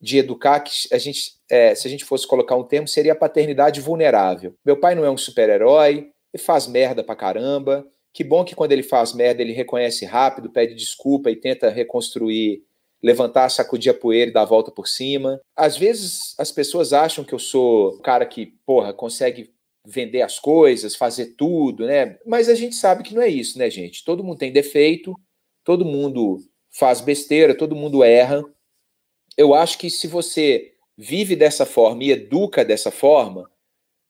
de 0.00 0.18
educar 0.18 0.58
que 0.58 0.92
a 0.92 0.98
gente, 0.98 1.36
é, 1.48 1.72
se 1.76 1.86
a 1.86 1.90
gente 1.90 2.04
fosse 2.04 2.26
colocar 2.26 2.56
um 2.56 2.64
termo, 2.64 2.88
seria 2.88 3.12
a 3.12 3.16
paternidade 3.16 3.80
vulnerável. 3.80 4.56
Meu 4.66 4.76
pai 4.76 4.96
não 4.96 5.04
é 5.04 5.10
um 5.10 5.16
super-herói, 5.16 6.10
ele 6.32 6.42
faz 6.42 6.66
merda 6.66 7.04
pra 7.04 7.14
caramba. 7.14 7.86
Que 8.12 8.24
bom 8.24 8.44
que 8.44 8.56
quando 8.56 8.72
ele 8.72 8.82
faz 8.82 9.12
merda, 9.12 9.40
ele 9.40 9.52
reconhece 9.52 10.04
rápido, 10.04 10.50
pede 10.50 10.74
desculpa 10.74 11.30
e 11.30 11.36
tenta 11.36 11.70
reconstruir, 11.70 12.64
levantar, 13.00 13.50
sacudir 13.50 13.92
a 13.92 13.94
poeira 13.94 14.30
e 14.30 14.34
dar 14.34 14.42
a 14.42 14.46
volta 14.46 14.72
por 14.72 14.88
cima. 14.88 15.40
Às 15.54 15.76
vezes 15.76 16.34
as 16.38 16.50
pessoas 16.50 16.92
acham 16.92 17.24
que 17.24 17.32
eu 17.32 17.38
sou 17.38 17.90
o 17.90 18.00
cara 18.00 18.26
que, 18.26 18.46
porra, 18.66 18.92
consegue 18.92 19.53
vender 19.84 20.22
as 20.22 20.38
coisas, 20.38 20.96
fazer 20.96 21.34
tudo, 21.36 21.86
né? 21.86 22.18
Mas 22.26 22.48
a 22.48 22.54
gente 22.54 22.74
sabe 22.74 23.02
que 23.02 23.14
não 23.14 23.22
é 23.22 23.28
isso, 23.28 23.58
né, 23.58 23.68
gente? 23.68 24.04
Todo 24.04 24.24
mundo 24.24 24.38
tem 24.38 24.52
defeito, 24.52 25.14
todo 25.62 25.84
mundo 25.84 26.38
faz 26.70 27.00
besteira, 27.00 27.54
todo 27.54 27.76
mundo 27.76 28.02
erra. 28.02 28.44
Eu 29.36 29.54
acho 29.54 29.78
que 29.78 29.90
se 29.90 30.06
você 30.06 30.72
vive 30.96 31.36
dessa 31.36 31.66
forma 31.66 32.04
e 32.04 32.12
educa 32.12 32.64
dessa 32.64 32.90
forma, 32.90 33.50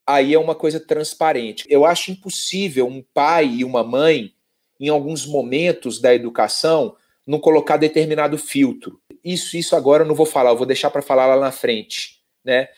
aí 0.07 0.33
é 0.33 0.39
uma 0.39 0.55
coisa 0.55 0.79
transparente. 0.79 1.65
Eu 1.67 1.85
acho 1.85 2.11
impossível 2.11 2.87
um 2.87 3.03
pai 3.13 3.47
e 3.47 3.65
uma 3.65 3.83
mãe, 3.83 4.33
em 4.79 4.89
alguns 4.89 5.25
momentos 5.25 5.99
da 5.99 6.13
educação, 6.13 6.95
não 7.25 7.39
colocar 7.39 7.77
determinado 7.77 8.37
filtro. 8.37 9.01
Isso, 9.23 9.57
isso 9.57 9.75
agora 9.75 10.03
eu 10.03 10.07
não 10.07 10.15
vou 10.15 10.25
falar, 10.25 10.51
eu 10.51 10.57
vou 10.57 10.65
deixar 10.65 10.91
para 10.91 11.01
falar 11.01 11.25
lá 11.25 11.39
na 11.39 11.51
frente, 11.51 12.21
né? 12.43 12.69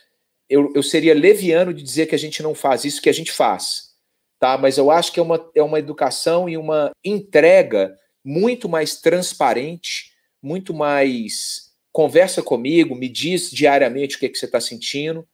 Eu, 0.50 0.72
eu 0.74 0.84
seria 0.84 1.14
leviano 1.14 1.74
de 1.74 1.84
dizer 1.84 2.06
que 2.06 2.16
a 2.16 2.20
gente 2.20 2.42
não 2.42 2.56
faz 2.56 2.86
isso 2.86 3.02
que 3.02 3.10
a 3.10 3.14
gente 3.14 3.32
faz, 3.32 3.94
tá? 4.40 4.58
Mas 4.58 4.78
eu 4.78 4.90
acho 4.90 5.12
que 5.12 5.20
é 5.20 5.24
uma, 5.24 5.52
é 5.56 5.62
uma 5.62 5.80
educação 5.80 6.48
e 6.48 6.58
uma 6.58 6.92
entrega 7.04 7.96
muito 8.24 8.68
mais 8.68 9.00
transparente, 9.00 10.14
muito 10.42 10.74
mais 10.74 11.68
conversa 11.92 12.44
comigo, 12.44 12.96
me 12.96 13.10
diz 13.10 13.50
diariamente 13.50 14.16
o 14.16 14.20
que, 14.20 14.28
é 14.28 14.30
que 14.30 14.38
você 14.38 14.46
está 14.46 14.62
sentindo, 14.62 15.28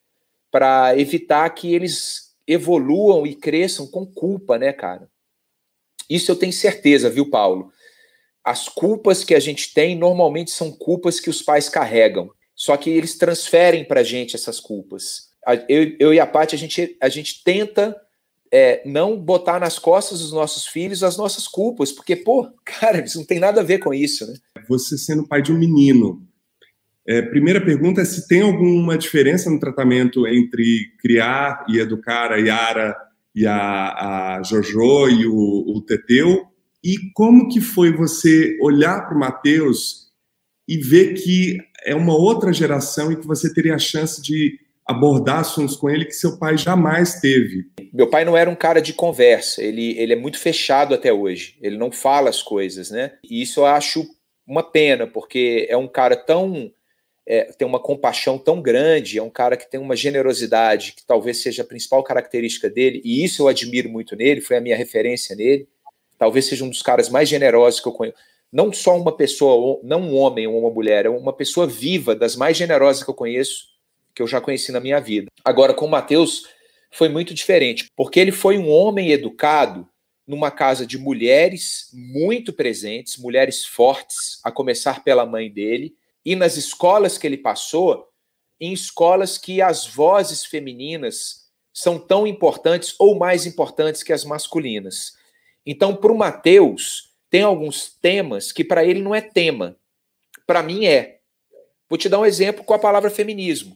para 0.49 0.97
evitar 0.97 1.49
que 1.49 1.73
eles 1.73 2.33
evoluam 2.47 3.25
e 3.25 3.35
cresçam 3.35 3.87
com 3.87 4.05
culpa, 4.05 4.57
né, 4.57 4.71
cara? 4.71 5.09
Isso 6.09 6.31
eu 6.31 6.35
tenho 6.35 6.53
certeza, 6.53 7.09
viu, 7.09 7.29
Paulo? 7.29 7.71
As 8.43 8.69
culpas 8.69 9.23
que 9.23 9.33
a 9.33 9.39
gente 9.39 9.73
tem 9.73 9.97
normalmente 9.97 10.51
são 10.51 10.71
culpas 10.71 11.19
que 11.19 11.29
os 11.29 11.41
pais 11.41 11.69
carregam. 11.69 12.29
Só 12.63 12.77
que 12.77 12.89
eles 12.89 13.17
transferem 13.17 13.83
para 13.83 13.99
a 13.99 14.03
gente 14.03 14.37
essas 14.37 14.57
culpas. 14.57 15.33
Eu, 15.67 15.97
eu 15.99 16.13
e 16.13 16.19
a 16.21 16.25
Paty, 16.25 16.55
a 16.55 16.57
gente, 16.57 16.95
a 17.01 17.09
gente 17.09 17.43
tenta 17.43 17.93
é, 18.49 18.81
não 18.85 19.19
botar 19.19 19.59
nas 19.59 19.77
costas 19.77 20.21
dos 20.21 20.31
nossos 20.31 20.65
filhos 20.65 21.03
as 21.03 21.17
nossas 21.17 21.45
culpas, 21.45 21.91
porque, 21.91 22.15
pô, 22.15 22.49
cara, 22.63 23.03
isso 23.03 23.17
não 23.17 23.25
tem 23.25 23.37
nada 23.37 23.59
a 23.59 23.65
ver 23.65 23.79
com 23.79 23.93
isso, 23.93 24.25
né? 24.25 24.35
Você 24.69 24.97
sendo 24.97 25.27
pai 25.27 25.41
de 25.41 25.51
um 25.51 25.59
menino, 25.59 26.25
é, 27.05 27.21
primeira 27.21 27.59
pergunta 27.59 27.99
é 27.99 28.05
se 28.05 28.29
tem 28.29 28.43
alguma 28.43 28.97
diferença 28.97 29.49
no 29.49 29.59
tratamento 29.59 30.25
entre 30.25 30.93
criar 31.01 31.65
e 31.67 31.79
educar 31.79 32.31
a 32.31 32.37
Yara 32.37 32.95
e 33.35 33.45
a, 33.45 34.37
a 34.37 34.41
Jojo 34.41 35.09
e 35.09 35.27
o, 35.27 35.75
o 35.75 35.81
Teteu, 35.81 36.45
e 36.81 36.95
como 37.13 37.49
que 37.49 37.59
foi 37.59 37.91
você 37.91 38.57
olhar 38.61 39.05
para 39.05 39.17
o 39.17 39.19
Matheus 39.19 40.03
e 40.65 40.77
ver 40.77 41.13
que 41.15 41.57
é 41.85 41.95
uma 41.95 42.15
outra 42.15 42.51
geração 42.53 43.11
e 43.11 43.15
que 43.15 43.27
você 43.27 43.53
teria 43.53 43.75
a 43.75 43.79
chance 43.79 44.21
de 44.21 44.59
abordar 44.85 45.39
assuntos 45.39 45.75
com 45.75 45.89
ele 45.89 46.05
que 46.05 46.13
seu 46.13 46.37
pai 46.37 46.57
jamais 46.57 47.19
teve. 47.19 47.65
Meu 47.93 48.09
pai 48.09 48.25
não 48.25 48.35
era 48.35 48.49
um 48.49 48.55
cara 48.55 48.81
de 48.81 48.93
conversa, 48.93 49.63
ele, 49.63 49.97
ele 49.97 50.13
é 50.13 50.15
muito 50.15 50.37
fechado 50.37 50.93
até 50.93 51.11
hoje, 51.13 51.57
ele 51.61 51.77
não 51.77 51.91
fala 51.91 52.29
as 52.29 52.41
coisas, 52.41 52.91
né? 52.91 53.13
E 53.23 53.41
isso 53.41 53.61
eu 53.61 53.65
acho 53.65 54.05
uma 54.45 54.63
pena, 54.63 55.07
porque 55.07 55.65
é 55.69 55.77
um 55.77 55.87
cara 55.87 56.15
tão. 56.15 56.71
É, 57.25 57.45
tem 57.53 57.65
uma 57.65 57.79
compaixão 57.79 58.37
tão 58.37 58.61
grande, 58.61 59.17
é 59.17 59.23
um 59.23 59.29
cara 59.29 59.55
que 59.55 59.69
tem 59.71 59.79
uma 59.79 59.95
generosidade 59.95 60.91
que 60.91 61.05
talvez 61.05 61.41
seja 61.41 61.63
a 61.63 61.65
principal 61.65 62.03
característica 62.03 62.69
dele, 62.69 63.01
e 63.05 63.23
isso 63.23 63.43
eu 63.43 63.47
admiro 63.47 63.87
muito 63.87 64.13
nele, 64.13 64.41
foi 64.41 64.57
a 64.57 64.61
minha 64.61 64.75
referência 64.75 65.33
nele. 65.33 65.65
Talvez 66.17 66.45
seja 66.45 66.65
um 66.65 66.69
dos 66.69 66.81
caras 66.81 67.07
mais 67.07 67.29
generosos 67.29 67.79
que 67.79 67.87
eu 67.87 67.93
conheço 67.93 68.17
não 68.53 68.71
só 68.71 68.95
uma 68.95 69.17
pessoa, 69.17 69.79
não 69.81 70.01
um 70.01 70.15
homem 70.15 70.45
ou 70.45 70.59
uma 70.59 70.69
mulher, 70.69 71.07
é 71.07 71.09
uma 71.09 71.33
pessoa 71.33 71.65
viva, 71.65 72.15
das 72.15 72.35
mais 72.35 72.55
generosas 72.55 73.03
que 73.03 73.09
eu 73.09 73.15
conheço, 73.15 73.69
que 74.13 74.21
eu 74.21 74.27
já 74.27 74.39
conheci 74.39 74.71
na 74.71 74.79
minha 74.79 75.01
vida. 75.01 75.31
Agora, 75.43 75.73
com 75.73 75.87
Mateus, 75.87 76.47
foi 76.91 77.09
muito 77.09 77.33
diferente, 77.33 77.87
porque 77.95 78.19
ele 78.19 78.31
foi 78.31 78.59
um 78.59 78.69
homem 78.69 79.09
educado 79.09 79.89
numa 80.27 80.51
casa 80.51 80.85
de 80.85 80.99
mulheres 80.99 81.89
muito 81.91 82.53
presentes, 82.53 83.17
mulheres 83.17 83.65
fortes, 83.65 84.39
a 84.43 84.51
começar 84.51 85.03
pela 85.03 85.25
mãe 85.25 85.49
dele, 85.51 85.95
e 86.23 86.35
nas 86.35 86.55
escolas 86.55 87.17
que 87.17 87.25
ele 87.25 87.37
passou, 87.37 88.07
em 88.59 88.71
escolas 88.71 89.35
que 89.35 89.63
as 89.63 89.87
vozes 89.87 90.45
femininas 90.45 91.47
são 91.73 91.97
tão 91.97 92.27
importantes 92.27 92.93
ou 92.99 93.17
mais 93.17 93.47
importantes 93.47 94.03
que 94.03 94.13
as 94.13 94.23
masculinas. 94.23 95.17
Então, 95.65 95.95
para 95.95 96.11
o 96.11 96.17
Mateus, 96.17 97.12
tem 97.33 97.41
alguns 97.41 97.89
temas 97.89 98.51
que 98.51 98.63
para 98.63 98.85
ele 98.85 99.01
não 99.01 99.15
é 99.15 99.19
tema. 99.19 99.75
Para 100.45 100.61
mim 100.61 100.85
é. 100.85 101.17
Vou 101.89 101.97
te 101.97 102.07
dar 102.07 102.19
um 102.19 102.25
exemplo 102.27 102.63
com 102.63 102.75
a 102.75 102.79
palavra 102.79 103.09
feminismo. 103.09 103.75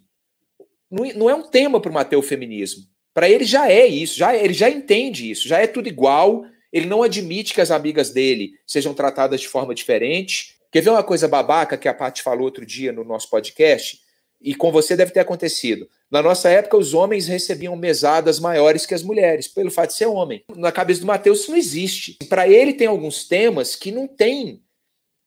Não, 0.91 1.03
não 1.15 1.27
é 1.27 1.33
um 1.33 1.41
tema 1.41 1.81
para 1.81 1.89
o 1.89 1.93
Mateus 1.93 2.27
feminismo. 2.27 2.83
Para 3.15 3.27
ele 3.27 3.45
já 3.45 3.67
é 3.67 3.87
isso, 3.87 4.15
já 4.15 4.35
ele 4.35 4.53
já 4.53 4.69
entende 4.69 5.31
isso, 5.31 5.47
já 5.47 5.57
é 5.57 5.65
tudo 5.65 5.87
igual. 5.87 6.45
Ele 6.71 6.85
não 6.85 7.01
admite 7.01 7.51
que 7.51 7.59
as 7.59 7.71
amigas 7.71 8.11
dele 8.11 8.51
sejam 8.67 8.93
tratadas 8.93 9.41
de 9.41 9.47
forma 9.47 9.73
diferente. 9.73 10.53
Quer 10.71 10.81
ver 10.81 10.91
uma 10.91 11.03
coisa 11.03 11.27
babaca 11.27 11.79
que 11.79 11.87
a 11.87 11.95
Paty 11.95 12.21
falou 12.21 12.43
outro 12.43 12.63
dia 12.63 12.91
no 12.91 13.03
nosso 13.03 13.27
podcast? 13.27 13.99
E 14.39 14.53
com 14.53 14.71
você 14.71 14.95
deve 14.95 15.09
ter 15.09 15.21
acontecido. 15.21 15.89
Na 16.09 16.21
nossa 16.21 16.49
época, 16.49 16.77
os 16.77 16.93
homens 16.93 17.27
recebiam 17.27 17.75
mesadas 17.75 18.39
maiores 18.39 18.85
que 18.85 18.93
as 18.93 19.03
mulheres, 19.03 19.47
pelo 19.47 19.69
fato 19.69 19.89
de 19.89 19.97
ser 19.97 20.05
homem. 20.05 20.43
Na 20.55 20.71
cabeça 20.71 21.01
do 21.01 21.07
Mateus, 21.07 21.41
isso 21.41 21.51
não 21.51 21.57
existe. 21.57 22.17
Para 22.29 22.47
ele, 22.47 22.73
tem 22.73 22.87
alguns 22.87 23.27
temas 23.27 23.75
que 23.75 23.91
não 23.91 24.07
tem 24.07 24.61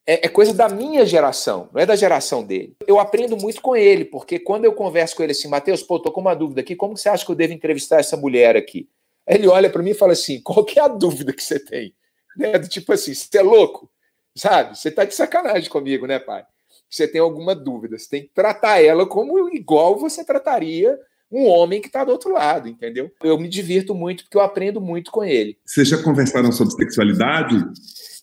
é, 0.07 0.27
é, 0.27 0.29
coisa 0.29 0.55
da 0.55 0.69
minha 0.69 1.05
geração, 1.05 1.69
não 1.73 1.81
é 1.81 1.87
da 1.87 1.95
geração 1.95 2.43
dele. 2.43 2.75
Eu 2.87 2.99
aprendo 2.99 3.37
muito 3.37 3.61
com 3.61 3.77
ele, 3.77 4.05
porque 4.05 4.39
quando 4.39 4.65
eu 4.65 4.73
converso 4.73 5.15
com 5.15 5.23
ele 5.23 5.33
assim, 5.33 5.49
Matheus, 5.49 5.83
pô, 5.83 6.01
tô 6.01 6.11
com 6.11 6.21
uma 6.21 6.35
dúvida 6.35 6.63
aqui, 6.63 6.75
como 6.75 6.97
você 6.97 7.09
acha 7.09 7.25
que 7.25 7.31
eu 7.31 7.37
devo 7.37 7.53
entrevistar 7.53 8.01
essa 8.01 8.17
mulher 8.17 8.57
aqui? 8.57 8.89
Aí 9.29 9.37
ele 9.37 9.47
olha 9.47 9.71
para 9.71 9.83
mim 9.83 9.91
e 9.91 9.95
fala 9.95 10.13
assim, 10.13 10.41
qual 10.41 10.65
que 10.65 10.81
é 10.81 10.83
a 10.83 10.89
dúvida 10.89 11.33
que 11.33 11.43
você 11.43 11.61
tem? 11.61 11.95
Né? 12.37 12.59
Do 12.59 12.69
tipo 12.69 12.93
assim, 12.93 13.15
você 13.15 13.39
é 13.39 13.43
louco? 13.43 13.91
Sabe? 14.37 14.79
Você 14.79 14.91
tá 14.91 15.05
de 15.05 15.15
sacanagem 15.15 15.69
comigo, 15.69 16.07
né, 16.07 16.19
pai? 16.19 16.45
Você 16.91 17.07
tem 17.07 17.21
alguma 17.21 17.55
dúvida, 17.55 17.97
você 17.97 18.09
tem 18.09 18.23
que 18.23 18.35
tratar 18.35 18.83
ela 18.83 19.07
como 19.07 19.49
igual 19.55 19.99
você 19.99 20.25
trataria 20.25 20.99
um 21.31 21.47
homem 21.47 21.81
que 21.81 21.87
está 21.87 22.05
do 22.05 22.11
outro 22.11 22.33
lado, 22.33 22.69
entendeu? 22.69 23.11
Eu 23.23 23.39
me 23.39 23.49
divirto 23.49 23.95
muito 23.95 24.25
porque 24.25 24.37
eu 24.37 24.41
aprendo 24.41 24.81
muito 24.81 25.13
com 25.13 25.23
ele. 25.23 25.57
Vocês 25.65 25.89
já 25.89 26.03
conversaram 26.03 26.51
sobre 26.51 26.75
sexualidade? 26.75 27.55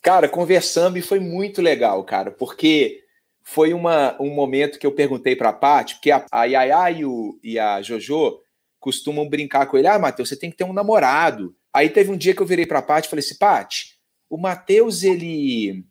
Cara, 0.02 0.28
conversando 0.28 0.98
e 0.98 1.02
foi 1.02 1.20
muito 1.20 1.62
legal, 1.62 2.04
cara, 2.04 2.32
porque 2.32 3.00
foi 3.44 3.74
uma, 3.74 4.22
um 4.22 4.30
momento 4.30 4.78
que 4.78 4.86
eu 4.86 4.92
perguntei 4.92 5.36
para 5.36 5.50
a 5.50 5.54
Paty, 5.54 5.96
porque 5.96 6.12
a, 6.12 6.26
a 6.30 6.44
Yaya 6.44 6.92
e, 6.92 7.06
o, 7.06 7.40
e 7.42 7.58
a 7.58 7.82
Jojo 7.82 8.40
costumam 8.78 9.28
brincar 9.28 9.66
com 9.68 9.78
ele. 9.78 9.88
Ah, 9.88 9.98
Matheus, 9.98 10.28
você 10.28 10.36
tem 10.36 10.52
que 10.52 10.58
ter 10.58 10.66
um 10.66 10.74
namorado. 10.74 11.56
Aí 11.74 11.90
teve 11.90 12.12
um 12.12 12.18
dia 12.18 12.36
que 12.36 12.42
eu 12.42 12.46
virei 12.46 12.66
para 12.66 12.80
a 12.80 12.82
Paty 12.82 13.08
e 13.08 13.10
falei 13.10 13.24
assim, 13.24 13.38
Paty, 13.38 13.98
o 14.30 14.38
Matheus, 14.38 15.04
ele 15.04 15.86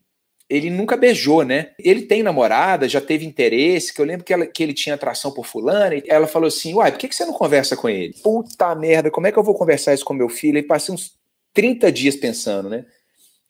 ele 0.48 0.70
nunca 0.70 0.96
beijou, 0.96 1.42
né? 1.42 1.70
Ele 1.78 2.02
tem 2.02 2.22
namorada, 2.22 2.88
já 2.88 3.00
teve 3.00 3.26
interesse, 3.26 3.92
que 3.92 4.00
eu 4.00 4.04
lembro 4.04 4.24
que, 4.24 4.32
ela, 4.32 4.46
que 4.46 4.62
ele 4.62 4.72
tinha 4.72 4.94
atração 4.94 5.32
por 5.32 5.44
fulana, 5.44 5.96
e 5.96 6.04
ela 6.06 6.26
falou 6.26 6.46
assim, 6.46 6.74
uai, 6.74 6.92
por 6.92 6.98
que, 6.98 7.08
que 7.08 7.14
você 7.16 7.24
não 7.24 7.32
conversa 7.32 7.76
com 7.76 7.88
ele? 7.88 8.14
Puta 8.22 8.74
merda, 8.74 9.10
como 9.10 9.26
é 9.26 9.32
que 9.32 9.38
eu 9.38 9.42
vou 9.42 9.54
conversar 9.54 9.92
isso 9.92 10.04
com 10.04 10.14
meu 10.14 10.28
filho? 10.28 10.58
E 10.58 10.62
passei 10.62 10.94
uns 10.94 11.14
30 11.52 11.90
dias 11.90 12.16
pensando, 12.16 12.68
né? 12.68 12.86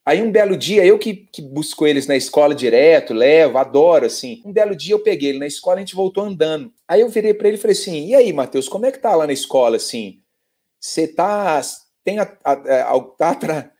Aí 0.06 0.22
um 0.22 0.30
belo 0.30 0.56
dia, 0.56 0.86
eu 0.86 0.98
que, 1.00 1.14
que 1.14 1.42
busco 1.42 1.84
eles 1.84 2.06
na 2.06 2.16
escola 2.16 2.54
direto, 2.54 3.12
levo, 3.12 3.58
adoro, 3.58 4.06
assim. 4.06 4.40
Um 4.44 4.52
belo 4.52 4.76
dia 4.76 4.94
eu 4.94 5.00
peguei 5.00 5.30
ele 5.30 5.40
na 5.40 5.48
escola, 5.48 5.76
a 5.76 5.80
gente 5.80 5.96
voltou 5.96 6.22
andando. 6.22 6.72
Aí 6.86 7.00
eu 7.00 7.08
virei 7.08 7.34
para 7.34 7.48
ele 7.48 7.56
e 7.56 7.60
falei 7.60 7.76
assim: 7.76 8.06
e 8.06 8.14
aí, 8.14 8.32
Matheus, 8.32 8.68
como 8.68 8.86
é 8.86 8.92
que 8.92 9.00
tá 9.00 9.16
lá 9.16 9.26
na 9.26 9.32
escola, 9.32 9.76
assim? 9.76 10.20
Você 10.78 11.08
tá. 11.08 11.60
Tem 12.04 12.20
a, 12.20 12.32
a, 12.44 12.52
a, 12.52 13.00
tá, 13.00 13.70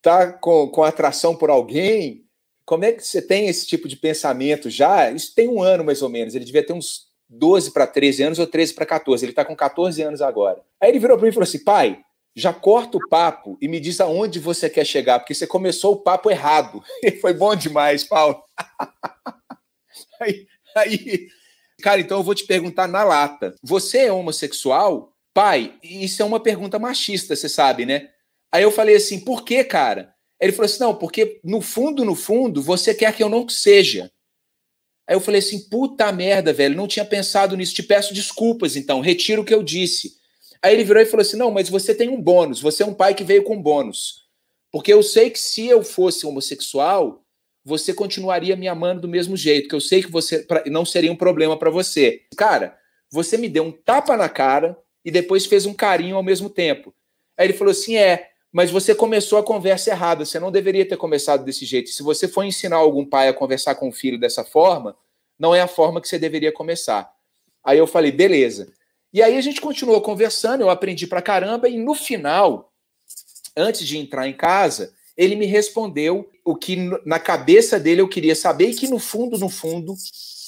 tá 0.00 0.32
com, 0.32 0.68
com 0.68 0.82
atração 0.82 1.36
por 1.36 1.50
alguém? 1.50 2.23
Como 2.64 2.84
é 2.84 2.92
que 2.92 3.06
você 3.06 3.20
tem 3.20 3.48
esse 3.48 3.66
tipo 3.66 3.86
de 3.86 3.96
pensamento 3.96 4.70
já? 4.70 5.10
Isso 5.10 5.34
tem 5.34 5.48
um 5.48 5.62
ano 5.62 5.84
mais 5.84 6.02
ou 6.02 6.08
menos. 6.08 6.34
Ele 6.34 6.44
devia 6.44 6.64
ter 6.64 6.72
uns 6.72 7.08
12 7.28 7.72
para 7.72 7.86
13 7.86 8.22
anos 8.22 8.38
ou 8.38 8.46
13 8.46 8.74
para 8.74 8.86
14. 8.86 9.24
Ele 9.24 9.32
tá 9.32 9.44
com 9.44 9.54
14 9.54 10.00
anos 10.02 10.22
agora. 10.22 10.62
Aí 10.80 10.90
ele 10.90 10.98
virou 10.98 11.16
para 11.16 11.24
mim 11.24 11.30
e 11.30 11.34
falou 11.34 11.44
assim: 11.44 11.62
pai, 11.62 12.00
já 12.34 12.52
corta 12.52 12.96
o 12.98 13.08
papo 13.08 13.56
e 13.60 13.68
me 13.68 13.78
diz 13.78 14.00
aonde 14.00 14.40
você 14.40 14.68
quer 14.68 14.84
chegar, 14.84 15.20
porque 15.20 15.34
você 15.34 15.46
começou 15.46 15.92
o 15.92 16.00
papo 16.00 16.30
errado. 16.30 16.82
E 17.02 17.12
foi 17.12 17.34
bom 17.34 17.54
demais, 17.54 18.02
Paulo. 18.02 18.42
aí, 20.20 20.46
aí, 20.74 21.28
cara, 21.82 22.00
então 22.00 22.18
eu 22.18 22.24
vou 22.24 22.34
te 22.34 22.44
perguntar 22.44 22.88
na 22.88 23.04
lata. 23.04 23.54
Você 23.62 23.98
é 23.98 24.12
homossexual? 24.12 25.12
Pai, 25.32 25.74
isso 25.82 26.22
é 26.22 26.24
uma 26.24 26.40
pergunta 26.40 26.78
machista, 26.78 27.34
você 27.34 27.48
sabe, 27.48 27.84
né? 27.84 28.08
Aí 28.52 28.62
eu 28.62 28.70
falei 28.70 28.94
assim, 28.94 29.18
por 29.20 29.44
que, 29.44 29.64
cara? 29.64 30.13
Ele 30.44 30.52
falou 30.52 30.66
assim, 30.66 30.80
não, 30.80 30.94
porque 30.94 31.40
no 31.42 31.60
fundo, 31.60 32.04
no 32.04 32.14
fundo, 32.14 32.62
você 32.62 32.94
quer 32.94 33.14
que 33.14 33.22
eu 33.22 33.28
não 33.28 33.48
seja. 33.48 34.10
Aí 35.06 35.16
eu 35.16 35.20
falei 35.20 35.40
assim, 35.40 35.68
puta 35.68 36.10
merda, 36.12 36.52
velho, 36.52 36.76
não 36.76 36.86
tinha 36.86 37.04
pensado 37.04 37.56
nisso, 37.56 37.74
te 37.74 37.82
peço 37.82 38.14
desculpas, 38.14 38.76
então, 38.76 39.00
retiro 39.00 39.42
o 39.42 39.44
que 39.44 39.54
eu 39.54 39.62
disse. 39.62 40.22
Aí 40.64 40.72
ele 40.72 40.82
virou 40.82 41.02
e 41.02 41.06
falou 41.06 41.20
assim: 41.20 41.36
não, 41.36 41.50
mas 41.50 41.68
você 41.68 41.94
tem 41.94 42.08
um 42.08 42.18
bônus, 42.18 42.58
você 42.58 42.82
é 42.82 42.86
um 42.86 42.94
pai 42.94 43.14
que 43.14 43.22
veio 43.22 43.42
com 43.42 43.60
bônus. 43.60 44.24
Porque 44.72 44.90
eu 44.90 45.02
sei 45.02 45.28
que 45.28 45.38
se 45.38 45.66
eu 45.66 45.84
fosse 45.84 46.24
homossexual, 46.24 47.22
você 47.62 47.92
continuaria 47.92 48.56
me 48.56 48.66
amando 48.66 49.02
do 49.02 49.08
mesmo 49.08 49.36
jeito, 49.36 49.68
que 49.68 49.74
eu 49.74 49.80
sei 49.80 50.02
que 50.02 50.10
você 50.10 50.46
não 50.66 50.86
seria 50.86 51.12
um 51.12 51.16
problema 51.16 51.58
para 51.58 51.68
você. 51.68 52.22
Cara, 52.34 52.78
você 53.12 53.36
me 53.36 53.46
deu 53.46 53.62
um 53.62 53.70
tapa 53.70 54.16
na 54.16 54.26
cara 54.26 54.74
e 55.04 55.10
depois 55.10 55.44
fez 55.44 55.66
um 55.66 55.74
carinho 55.74 56.16
ao 56.16 56.22
mesmo 56.22 56.48
tempo. 56.48 56.94
Aí 57.36 57.46
ele 57.46 57.52
falou 57.52 57.72
assim: 57.72 57.96
é, 57.96 58.30
mas 58.54 58.70
você 58.70 58.94
começou 58.94 59.36
a 59.36 59.42
conversa 59.42 59.90
errada, 59.90 60.24
você 60.24 60.38
não 60.38 60.52
deveria 60.52 60.86
ter 60.88 60.96
começado 60.96 61.44
desse 61.44 61.64
jeito. 61.64 61.90
Se 61.90 62.04
você 62.04 62.28
for 62.28 62.44
ensinar 62.44 62.76
algum 62.76 63.04
pai 63.04 63.26
a 63.26 63.34
conversar 63.34 63.74
com 63.74 63.88
o 63.88 63.92
filho 63.92 64.16
dessa 64.16 64.44
forma, 64.44 64.96
não 65.36 65.52
é 65.52 65.60
a 65.60 65.66
forma 65.66 66.00
que 66.00 66.06
você 66.06 66.20
deveria 66.20 66.52
começar. 66.52 67.10
Aí 67.64 67.78
eu 67.78 67.86
falei: 67.88 68.12
beleza. 68.12 68.72
E 69.12 69.20
aí 69.20 69.36
a 69.36 69.40
gente 69.40 69.60
continuou 69.60 70.00
conversando, 70.00 70.60
eu 70.60 70.70
aprendi 70.70 71.04
pra 71.04 71.20
caramba, 71.20 71.68
e 71.68 71.76
no 71.76 71.96
final, 71.96 72.72
antes 73.56 73.84
de 73.84 73.98
entrar 73.98 74.28
em 74.28 74.32
casa, 74.32 74.94
ele 75.16 75.34
me 75.34 75.46
respondeu 75.46 76.30
o 76.44 76.54
que 76.54 76.76
na 77.04 77.18
cabeça 77.18 77.80
dele 77.80 78.02
eu 78.02 78.08
queria 78.08 78.36
saber, 78.36 78.68
e 78.68 78.74
que 78.74 78.86
no 78.86 79.00
fundo, 79.00 79.36
no 79.36 79.48
fundo, 79.48 79.96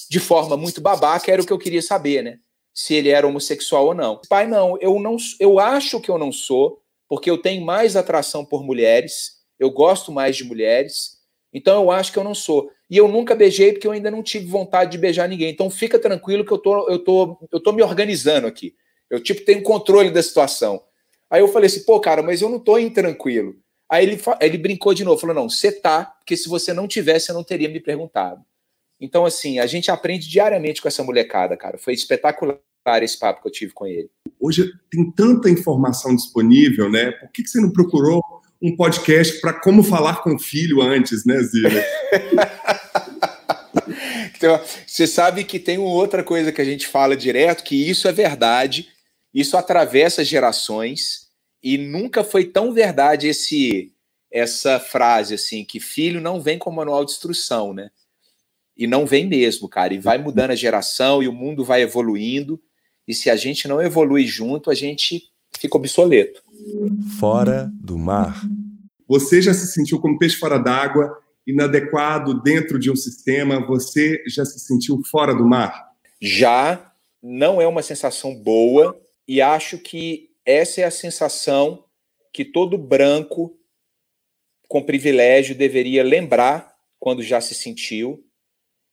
de 0.09 0.21
forma 0.21 0.57
muito 0.57 0.81
babaca, 0.81 1.33
era 1.33 1.43
o 1.43 1.47
que 1.47 1.53
eu 1.53 1.59
queria 1.59 1.83
saber, 1.83 2.23
né? 2.23 2.39
Se 2.73 2.95
ele 2.95 3.09
era 3.09 3.27
homossexual 3.27 3.87
ou 3.87 3.95
não. 3.95 4.21
Pai, 4.29 4.47
não, 4.47 4.79
eu 4.81 5.01
não, 5.01 5.17
eu 5.41 5.59
acho 5.59 6.01
que 6.01 6.09
eu 6.09 6.19
não 6.19 6.31
sou, 6.31 6.81
porque 7.09 7.31
eu 7.31 7.39
tenho 7.39 7.65
mais 7.65 7.97
atração 7.97 8.45
por 8.45 8.65
mulheres, 8.65 9.37
eu 9.59 9.71
gosto 9.71 10.13
mais 10.13 10.37
de 10.37 10.45
mulheres, 10.45 11.19
então 11.53 11.83
eu 11.83 11.91
acho 11.91 12.13
que 12.13 12.19
eu 12.19 12.25
não 12.25 12.35
sou. 12.35 12.71
E 12.91 12.97
eu 12.97 13.09
nunca 13.09 13.35
beijei 13.35 13.73
porque 13.73 13.87
eu 13.87 13.93
ainda 13.93 14.11
não 14.11 14.23
tive 14.23 14.47
vontade 14.47 14.93
de 14.93 14.99
beijar 14.99 15.29
ninguém. 15.29 15.51
Então 15.51 15.71
fica 15.71 15.99
tranquilo 15.99 16.45
que 16.45 16.53
eu 16.53 16.59
tô, 16.59 16.89
eu 16.89 16.99
tô, 16.99 17.39
eu 17.51 17.61
tô 17.61 17.73
me 17.73 17.83
organizando 17.83 18.47
aqui. 18.47 18.75
Eu 19.09 19.23
tipo 19.23 19.45
tenho 19.45 19.63
controle 19.63 20.11
da 20.11 20.23
situação. 20.23 20.83
Aí 21.31 21.41
eu 21.41 21.49
falei 21.49 21.67
assim, 21.67 21.85
pô, 21.85 21.99
cara, 21.99 22.23
mas 22.23 22.43
eu 22.43 22.49
não 22.49 22.59
tô 22.59 22.79
intranquilo. 22.79 23.57
Aí 23.89 24.05
ele, 24.05 24.21
ele 24.41 24.59
brincou 24.59 24.93
de 24.95 25.05
novo, 25.05 25.21
falou: 25.21 25.35
não, 25.35 25.49
você 25.49 25.73
tá, 25.73 26.05
porque 26.05 26.37
se 26.37 26.49
você 26.49 26.73
não 26.73 26.89
tivesse, 26.89 27.31
eu 27.31 27.35
não 27.35 27.45
teria 27.45 27.69
me 27.69 27.81
perguntado. 27.81 28.45
Então, 29.01 29.25
assim, 29.25 29.59
a 29.59 29.67
gente 29.67 29.91
aprende 29.91 30.29
diariamente 30.29 30.81
com 30.81 30.89
essa 30.89 31.05
molecada, 31.05 31.57
cara. 31.57 31.79
Foi 31.79 31.93
espetacular 31.93 32.59
esse 33.05 33.19
papo 33.19 33.43
que 33.43 33.49
eu 33.49 33.53
tive 33.53 33.73
com 33.73 33.87
ele. 33.87 34.09
Hoje 34.39 34.71
tem 34.91 35.11
tanta 35.11 35.51
informação 35.51 36.15
disponível, 36.15 36.91
né? 36.91 37.11
Por 37.13 37.31
que, 37.31 37.43
que 37.43 37.49
você 37.49 37.61
não 37.61 37.71
procurou 37.71 38.23
um 38.63 38.75
podcast 38.77 39.41
para 39.41 39.53
como 39.53 39.83
falar 39.83 40.23
com 40.23 40.35
o 40.35 40.39
filho 40.39 40.81
antes, 40.81 41.25
né, 41.25 41.39
Zila? 41.43 41.85
então, 44.37 44.61
você 44.87 45.07
sabe 45.07 45.45
que 45.45 45.59
tem 45.59 45.79
uma 45.79 45.91
outra 45.91 46.23
coisa 46.23 46.53
que 46.53 46.61
a 46.61 46.65
gente 46.65 46.87
fala 46.87 47.17
direto, 47.17 47.65
que 47.65 47.89
isso 47.89 48.07
é 48.09 48.13
verdade, 48.13 48.89
isso 49.35 49.57
atravessa 49.57 50.25
gerações, 50.25 51.27
e 51.63 51.77
nunca 51.77 52.23
foi 52.23 52.45
tão 52.45 52.73
verdade 52.73 53.29
esse 53.29 53.93
essa 54.31 54.79
frase 54.79 55.35
assim, 55.35 55.65
que 55.65 55.81
filho 55.81 56.21
não 56.21 56.41
vem 56.41 56.59
com 56.59 56.71
manual 56.71 57.05
de 57.05 57.13
instrução, 57.13 57.73
né? 57.73 57.91
E 58.77 58.87
não 58.87 59.07
vem 59.07 59.27
mesmo, 59.27 59.69
cara, 59.69 59.95
e 59.95 59.99
vai 59.99 60.19
mudando 60.19 60.51
a 60.51 60.57
geração 60.57 61.23
e 61.23 61.29
o 61.29 61.33
mundo 61.33 61.65
vai 61.65 61.81
evoluindo, 61.81 62.61
e 63.07 63.15
se 63.15 63.31
a 63.31 63.37
gente 63.37 63.69
não 63.69 63.81
evolui 63.81 64.27
junto, 64.27 64.71
a 64.71 64.75
gente 64.75 65.31
fica 65.59 65.77
obsoleto. 65.77 66.43
Fora 67.19 67.71
do 67.75 67.97
mar. 67.97 68.43
Você 69.07 69.41
já 69.41 69.55
se 69.55 69.67
sentiu 69.69 70.01
como 70.01 70.19
peixe 70.19 70.37
fora 70.37 70.59
d'água, 70.59 71.17
inadequado 71.47 72.43
dentro 72.43 72.79
de 72.79 72.91
um 72.91 72.97
sistema? 72.97 73.65
Você 73.67 74.23
já 74.27 74.45
se 74.45 74.59
sentiu 74.59 75.01
fora 75.05 75.35
do 75.35 75.47
mar? 75.47 75.93
Já. 76.21 76.93
Não 77.23 77.61
é 77.61 77.67
uma 77.67 77.83
sensação 77.83 78.35
boa 78.35 79.01
e 79.27 79.41
acho 79.41 79.79
que 79.79 80.31
essa 80.45 80.81
é 80.81 80.85
a 80.85 80.91
sensação 80.91 81.85
que 82.33 82.45
todo 82.45 82.79
branco 82.79 83.59
com 84.69 84.83
privilégio 84.83 85.55
deveria 85.55 86.05
lembrar 86.05 86.77
quando 86.99 87.23
já 87.23 87.41
se 87.41 87.55
sentiu, 87.55 88.25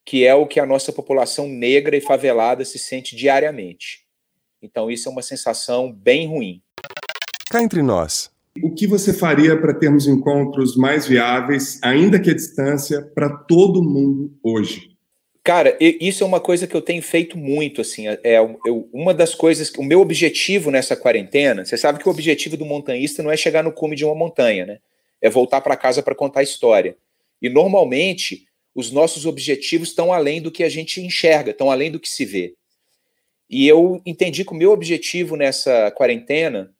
que 0.05 0.25
é 0.25 0.35
o 0.35 0.45
que 0.45 0.59
a 0.59 0.65
nossa 0.65 0.91
população 0.91 1.47
negra 1.47 1.95
e 1.95 2.01
favelada 2.01 2.65
se 2.65 2.77
sente 2.77 3.15
diariamente. 3.15 4.03
Então, 4.61 4.89
isso 4.89 5.09
é 5.09 5.11
uma 5.11 5.21
sensação 5.21 5.91
bem 5.91 6.27
ruim. 6.27 6.61
Cá 7.49 7.61
entre 7.61 7.81
nós. 7.81 8.31
O 8.61 8.73
que 8.73 8.85
você 8.85 9.13
faria 9.13 9.59
para 9.59 9.73
termos 9.73 10.07
encontros 10.07 10.75
mais 10.77 11.07
viáveis, 11.07 11.79
ainda 11.81 12.19
que 12.19 12.29
à 12.29 12.33
distância, 12.33 13.01
para 13.15 13.29
todo 13.29 13.83
mundo 13.83 14.31
hoje? 14.43 14.93
Cara, 15.43 15.75
isso 15.79 16.23
é 16.23 16.27
uma 16.27 16.39
coisa 16.39 16.65
que 16.65 16.75
eu 16.75 16.81
tenho 16.81 17.01
feito 17.01 17.37
muito, 17.37 17.81
assim, 17.81 18.07
é, 18.07 18.17
é 18.23 18.37
eu, 18.37 18.87
uma 18.93 19.13
das 19.13 19.35
coisas, 19.35 19.69
o 19.77 19.83
meu 19.83 19.99
objetivo 19.99 20.71
nessa 20.71 20.95
quarentena, 20.95 21.65
você 21.65 21.75
sabe 21.75 21.99
que 21.99 22.07
o 22.07 22.11
objetivo 22.11 22.55
do 22.55 22.63
montanhista 22.63 23.21
não 23.21 23.29
é 23.29 23.35
chegar 23.35 23.61
no 23.61 23.73
cume 23.73 23.95
de 23.95 24.05
uma 24.05 24.15
montanha, 24.15 24.65
né? 24.65 24.79
É 25.21 25.29
voltar 25.29 25.59
para 25.59 25.75
casa 25.75 26.01
para 26.01 26.15
contar 26.15 26.39
a 26.39 26.43
história. 26.43 26.95
E 27.41 27.49
normalmente 27.49 28.45
os 28.75 28.91
nossos 28.91 29.25
objetivos 29.25 29.89
estão 29.89 30.11
além 30.11 30.41
do 30.41 30.51
que 30.51 30.63
a 30.63 30.69
gente 30.69 31.01
enxerga, 31.01 31.51
estão 31.51 31.69
além 31.69 31.91
do 31.91 31.99
que 31.99 32.09
se 32.09 32.25
vê. 32.25 32.55
E 33.49 33.67
eu 33.67 34.01
entendi 34.05 34.43
que 34.43 34.51
o 34.51 34.55
meu 34.55 34.71
objetivo 34.71 35.35
nessa 35.35 35.91
quarentena 35.91 36.73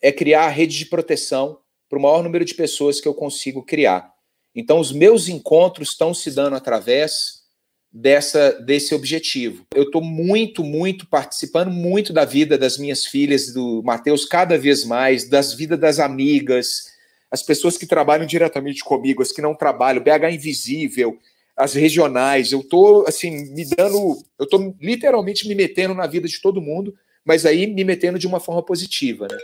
é 0.00 0.10
criar 0.10 0.44
a 0.44 0.50
rede 0.50 0.78
de 0.78 0.86
proteção 0.86 1.58
para 1.88 1.98
o 1.98 2.02
maior 2.02 2.22
número 2.22 2.44
de 2.44 2.54
pessoas 2.54 3.00
que 3.00 3.08
eu 3.08 3.14
consigo 3.14 3.62
criar. 3.62 4.12
Então, 4.54 4.78
os 4.78 4.92
meus 4.92 5.28
encontros 5.28 5.90
estão 5.90 6.14
se 6.14 6.30
dando 6.30 6.56
através 6.56 7.44
dessa 7.92 8.50
desse 8.52 8.94
objetivo. 8.94 9.66
Eu 9.74 9.84
estou 9.84 10.02
muito, 10.02 10.64
muito 10.64 11.06
participando 11.06 11.70
muito 11.70 12.12
da 12.12 12.24
vida 12.24 12.58
das 12.58 12.76
minhas 12.78 13.06
filhas, 13.06 13.52
do 13.52 13.82
Matheus, 13.84 14.24
cada 14.24 14.58
vez 14.58 14.84
mais, 14.84 15.28
das 15.28 15.54
vidas 15.54 15.78
das 15.78 15.98
amigas, 15.98 16.92
as 17.30 17.42
pessoas 17.42 17.76
que 17.76 17.86
trabalham 17.86 18.26
diretamente 18.26 18.82
comigo, 18.82 19.22
as 19.22 19.32
que 19.32 19.42
não 19.42 19.54
trabalham, 19.54 20.02
BH 20.02 20.34
Invisível, 20.34 21.18
as 21.56 21.74
regionais. 21.74 22.52
Eu 22.52 22.60
estou 22.60 23.06
assim 23.06 23.52
me 23.52 23.64
dando, 23.64 24.16
eu 24.38 24.44
estou 24.44 24.74
literalmente 24.80 25.46
me 25.46 25.54
metendo 25.54 25.94
na 25.94 26.06
vida 26.06 26.28
de 26.28 26.40
todo 26.40 26.60
mundo, 26.60 26.94
mas 27.24 27.46
aí 27.46 27.66
me 27.66 27.84
metendo 27.84 28.18
de 28.18 28.26
uma 28.26 28.40
forma 28.40 28.62
positiva, 28.62 29.26
né? 29.30 29.38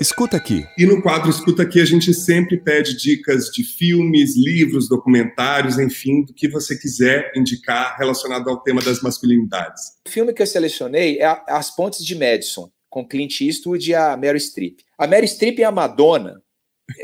Escuta 0.00 0.34
aqui. 0.38 0.66
E 0.78 0.86
no 0.86 1.02
quadro 1.02 1.28
Escuta 1.28 1.62
aqui 1.62 1.78
a 1.78 1.84
gente 1.84 2.14
sempre 2.14 2.56
pede 2.58 2.96
dicas 2.96 3.50
de 3.50 3.62
filmes, 3.62 4.34
livros, 4.34 4.88
documentários, 4.88 5.78
enfim, 5.78 6.24
do 6.24 6.32
que 6.32 6.48
você 6.48 6.74
quiser 6.74 7.30
indicar 7.36 7.98
relacionado 7.98 8.48
ao 8.48 8.62
tema 8.62 8.80
das 8.80 9.02
masculinidades. 9.02 9.82
O 10.08 10.10
filme 10.10 10.32
que 10.32 10.40
eu 10.40 10.46
selecionei 10.46 11.18
é 11.18 11.42
As 11.46 11.70
Pontes 11.74 12.02
de 12.02 12.14
Madison, 12.14 12.70
com 12.88 13.06
Clint 13.06 13.42
Eastwood 13.42 13.90
e 13.90 13.94
a 13.94 14.16
Mary 14.16 14.40
Streep. 14.40 14.78
A 14.96 15.06
Mary 15.06 15.28
Streep 15.28 15.58
e 15.58 15.64
a 15.64 15.70
Madonna 15.70 16.40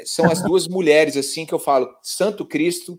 são 0.06 0.30
as 0.30 0.42
duas 0.42 0.66
mulheres 0.66 1.18
assim 1.18 1.44
que 1.44 1.52
eu 1.52 1.58
falo, 1.58 1.88
Santo 2.02 2.46
Cristo, 2.46 2.98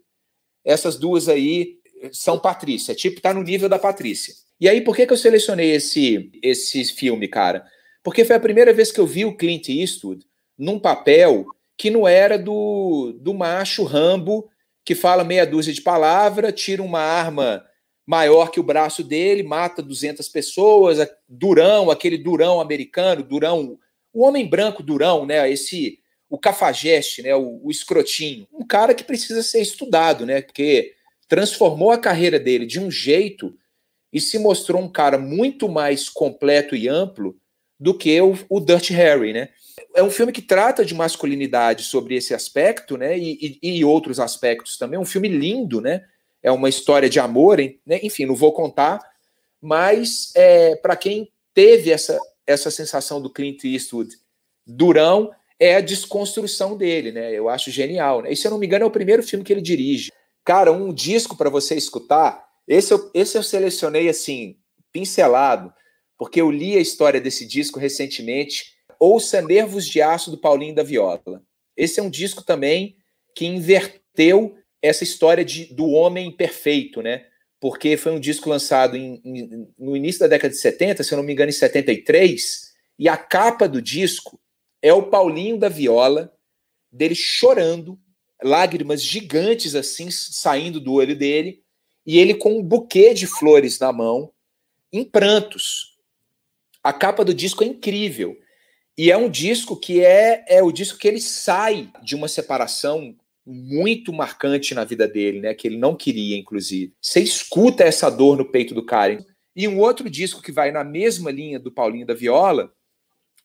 essas 0.68 0.98
duas 0.98 1.30
aí 1.30 1.78
são 2.12 2.38
Patrícia, 2.38 2.94
tipo 2.94 3.22
tá 3.22 3.34
no 3.34 3.42
nível 3.42 3.70
da 3.70 3.80
Patrícia. 3.80 4.34
E 4.60 4.68
aí 4.68 4.82
por 4.82 4.96
que 4.96 5.08
que 5.08 5.14
eu 5.14 5.18
selecionei 5.18 5.72
esse 5.72 6.30
esse 6.44 6.84
filme, 6.86 7.28
cara? 7.28 7.66
Porque 8.04 8.26
foi 8.26 8.36
a 8.36 8.40
primeira 8.40 8.74
vez 8.74 8.92
que 8.92 9.00
eu 9.00 9.08
vi 9.08 9.26
o 9.26 9.36
Clint 9.36 9.70
Eastwood 9.70 10.26
num 10.58 10.78
papel 10.78 11.46
que 11.78 11.90
não 11.90 12.08
era 12.08 12.38
do, 12.38 13.14
do 13.20 13.34
macho 13.34 13.84
Rambo 13.84 14.50
que 14.84 14.96
fala 14.96 15.24
meia 15.24 15.46
dúzia 15.46 15.74
de 15.74 15.82
palavras, 15.82 16.54
tira 16.54 16.82
uma 16.82 17.02
arma 17.02 17.64
maior 18.06 18.50
que 18.50 18.60
o 18.60 18.64
braço 18.64 19.04
dele, 19.04 19.44
mata 19.44 19.82
200 19.82 20.30
pessoas, 20.30 20.98
durão, 21.28 21.92
aquele 21.92 22.18
durão 22.18 22.62
americano, 22.62 23.22
durão, 23.22 23.78
o 24.14 24.24
homem 24.24 24.48
branco 24.48 24.82
durão, 24.82 25.26
né, 25.26 25.52
esse 25.52 26.00
o 26.30 26.38
cafajeste, 26.38 27.22
né, 27.22 27.36
o, 27.36 27.62
o 27.64 27.72
escrotinho, 27.72 28.48
um 28.52 28.66
cara 28.66 28.94
que 28.94 29.04
precisa 29.04 29.42
ser 29.42 29.62
estudado, 29.62 30.26
né, 30.26 30.42
porque 30.42 30.94
transformou 31.28 31.92
a 31.92 31.98
carreira 31.98 32.40
dele 32.40 32.66
de 32.66 32.80
um 32.80 32.90
jeito 32.90 33.58
e 34.12 34.22
se 34.22 34.40
mostrou 34.40 34.82
um 34.82 34.92
cara 34.92 35.18
muito 35.18 35.68
mais 35.68 36.10
completo 36.10 36.76
e 36.76 36.88
amplo 36.88 37.36
do 37.80 37.94
que 37.94 38.20
o, 38.22 38.38
o 38.50 38.60
Dirty 38.60 38.94
Harry, 38.94 39.34
né? 39.34 39.50
É 39.96 40.02
um 40.02 40.10
filme 40.10 40.32
que 40.32 40.42
trata 40.42 40.84
de 40.84 40.96
masculinidade 40.96 41.84
sobre 41.84 42.16
esse 42.16 42.34
aspecto, 42.34 42.98
né? 42.98 43.18
E, 43.18 43.60
e, 43.62 43.78
e 43.78 43.86
outros 43.86 44.20
aspectos 44.20 44.78
também. 44.78 44.98
É 44.98 45.00
um 45.00 45.06
filme 45.06 45.28
lindo, 45.28 45.82
né? 45.82 46.06
É 46.42 46.52
uma 46.52 46.70
história 46.70 47.10
de 47.10 47.20
amor, 47.20 47.58
né? 47.58 48.00
enfim, 48.02 48.26
não 48.26 48.36
vou 48.36 48.54
contar, 48.54 49.00
mas 49.62 50.32
é, 50.36 50.76
para 50.76 50.96
quem 50.96 51.32
teve 51.54 51.92
essa, 51.92 52.18
essa 52.46 52.72
sensação 52.72 53.22
do 53.22 53.30
Clint 53.30 53.64
Eastwood 53.64 54.16
durão, 54.66 55.32
é 55.60 55.76
a 55.76 55.82
desconstrução 55.82 56.78
dele, 56.78 57.12
né? 57.12 57.34
Eu 57.34 57.50
acho 57.50 57.72
genial. 57.72 58.22
Né? 58.22 58.32
E 58.32 58.36
se 58.36 58.46
eu 58.48 58.52
não 58.52 58.60
me 58.60 58.66
engano, 58.66 58.84
é 58.84 58.88
o 58.88 58.92
primeiro 58.92 59.24
filme 59.24 59.44
que 59.44 59.52
ele 59.52 59.62
dirige. 59.62 60.12
Cara, 60.46 60.72
um 60.72 60.94
disco 60.94 61.36
para 61.36 61.50
você 61.50 61.76
escutar. 61.76 62.46
Esse 62.68 62.94
eu, 62.94 63.10
esse 63.14 63.38
eu 63.38 63.44
selecionei 63.44 64.10
assim, 64.10 64.58
pincelado 64.92 65.74
porque 66.18 66.42
eu 66.42 66.50
li 66.50 66.76
a 66.76 66.82
história 66.82 67.22
desse 67.22 67.46
disco 67.46 67.80
recentemente. 67.80 68.74
Ouça 69.00 69.42
Nervos 69.42 69.86
de 69.86 70.02
Aço 70.02 70.32
do 70.32 70.38
Paulinho 70.38 70.74
da 70.74 70.84
Viola. 70.84 71.44
Esse 71.76 72.00
é 72.00 72.04
um 72.04 72.10
disco 72.10 72.44
também 72.44 72.98
que 73.36 73.46
inverteu 73.46 74.56
essa 74.82 75.04
história 75.04 75.46
de, 75.46 75.66
do 75.66 75.88
homem 75.90 76.36
perfeito, 76.36 77.02
né? 77.02 77.26
Porque 77.60 77.96
foi 77.98 78.12
um 78.12 78.20
disco 78.20 78.50
lançado 78.50 78.98
em, 78.98 79.22
em, 79.24 79.68
no 79.78 79.96
início 79.96 80.22
da 80.22 80.28
década 80.28 80.54
de 80.54 80.60
70, 80.60 81.04
se 81.04 81.14
eu 81.14 81.18
não 81.18 81.24
me 81.24 81.34
engano, 81.34 81.50
em 81.50 81.54
73, 81.54 82.74
e 82.98 83.08
a 83.08 83.16
capa 83.16 83.68
do 83.68 83.82
disco 83.82 84.40
é 84.82 84.94
o 84.94 85.04
Paulinho 85.04 85.58
da 85.58 85.70
Viola, 85.70 86.34
dele 86.92 87.16
chorando, 87.16 88.00
lágrimas 88.44 89.04
gigantes 89.04 89.76
assim 89.76 90.10
saindo 90.12 90.80
do 90.80 90.94
olho 90.94 91.16
dele, 91.16 91.62
e 92.06 92.18
ele 92.18 92.36
com 92.36 92.58
um 92.58 92.64
buquê 92.64 93.14
de 93.14 93.28
flores 93.28 93.80
na 93.80 93.92
mão, 93.92 94.32
em 94.92 95.04
prantos, 95.04 95.98
a 96.84 96.94
capa 96.94 97.26
do 97.26 97.34
disco 97.34 97.64
é 97.64 97.68
incrível. 97.68 98.38
E 98.98 99.12
é 99.12 99.18
um 99.18 99.30
disco 99.30 99.76
que 99.76 100.04
é, 100.04 100.44
é 100.48 100.64
o 100.64 100.72
disco 100.72 100.98
que 100.98 101.08
ele 101.08 101.20
sai 101.20 101.92
de 102.02 102.16
uma 102.16 102.28
separação 102.28 103.16
muito 103.46 104.12
marcante 104.12 104.74
na 104.74 104.84
vida 104.84 105.08
dele, 105.08 105.40
né? 105.40 105.54
Que 105.54 105.68
ele 105.68 105.78
não 105.78 105.96
queria, 105.96 106.38
inclusive. 106.38 106.94
Você 107.02 107.20
escuta 107.20 107.84
essa 107.84 108.10
dor 108.10 108.38
no 108.38 108.50
peito 108.50 108.74
do 108.74 108.86
cara. 108.86 109.24
E 109.56 109.68
um 109.68 109.80
outro 109.80 110.10
disco 110.10 110.42
que 110.42 110.52
vai 110.52 110.72
na 110.72 110.84
mesma 110.84 111.30
linha 111.30 111.60
do 111.60 111.72
Paulinho 111.72 112.08
da 112.08 112.14
Viola 112.14 112.74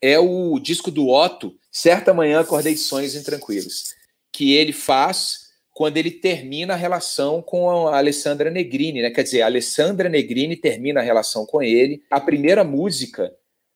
é 0.02 0.18
o 0.18 0.58
disco 0.58 0.90
do 0.90 1.08
Otto, 1.08 1.54
Certa 1.70 2.12
Manhã 2.12 2.40
Acordei 2.40 2.74
de 2.74 2.80
Sonhos 2.80 3.14
Intranquilos, 3.14 3.94
que 4.32 4.52
ele 4.52 4.72
faz 4.72 5.42
quando 5.72 5.96
ele 5.96 6.10
termina 6.10 6.74
a 6.74 6.76
relação 6.76 7.40
com 7.40 7.88
a 7.88 7.96
Alessandra 7.96 8.50
Negrini, 8.50 9.00
né? 9.00 9.10
Quer 9.10 9.22
dizer, 9.22 9.42
a 9.42 9.46
Alessandra 9.46 10.08
Negrini 10.08 10.56
termina 10.56 11.00
a 11.00 11.02
relação 11.02 11.46
com 11.46 11.62
ele. 11.62 12.02
A 12.10 12.20
primeira 12.20 12.62
música 12.62 13.32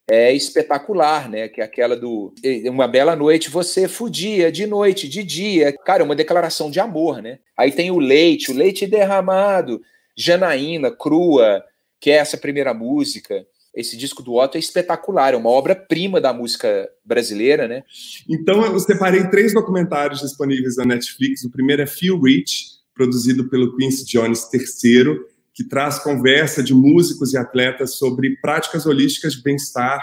é 0.08 0.30
espetacular, 0.32 1.30
né? 1.30 1.48
Que 1.48 1.62
é 1.62 1.64
aquela 1.64 1.96
do 1.96 2.34
Uma 2.66 2.86
Bela 2.86 3.16
Noite, 3.16 3.48
você 3.48 3.88
fudia 3.88 4.52
de 4.52 4.66
noite, 4.66 5.08
de 5.08 5.22
dia. 5.22 5.72
Cara, 5.72 6.02
é 6.02 6.04
uma 6.04 6.14
declaração 6.14 6.70
de 6.70 6.78
amor, 6.78 7.22
né? 7.22 7.38
Aí 7.56 7.72
tem 7.72 7.90
o 7.90 7.98
Leite, 7.98 8.50
o 8.50 8.54
Leite 8.54 8.86
Derramado, 8.86 9.80
Janaína, 10.14 10.90
Crua, 10.90 11.64
que 11.98 12.10
é 12.10 12.16
essa 12.16 12.36
primeira 12.36 12.74
música 12.74 13.46
esse 13.76 13.94
disco 13.94 14.22
do 14.22 14.34
Otto 14.34 14.56
é 14.56 14.58
espetacular, 14.58 15.34
é 15.34 15.36
uma 15.36 15.50
obra-prima 15.50 16.18
da 16.18 16.32
música 16.32 16.88
brasileira, 17.04 17.68
né? 17.68 17.84
Então 18.26 18.64
eu 18.64 18.80
separei 18.80 19.28
três 19.28 19.52
documentários 19.52 20.20
disponíveis 20.20 20.78
na 20.78 20.86
Netflix. 20.86 21.44
O 21.44 21.50
primeiro 21.50 21.82
é 21.82 21.86
Feel 21.86 22.18
Rich, 22.18 22.76
produzido 22.94 23.50
pelo 23.50 23.76
Quincy 23.76 24.06
Jones 24.06 24.48
III, 24.50 25.20
que 25.52 25.62
traz 25.62 25.98
conversa 25.98 26.62
de 26.62 26.72
músicos 26.72 27.34
e 27.34 27.36
atletas 27.36 27.96
sobre 27.96 28.36
práticas 28.40 28.86
holísticas 28.86 29.34
de 29.34 29.42
bem-estar 29.42 30.02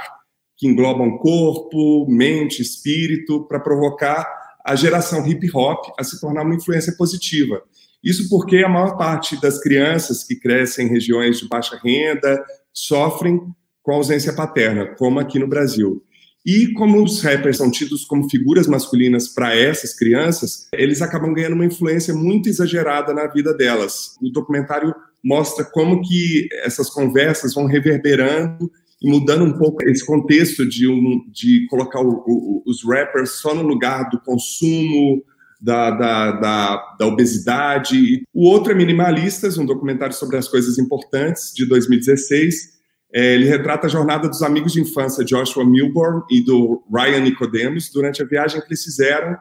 que 0.56 0.68
englobam 0.68 1.18
corpo, 1.18 2.06
mente, 2.08 2.62
espírito, 2.62 3.44
para 3.48 3.60
provocar 3.60 4.26
a 4.64 4.76
geração 4.76 5.28
hip 5.28 5.50
hop 5.54 5.94
a 6.00 6.04
se 6.04 6.22
tornar 6.22 6.44
uma 6.44 6.56
influência 6.56 6.94
positiva. 6.96 7.62
Isso 8.04 8.30
porque 8.30 8.58
a 8.58 8.70
maior 8.70 8.98
parte 8.98 9.40
das 9.42 9.60
crianças 9.60 10.24
que 10.24 10.36
crescem 10.36 10.86
em 10.86 10.90
regiões 10.90 11.40
de 11.40 11.48
baixa 11.48 11.80
renda 11.84 12.44
sofrem 12.72 13.42
com 13.84 13.92
ausência 13.92 14.34
paterna, 14.34 14.88
como 14.96 15.20
aqui 15.20 15.38
no 15.38 15.48
Brasil. 15.48 16.02
E 16.46 16.74
como 16.74 17.02
os 17.02 17.22
rappers 17.22 17.58
são 17.58 17.72
tidos 17.72 18.04
como 18.04 18.30
figuras 18.30 18.68
masculinas 18.68 19.30
para 19.30 19.56
essas 19.56 19.94
crianças, 19.94 20.68
eles 20.74 21.02
acabam 21.02 21.34
ganhando 21.34 21.54
uma 21.54 21.66
influência 21.66 22.14
muito 22.14 22.50
exagerada 22.50 23.14
na 23.14 23.28
vida 23.28 23.54
delas. 23.54 24.18
O 24.22 24.30
documentário 24.30 24.94
mostra 25.24 25.64
como 25.64 26.02
que 26.02 26.50
essas 26.64 26.90
conversas 26.90 27.54
vão 27.54 27.66
reverberando 27.66 28.70
e 29.02 29.10
mudando 29.10 29.46
um 29.46 29.58
pouco 29.58 29.88
esse 29.88 30.06
contexto 30.06 30.68
de, 30.68 30.88
um, 30.88 31.26
de 31.32 31.66
colocar 31.68 32.02
o, 32.02 32.24
o, 32.26 32.64
os 32.66 32.84
rappers 32.84 33.32
só 33.42 33.56
no 33.56 33.64
lugar 33.64 34.10
do 34.10 34.20
consumo, 34.20 35.24
da, 35.62 35.92
da, 35.92 36.32
da, 36.32 36.96
da, 37.00 37.08
obesidade. 37.08 38.24
O 38.34 38.50
outro 38.50 38.74
é 38.74 38.76
Minimalistas, 38.76 39.58
um 39.58 39.66
documentário 39.66 40.14
sobre 40.14 40.36
as 40.36 40.50
coisas 40.50 40.78
importantes, 40.78 41.54
de 41.56 41.66
2016, 41.66 42.56
é, 42.56 42.73
ele 43.14 43.46
retrata 43.46 43.86
a 43.86 43.90
jornada 43.90 44.28
dos 44.28 44.42
amigos 44.42 44.74
de 44.74 44.82
infância 44.82 45.24
Joshua 45.24 45.64
Milborn 45.64 46.24
e 46.32 46.44
do 46.44 46.84
Ryan 46.92 47.20
Nicodemus 47.20 47.92
durante 47.92 48.22
a 48.24 48.26
viagem 48.26 48.60
que 48.60 48.68
eles 48.68 48.84
fizeram 48.84 49.38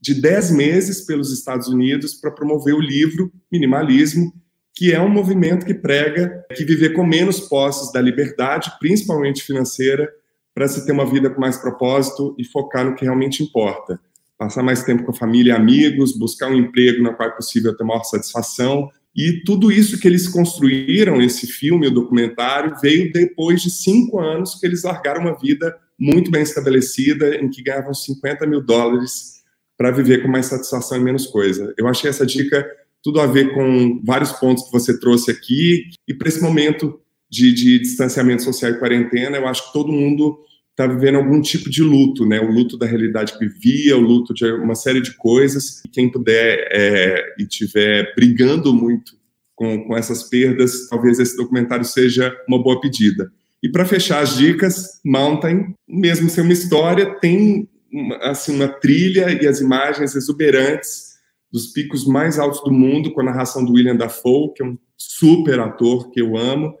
de 0.00 0.14
10 0.14 0.52
meses 0.52 1.02
pelos 1.04 1.30
Estados 1.30 1.68
Unidos 1.68 2.14
para 2.14 2.30
promover 2.30 2.74
o 2.74 2.80
livro 2.80 3.30
Minimalismo, 3.52 4.32
que 4.74 4.92
é 4.92 5.00
um 5.00 5.10
movimento 5.10 5.66
que 5.66 5.74
prega 5.74 6.42
que 6.56 6.64
viver 6.64 6.94
com 6.94 7.04
menos 7.04 7.40
posses 7.40 7.92
da 7.92 8.00
liberdade, 8.00 8.72
principalmente 8.80 9.42
financeira, 9.42 10.10
para 10.54 10.66
se 10.66 10.86
ter 10.86 10.92
uma 10.92 11.04
vida 11.04 11.28
com 11.28 11.40
mais 11.40 11.58
propósito 11.58 12.34
e 12.38 12.44
focar 12.44 12.84
no 12.84 12.94
que 12.94 13.04
realmente 13.04 13.42
importa. 13.42 14.00
Passar 14.38 14.62
mais 14.62 14.82
tempo 14.82 15.04
com 15.04 15.10
a 15.10 15.14
família 15.14 15.52
e 15.52 15.56
amigos, 15.56 16.16
buscar 16.16 16.50
um 16.50 16.56
emprego 16.56 17.02
no 17.02 17.14
qual 17.14 17.28
é 17.28 17.32
possível 17.32 17.76
ter 17.76 17.84
maior 17.84 18.02
satisfação, 18.04 18.88
e 19.14 19.42
tudo 19.44 19.72
isso 19.72 19.98
que 19.98 20.06
eles 20.06 20.28
construíram, 20.28 21.20
esse 21.20 21.46
filme, 21.46 21.88
o 21.88 21.90
documentário, 21.90 22.76
veio 22.80 23.12
depois 23.12 23.62
de 23.62 23.70
cinco 23.70 24.20
anos 24.20 24.54
que 24.54 24.66
eles 24.66 24.84
largaram 24.84 25.22
uma 25.22 25.38
vida 25.38 25.76
muito 25.98 26.30
bem 26.30 26.42
estabelecida, 26.42 27.36
em 27.36 27.50
que 27.50 27.62
ganhavam 27.62 27.92
50 27.92 28.46
mil 28.46 28.62
dólares 28.62 29.40
para 29.76 29.90
viver 29.90 30.22
com 30.22 30.28
mais 30.28 30.46
satisfação 30.46 30.98
e 30.98 31.00
menos 31.00 31.26
coisa. 31.26 31.74
Eu 31.76 31.88
achei 31.88 32.08
essa 32.08 32.24
dica 32.24 32.66
tudo 33.02 33.20
a 33.20 33.26
ver 33.26 33.54
com 33.54 34.00
vários 34.04 34.32
pontos 34.32 34.64
que 34.64 34.72
você 34.72 34.98
trouxe 34.98 35.30
aqui, 35.30 35.86
e 36.06 36.14
para 36.14 36.28
esse 36.28 36.42
momento 36.42 37.00
de, 37.30 37.52
de 37.52 37.78
distanciamento 37.78 38.42
social 38.42 38.72
e 38.72 38.78
quarentena, 38.78 39.36
eu 39.36 39.48
acho 39.48 39.66
que 39.66 39.72
todo 39.72 39.92
mundo 39.92 40.38
está 40.80 40.86
vivendo 40.86 41.16
algum 41.16 41.40
tipo 41.40 41.68
de 41.68 41.82
luto, 41.82 42.24
né? 42.24 42.40
O 42.40 42.50
luto 42.50 42.78
da 42.78 42.86
realidade 42.86 43.36
que 43.36 43.46
vivia, 43.46 43.96
o 43.96 44.00
luto 44.00 44.32
de 44.32 44.50
uma 44.52 44.74
série 44.74 45.00
de 45.00 45.14
coisas. 45.14 45.82
Quem 45.92 46.10
puder 46.10 46.68
é, 46.72 47.34
e 47.38 47.46
tiver 47.46 48.14
brigando 48.14 48.72
muito 48.72 49.12
com, 49.54 49.84
com 49.84 49.96
essas 49.96 50.22
perdas, 50.22 50.88
talvez 50.88 51.18
esse 51.18 51.36
documentário 51.36 51.84
seja 51.84 52.34
uma 52.48 52.62
boa 52.62 52.80
pedida. 52.80 53.30
E 53.62 53.68
para 53.68 53.84
fechar 53.84 54.22
as 54.22 54.38
dicas, 54.38 55.00
Mountain, 55.04 55.74
mesmo 55.86 56.30
ser 56.30 56.40
uma 56.40 56.52
história, 56.52 57.14
tem 57.20 57.68
uma, 57.92 58.16
assim 58.22 58.54
uma 58.54 58.68
trilha 58.68 59.30
e 59.30 59.46
as 59.46 59.60
imagens 59.60 60.14
exuberantes 60.14 61.10
dos 61.52 61.66
picos 61.66 62.06
mais 62.06 62.38
altos 62.38 62.62
do 62.64 62.72
mundo, 62.72 63.12
com 63.12 63.20
a 63.20 63.24
narração 63.24 63.62
do 63.62 63.74
William 63.74 63.96
Dafoe, 63.96 64.54
que 64.54 64.62
é 64.62 64.66
um 64.66 64.78
super 64.96 65.60
ator 65.60 66.10
que 66.10 66.22
eu 66.22 66.38
amo. 66.38 66.74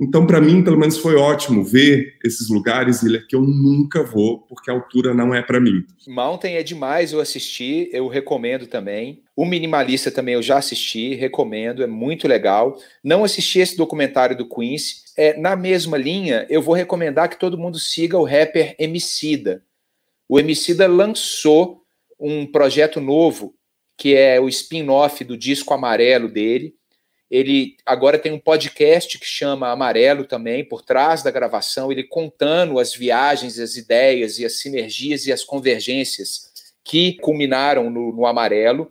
Então, 0.00 0.26
para 0.26 0.40
mim, 0.40 0.62
pelo 0.62 0.78
menos, 0.78 0.96
foi 0.96 1.16
ótimo 1.16 1.64
ver 1.64 2.16
esses 2.24 2.48
lugares, 2.48 3.02
Ilha, 3.02 3.24
que 3.28 3.34
eu 3.34 3.40
nunca 3.40 4.04
vou, 4.04 4.38
porque 4.42 4.70
a 4.70 4.74
altura 4.74 5.12
não 5.12 5.34
é 5.34 5.42
para 5.42 5.58
mim. 5.58 5.84
Mountain 6.06 6.52
é 6.52 6.62
demais, 6.62 7.12
eu 7.12 7.20
assisti, 7.20 7.90
eu 7.92 8.06
recomendo 8.06 8.68
também. 8.68 9.22
O 9.34 9.44
Minimalista 9.44 10.10
também 10.10 10.34
eu 10.34 10.42
já 10.42 10.58
assisti, 10.58 11.14
recomendo, 11.14 11.82
é 11.82 11.86
muito 11.86 12.28
legal. 12.28 12.78
Não 13.02 13.24
assisti 13.24 13.58
esse 13.58 13.76
documentário 13.76 14.36
do 14.36 14.48
Quincy. 14.48 15.02
É, 15.16 15.36
na 15.36 15.56
mesma 15.56 15.98
linha, 15.98 16.46
eu 16.48 16.62
vou 16.62 16.74
recomendar 16.74 17.28
que 17.28 17.38
todo 17.38 17.58
mundo 17.58 17.78
siga 17.78 18.16
o 18.16 18.24
rapper 18.24 18.76
Emicida. 18.78 19.64
O 20.28 20.38
Emicida 20.38 20.86
lançou 20.86 21.82
um 22.20 22.46
projeto 22.46 23.00
novo, 23.00 23.54
que 23.96 24.14
é 24.14 24.40
o 24.40 24.48
spin-off 24.48 25.24
do 25.24 25.36
disco 25.36 25.74
amarelo 25.74 26.28
dele, 26.28 26.77
ele 27.30 27.76
agora 27.84 28.18
tem 28.18 28.32
um 28.32 28.38
podcast 28.38 29.18
que 29.18 29.26
chama 29.26 29.68
Amarelo 29.68 30.24
também, 30.24 30.64
por 30.64 30.82
trás 30.82 31.22
da 31.22 31.30
gravação, 31.30 31.92
ele 31.92 32.04
contando 32.04 32.78
as 32.78 32.94
viagens, 32.94 33.58
as 33.58 33.76
ideias 33.76 34.38
e 34.38 34.46
as 34.46 34.58
sinergias 34.58 35.26
e 35.26 35.32
as 35.32 35.44
convergências 35.44 36.48
que 36.82 37.14
culminaram 37.20 37.90
no, 37.90 38.12
no 38.12 38.26
Amarelo. 38.26 38.90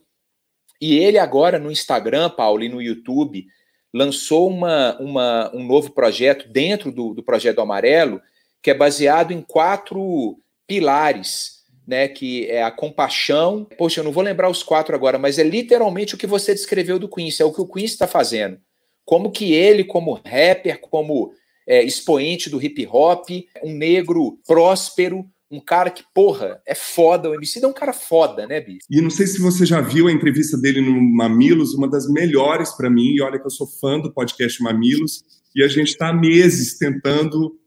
E 0.79 0.99
ele 0.99 1.17
agora 1.17 1.57
no 1.57 1.71
Instagram, 1.71 2.29
Paulo, 2.29 2.63
e 2.63 2.69
no 2.69 2.79
YouTube, 2.79 3.47
lançou 3.91 4.47
uma, 4.47 4.95
uma, 4.99 5.51
um 5.55 5.65
novo 5.65 5.91
projeto 5.91 6.47
dentro 6.47 6.91
do, 6.91 7.15
do 7.15 7.23
projeto 7.23 7.59
Amarelo, 7.59 8.21
que 8.61 8.69
é 8.69 8.73
baseado 8.75 9.31
em 9.31 9.41
quatro 9.41 10.39
pilares 10.67 11.56
né, 11.87 12.07
que 12.07 12.45
é 12.47 12.61
a 12.61 12.69
compaixão. 12.69 13.65
Poxa, 13.77 14.01
eu 14.01 14.03
não 14.03 14.11
vou 14.11 14.23
lembrar 14.23 14.49
os 14.49 14.61
quatro 14.61 14.93
agora, 14.93 15.17
mas 15.17 15.39
é 15.39 15.43
literalmente 15.43 16.15
o 16.15 16.17
que 16.17 16.27
você 16.27 16.53
descreveu 16.53 16.99
do 16.99 17.07
Quincy, 17.07 17.41
é 17.41 17.45
o 17.45 17.53
que 17.53 17.61
o 17.61 17.67
Quincy 17.67 17.93
está 17.93 18.05
fazendo. 18.05 18.57
Como 19.05 19.31
que 19.31 19.53
ele, 19.53 19.85
como 19.85 20.21
rapper, 20.25 20.81
como 20.81 21.31
é, 21.65 21.81
expoente 21.81 22.49
do 22.49 22.61
hip 22.61 22.85
hop, 22.91 23.29
um 23.63 23.73
negro 23.73 24.37
próspero, 24.45 25.25
um 25.49 25.61
cara 25.61 25.89
que, 25.89 26.03
porra, 26.13 26.61
é 26.67 26.75
foda. 26.75 27.29
O 27.29 27.33
MC 27.33 27.63
é 27.63 27.67
um 27.67 27.73
cara 27.73 27.93
foda, 27.93 28.45
né, 28.45 28.59
Bi? 28.59 28.79
E 28.89 29.01
não 29.01 29.09
sei 29.09 29.25
se 29.25 29.39
você 29.39 29.65
já 29.65 29.79
viu 29.79 30.07
a 30.07 30.11
entrevista 30.11 30.57
dele 30.57 30.81
no 30.81 31.01
Mamilos, 31.01 31.73
uma 31.73 31.89
das 31.89 32.09
melhores 32.11 32.71
para 32.71 32.89
mim. 32.89 33.13
E 33.15 33.21
olha 33.21 33.39
que 33.39 33.45
eu 33.45 33.51
sou 33.51 33.65
fã 33.65 33.97
do 33.97 34.11
podcast 34.11 34.61
Mamilos. 34.61 35.23
E 35.55 35.63
a 35.63 35.69
gente 35.69 35.91
está 35.91 36.11
meses 36.11 36.77
tentando 36.77 37.57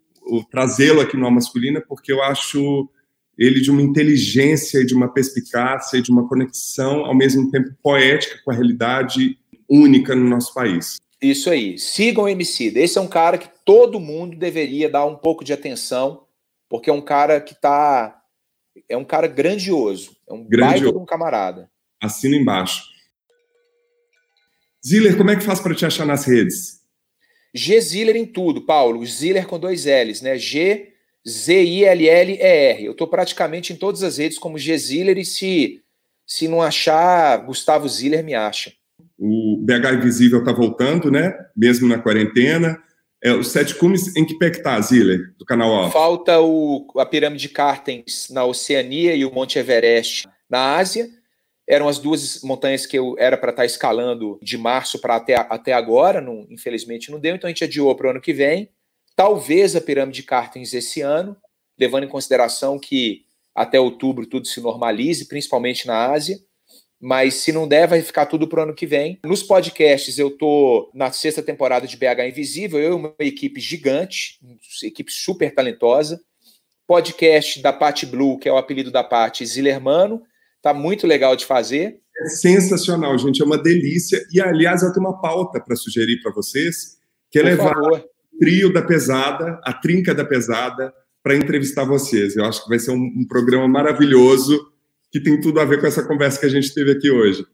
trazê-lo 0.51 1.01
aqui 1.01 1.17
no 1.17 1.31
Masculina, 1.31 1.83
porque 1.89 2.13
eu 2.13 2.23
acho 2.23 2.89
ele 3.39 3.61
de 3.61 3.71
uma 3.71 3.83
inteligência, 3.83 4.85
de 4.85 4.95
uma 4.95 5.13
perspicácia, 5.13 6.03
de 6.03 6.11
uma 6.11 6.29
conexão, 6.29 7.05
ao 7.05 7.15
mesmo 7.15 7.51
tempo 7.51 7.75
poética 7.83 8.41
com 8.45 8.51
a 8.51 8.55
realidade 8.55 9.39
única 9.69 10.15
no 10.15 10.29
nosso 10.29 10.53
país. 10.53 10.97
Isso 11.23 11.51
aí. 11.51 11.79
Sigam 11.79 12.25
o 12.25 12.29
MC. 12.29 12.73
Esse 12.77 12.99
é 12.99 13.01
um 13.01 13.09
cara 13.09 13.39
que 13.39 13.49
todo 13.65 14.01
mundo 14.01 14.37
deveria 14.37 14.89
dar 14.89 15.05
um 15.05 15.17
pouco 15.17 15.45
de 15.45 15.53
atenção, 15.53 16.25
porque 16.69 16.91
é 16.91 16.93
um 16.93 17.01
cara 17.01 17.41
que 17.41 17.55
tá. 17.55 18.17
É 18.89 18.97
um 18.97 19.05
cara 19.05 19.27
grandioso. 19.27 20.17
É 20.29 20.33
um 20.33 20.45
grandioso. 20.45 20.93
de 20.93 20.99
um 20.99 21.05
camarada. 21.05 21.71
Assina 22.03 22.37
embaixo. 22.37 22.85
Ziller, 24.85 25.17
como 25.17 25.31
é 25.31 25.37
que 25.37 25.45
faz 25.45 25.61
para 25.61 25.75
te 25.75 25.85
achar 25.85 26.07
nas 26.07 26.25
redes? 26.25 26.81
G 27.55 27.79
Ziller 27.81 28.17
em 28.17 28.25
tudo, 28.25 28.65
Paulo. 28.65 29.05
Ziller 29.05 29.47
com 29.47 29.59
dois 29.59 29.85
L's, 29.85 30.23
né? 30.23 30.39
G 30.39 30.90
Z-I-L-L-E-R. 31.27 32.85
Eu 32.85 32.93
estou 32.93 33.07
praticamente 33.07 33.73
em 33.73 33.77
todas 33.77 34.03
as 34.03 34.19
redes 34.19 34.39
como 34.39 34.59
G 34.59 34.77
Ziller 34.77 35.19
e 35.19 35.25
se, 35.25 35.83
se 36.27 36.49
não 36.49 36.63
achar, 36.63 37.37
Gustavo 37.45 37.89
Ziller 37.89 38.25
me 38.25 38.35
acha. 38.35 38.73
O 39.19 39.59
BH 39.63 39.99
Invisível 39.99 40.39
está 40.39 40.53
voltando, 40.53 41.11
né? 41.11 41.35
Mesmo 41.55 41.87
na 41.87 41.99
quarentena. 41.99 42.83
É, 43.23 43.33
os 43.33 43.49
Sete 43.49 43.75
Cumes, 43.75 44.17
em 44.17 44.25
que 44.25 44.39
pé 44.39 44.49
que 44.49 44.63
tá, 44.63 44.81
Ziller, 44.81 45.35
do 45.39 45.45
canal 45.45 45.71
Off? 45.71 45.93
Falta 45.93 46.41
o, 46.41 46.87
a 46.97 47.05
Pirâmide 47.05 47.43
de 47.43 47.49
Cartens 47.51 48.29
na 48.31 48.47
Oceania 48.47 49.15
e 49.15 49.27
o 49.27 49.33
Monte 49.33 49.59
Everest 49.59 50.27
na 50.49 50.77
Ásia. 50.77 51.07
Eram 51.69 51.87
as 51.87 51.99
duas 51.99 52.43
montanhas 52.43 52.87
que 52.87 52.99
eu 52.99 53.15
era 53.19 53.37
para 53.37 53.51
estar 53.51 53.63
tá 53.63 53.67
escalando 53.67 54.39
de 54.43 54.57
março 54.57 54.99
para 54.99 55.17
até, 55.17 55.35
até 55.35 55.75
agora. 55.75 56.23
Não, 56.23 56.47
infelizmente 56.51 57.11
não 57.11 57.21
deu, 57.21 57.37
então 57.37 57.47
a 57.47 57.51
gente 57.51 57.63
adiou 57.63 57.95
para 57.95 58.07
o 58.07 58.11
ano 58.11 58.23
que 58.23 58.33
vem 58.33 58.71
talvez 59.21 59.77
a 59.77 59.83
pirâmide 59.83 60.23
de 60.23 60.27
Cartens 60.27 60.73
esse 60.73 61.03
ano, 61.03 61.37
levando 61.79 62.05
em 62.05 62.09
consideração 62.09 62.79
que 62.79 63.27
até 63.55 63.79
outubro 63.79 64.25
tudo 64.25 64.47
se 64.47 64.63
normalize, 64.63 65.29
principalmente 65.29 65.87
na 65.87 66.11
Ásia. 66.11 66.39
Mas 66.99 67.35
se 67.35 67.53
não 67.53 67.69
der, 67.69 67.87
vai 67.87 68.01
ficar 68.01 68.25
tudo 68.25 68.49
para 68.49 68.61
o 68.61 68.63
ano 68.63 68.75
que 68.75 68.87
vem. 68.87 69.19
Nos 69.23 69.43
podcasts, 69.43 70.19
eu 70.19 70.31
tô 70.31 70.91
na 70.95 71.13
sexta 71.13 71.43
temporada 71.43 71.87
de 71.87 71.99
BH 71.99 72.29
Invisível, 72.31 72.81
eu 72.81 72.93
e 72.93 72.95
uma 72.95 73.15
equipe 73.19 73.61
gigante, 73.61 74.39
uma 74.43 74.57
equipe 74.85 75.13
super 75.13 75.55
talentosa. 75.55 76.19
Podcast 76.87 77.61
da 77.61 77.75
Pat 77.75 78.07
Blue, 78.07 78.39
que 78.39 78.49
é 78.49 78.53
o 78.53 78.57
apelido 78.57 78.91
da 78.91 79.05
Pat 79.05 79.45
Zilermano, 79.45 80.23
tá 80.63 80.73
muito 80.73 81.07
legal 81.07 81.37
de 81.37 81.45
fazer. 81.45 82.01
É 82.25 82.29
sensacional, 82.31 83.19
gente, 83.19 83.43
é 83.43 83.45
uma 83.45 83.59
delícia. 83.59 84.19
E 84.33 84.41
aliás, 84.41 84.83
eu 84.83 84.91
tenho 84.95 85.07
uma 85.07 85.21
pauta 85.21 85.61
para 85.61 85.77
sugerir 85.77 86.23
para 86.23 86.33
vocês, 86.33 86.99
que 87.31 87.39
é 87.39 87.43
Por 87.43 87.49
levar 87.51 87.75
favor 87.75 88.10
trio 88.41 88.73
da 88.73 88.81
pesada, 88.81 89.61
a 89.63 89.73
trinca 89.75 90.15
da 90.15 90.25
pesada, 90.25 90.95
para 91.23 91.37
entrevistar 91.37 91.85
vocês. 91.85 92.35
Eu 92.35 92.47
acho 92.47 92.63
que 92.63 92.71
vai 92.71 92.79
ser 92.79 92.91
um, 92.91 93.05
um, 93.19 93.27
programa 93.29 93.69
maravilhoso 93.69 94.59
que 95.13 95.21
tem 95.21 95.39
tudo 95.39 95.61
a 95.61 95.65
ver 95.67 95.79
com 95.79 95.87
essa 95.87 96.03
conversa 96.03 96.41
que 96.41 96.47
a 96.47 96.51
gente 96.51 96.73
teve 96.73 96.93
aqui 96.93 97.11
hoje. 97.11 97.45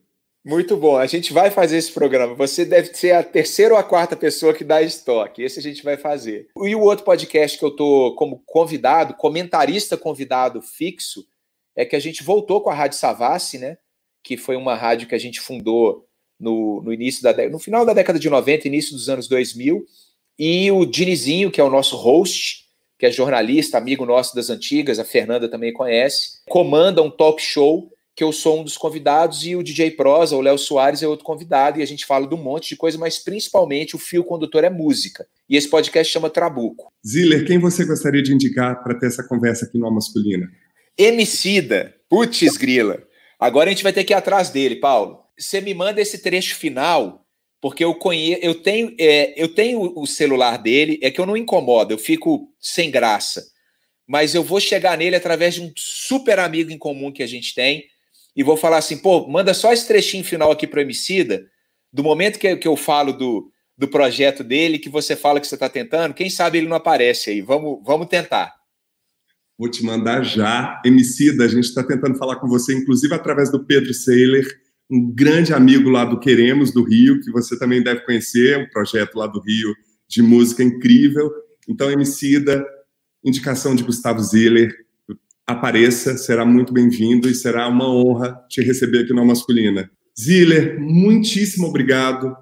Muito 0.44 0.76
bom. 0.76 0.96
A 0.96 1.06
gente 1.06 1.32
vai 1.32 1.50
fazer 1.50 1.76
esse 1.76 1.90
programa. 1.90 2.36
Você 2.36 2.64
deve 2.64 2.94
ser 2.94 3.10
a 3.10 3.22
terceira 3.24 3.74
ou 3.74 3.80
a 3.80 3.82
quarta 3.82 4.14
pessoa 4.14 4.54
que 4.54 4.62
dá 4.62 4.80
estoque. 4.80 5.42
Esse 5.42 5.58
a 5.58 5.62
gente 5.62 5.82
vai 5.82 5.96
fazer. 5.96 6.46
E 6.56 6.74
o 6.76 6.82
outro 6.82 7.04
podcast 7.04 7.58
que 7.58 7.64
eu 7.64 7.72
tô 7.72 8.14
como 8.14 8.40
convidado, 8.46 9.14
comentarista 9.14 9.96
convidado 9.96 10.62
fixo, 10.62 11.26
é 11.74 11.84
que 11.84 11.96
a 11.96 12.00
gente 12.00 12.22
voltou 12.22 12.60
com 12.60 12.70
a 12.70 12.74
Rádio 12.74 12.96
Savassi, 12.96 13.58
né? 13.58 13.76
Que 14.22 14.36
foi 14.36 14.54
uma 14.54 14.76
rádio 14.76 15.08
que 15.08 15.16
a 15.16 15.18
gente 15.18 15.40
fundou 15.40 16.06
no, 16.38 16.80
no 16.80 16.92
início 16.92 17.24
da 17.24 17.34
no 17.48 17.58
final 17.58 17.84
da 17.84 17.92
década 17.92 18.20
de 18.20 18.30
90, 18.30 18.68
início 18.68 18.92
dos 18.92 19.08
anos 19.08 19.26
2000 19.26 19.84
e 20.38 20.70
o 20.70 20.84
Dinizinho, 20.84 21.50
que 21.50 21.60
é 21.60 21.64
o 21.64 21.70
nosso 21.70 21.96
host, 21.96 22.64
que 22.98 23.06
é 23.06 23.10
jornalista, 23.10 23.78
amigo 23.78 24.06
nosso 24.06 24.34
das 24.34 24.50
antigas, 24.50 24.98
a 24.98 25.04
Fernanda 25.04 25.48
também 25.48 25.72
conhece, 25.72 26.40
comanda 26.48 27.02
um 27.02 27.10
talk 27.10 27.40
show 27.40 27.90
que 28.14 28.24
eu 28.24 28.32
sou 28.32 28.60
um 28.60 28.64
dos 28.64 28.78
convidados 28.78 29.44
e 29.44 29.54
o 29.54 29.62
DJ 29.62 29.90
Prosa, 29.90 30.34
o 30.34 30.40
Léo 30.40 30.56
Soares, 30.56 31.02
é 31.02 31.06
outro 31.06 31.24
convidado 31.24 31.78
e 31.78 31.82
a 31.82 31.86
gente 31.86 32.06
fala 32.06 32.26
de 32.26 32.34
um 32.34 32.42
monte 32.42 32.70
de 32.70 32.76
coisa, 32.76 32.96
mas 32.96 33.18
principalmente 33.18 33.94
o 33.94 33.98
fio 33.98 34.24
condutor 34.24 34.64
é 34.64 34.70
música. 34.70 35.26
E 35.48 35.54
esse 35.54 35.68
podcast 35.68 36.10
chama 36.10 36.30
Trabuco. 36.30 36.90
Ziller, 37.06 37.46
quem 37.46 37.58
você 37.58 37.84
gostaria 37.84 38.22
de 38.22 38.32
indicar 38.32 38.82
para 38.82 38.98
ter 38.98 39.08
essa 39.08 39.22
conversa 39.22 39.66
aqui 39.66 39.78
no 39.78 39.90
Masculina? 39.92 40.50
Emicida. 40.96 41.94
Putz, 42.08 42.56
grila. 42.56 43.02
Agora 43.38 43.68
a 43.68 43.72
gente 43.72 43.82
vai 43.82 43.92
ter 43.92 44.02
que 44.02 44.14
ir 44.14 44.16
atrás 44.16 44.48
dele, 44.48 44.76
Paulo. 44.76 45.18
Você 45.38 45.60
me 45.60 45.74
manda 45.74 46.00
esse 46.00 46.22
trecho 46.22 46.54
final 46.54 47.25
porque 47.60 47.84
eu 47.84 47.94
conheço, 47.94 48.40
eu 48.42 48.54
tenho, 48.54 48.94
é, 48.98 49.34
eu 49.40 49.48
tenho 49.48 49.92
o 49.96 50.06
celular 50.06 50.58
dele, 50.58 50.98
é 51.02 51.10
que 51.10 51.20
eu 51.20 51.26
não 51.26 51.36
incomodo, 51.36 51.92
eu 51.92 51.98
fico 51.98 52.48
sem 52.60 52.90
graça. 52.90 53.44
Mas 54.06 54.34
eu 54.34 54.44
vou 54.44 54.60
chegar 54.60 54.96
nele 54.96 55.16
através 55.16 55.54
de 55.54 55.62
um 55.62 55.72
super 55.76 56.38
amigo 56.38 56.70
em 56.70 56.78
comum 56.78 57.10
que 57.10 57.22
a 57.22 57.26
gente 57.26 57.54
tem 57.54 57.84
e 58.36 58.42
vou 58.42 58.56
falar 58.56 58.78
assim, 58.78 58.98
pô, 58.98 59.26
manda 59.26 59.54
só 59.54 59.72
esse 59.72 59.86
trechinho 59.86 60.22
final 60.22 60.52
aqui 60.52 60.66
pro 60.66 60.80
Emicida, 60.80 61.44
do 61.92 62.04
momento 62.04 62.38
que, 62.38 62.54
que 62.56 62.68
eu 62.68 62.76
falo 62.76 63.12
do, 63.12 63.50
do 63.76 63.88
projeto 63.88 64.44
dele, 64.44 64.78
que 64.78 64.90
você 64.90 65.16
fala 65.16 65.40
que 65.40 65.46
você 65.46 65.54
está 65.54 65.68
tentando, 65.68 66.14
quem 66.14 66.28
sabe 66.28 66.58
ele 66.58 66.68
não 66.68 66.76
aparece 66.76 67.30
aí. 67.30 67.40
Vamos, 67.40 67.80
vamos 67.84 68.06
tentar. 68.08 68.54
Vou 69.58 69.70
te 69.70 69.82
mandar 69.82 70.22
já. 70.22 70.80
Emicida, 70.84 71.44
a 71.44 71.48
gente 71.48 71.64
está 71.64 71.82
tentando 71.82 72.18
falar 72.18 72.36
com 72.36 72.46
você, 72.46 72.74
inclusive 72.74 73.14
através 73.14 73.50
do 73.50 73.64
Pedro 73.64 73.92
Seiler, 73.94 74.46
um 74.90 75.12
grande 75.12 75.52
amigo 75.52 75.90
lá 75.90 76.04
do 76.04 76.18
Queremos, 76.18 76.72
do 76.72 76.82
Rio, 76.84 77.20
que 77.20 77.30
você 77.30 77.58
também 77.58 77.82
deve 77.82 78.00
conhecer, 78.00 78.58
um 78.58 78.68
projeto 78.68 79.16
lá 79.16 79.26
do 79.26 79.40
Rio 79.40 79.74
de 80.08 80.22
música 80.22 80.62
incrível. 80.62 81.30
Então, 81.68 81.90
Emicida, 81.90 82.64
indicação 83.24 83.74
de 83.74 83.82
Gustavo 83.82 84.20
Ziller, 84.20 84.72
apareça, 85.46 86.16
será 86.16 86.44
muito 86.44 86.72
bem-vindo 86.72 87.28
e 87.28 87.34
será 87.34 87.68
uma 87.68 87.88
honra 87.88 88.36
te 88.48 88.60
receber 88.62 89.00
aqui 89.00 89.12
na 89.12 89.24
Masculina. 89.24 89.90
Ziller, 90.18 90.80
muitíssimo 90.80 91.66
obrigado. 91.68 92.36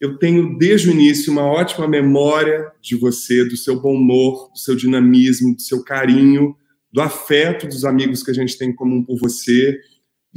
eu 0.00 0.16
tenho 0.16 0.56
desde 0.56 0.88
o 0.88 0.92
início 0.92 1.32
uma 1.32 1.42
ótima 1.42 1.88
memória 1.88 2.70
de 2.80 2.94
você, 2.94 3.44
do 3.44 3.56
seu 3.56 3.80
bom 3.80 3.94
humor, 3.94 4.50
do 4.52 4.58
seu 4.58 4.76
dinamismo, 4.76 5.56
do 5.56 5.60
seu 5.60 5.82
carinho, 5.82 6.54
do 6.92 7.00
afeto 7.00 7.66
dos 7.66 7.84
amigos 7.84 8.22
que 8.22 8.30
a 8.30 8.34
gente 8.34 8.56
tem 8.56 8.70
em 8.70 8.74
comum 8.74 9.02
por 9.02 9.18
você, 9.18 9.76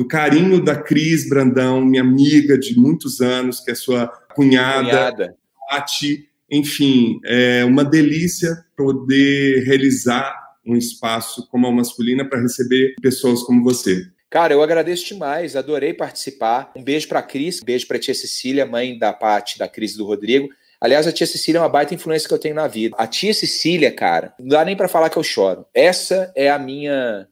do 0.02 0.08
carinho 0.08 0.60
da 0.60 0.76
Cris 0.76 1.30
Brandão, 1.30 1.86
minha 1.86 2.02
amiga 2.02 2.58
de 2.58 2.76
muitos 2.76 3.22
anos, 3.22 3.60
que 3.60 3.70
é 3.70 3.76
sua 3.76 4.08
cunhada, 4.34 4.90
cunhada. 4.90 5.36
Pati. 5.70 6.28
Enfim, 6.50 7.20
é 7.24 7.64
uma 7.64 7.86
delícia 7.86 8.66
poder 8.76 9.64
realizar 9.64 10.36
um 10.66 10.76
espaço 10.76 11.48
como 11.50 11.68
a 11.68 11.72
masculina 11.72 12.28
para 12.28 12.42
receber 12.42 12.96
pessoas 13.00 13.44
como 13.44 13.64
você. 13.64 14.08
Cara, 14.28 14.54
eu 14.54 14.64
agradeço 14.64 15.06
demais, 15.06 15.56
adorei 15.56 15.94
participar. 15.94 16.72
Um 16.76 16.84
beijo 16.84 17.08
para 17.08 17.22
Cris, 17.22 17.62
um 17.62 17.66
beijo 17.66 17.88
para 17.88 18.00
tia 18.00 18.16
Cecília, 18.16 18.66
mãe 18.66 18.98
da 18.98 19.14
Paty, 19.14 19.60
da 19.60 19.68
Cris 19.68 19.94
e 19.94 19.98
do 19.98 20.06
Rodrigo. 20.06 20.50
Aliás, 20.82 21.06
a 21.06 21.12
tia 21.12 21.28
Cecília 21.28 21.60
é 21.60 21.62
uma 21.62 21.70
baita 21.70 21.94
influência 21.94 22.28
que 22.28 22.34
eu 22.34 22.40
tenho 22.40 22.56
na 22.56 22.68
vida. 22.68 22.96
A 22.98 23.06
tia 23.06 23.36
Cecília, 23.36 23.92
cara, 23.92 24.34
não 24.40 24.48
dá 24.48 24.66
nem 24.66 24.76
para 24.76 24.88
falar 24.88 25.12
que 25.12 25.18
eu 25.18 25.24
choro. 25.24 25.64
Essa 25.76 26.34
é 26.36 26.50
a 26.50 26.58
minha 26.58 27.28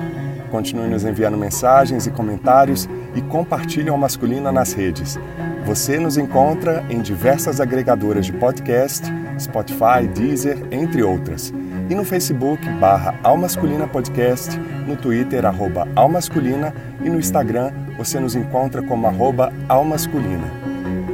Continue 0.51 0.89
nos 0.89 1.03
enviando 1.03 1.37
mensagens 1.37 2.07
e 2.07 2.11
comentários 2.11 2.89
e 3.15 3.21
compartilhe 3.21 3.89
a 3.89 3.97
Masculina 3.97 4.51
nas 4.51 4.73
redes. 4.73 5.17
Você 5.65 5.99
nos 5.99 6.17
encontra 6.17 6.83
em 6.89 7.01
diversas 7.01 7.61
agregadoras 7.61 8.25
de 8.25 8.33
podcast, 8.33 9.05
Spotify, 9.39 10.07
Deezer, 10.13 10.57
entre 10.71 11.03
outras 11.03 11.53
e 11.89 11.95
no 11.95 12.05
Facebook 12.05 12.69
barra 12.73 13.15
Almasculina 13.23 13.87
Podcast, 13.87 14.57
no 14.87 14.95
Twitter 14.95 15.45
arroba 15.45 15.87
Almasculina 15.95 16.73
e 17.03 17.09
no 17.09 17.17
Instagram 17.17 17.71
você 17.97 18.19
nos 18.19 18.35
encontra 18.35 18.81
como 18.83 19.07
arroba 19.07 19.51
Almasculina. 19.67 20.47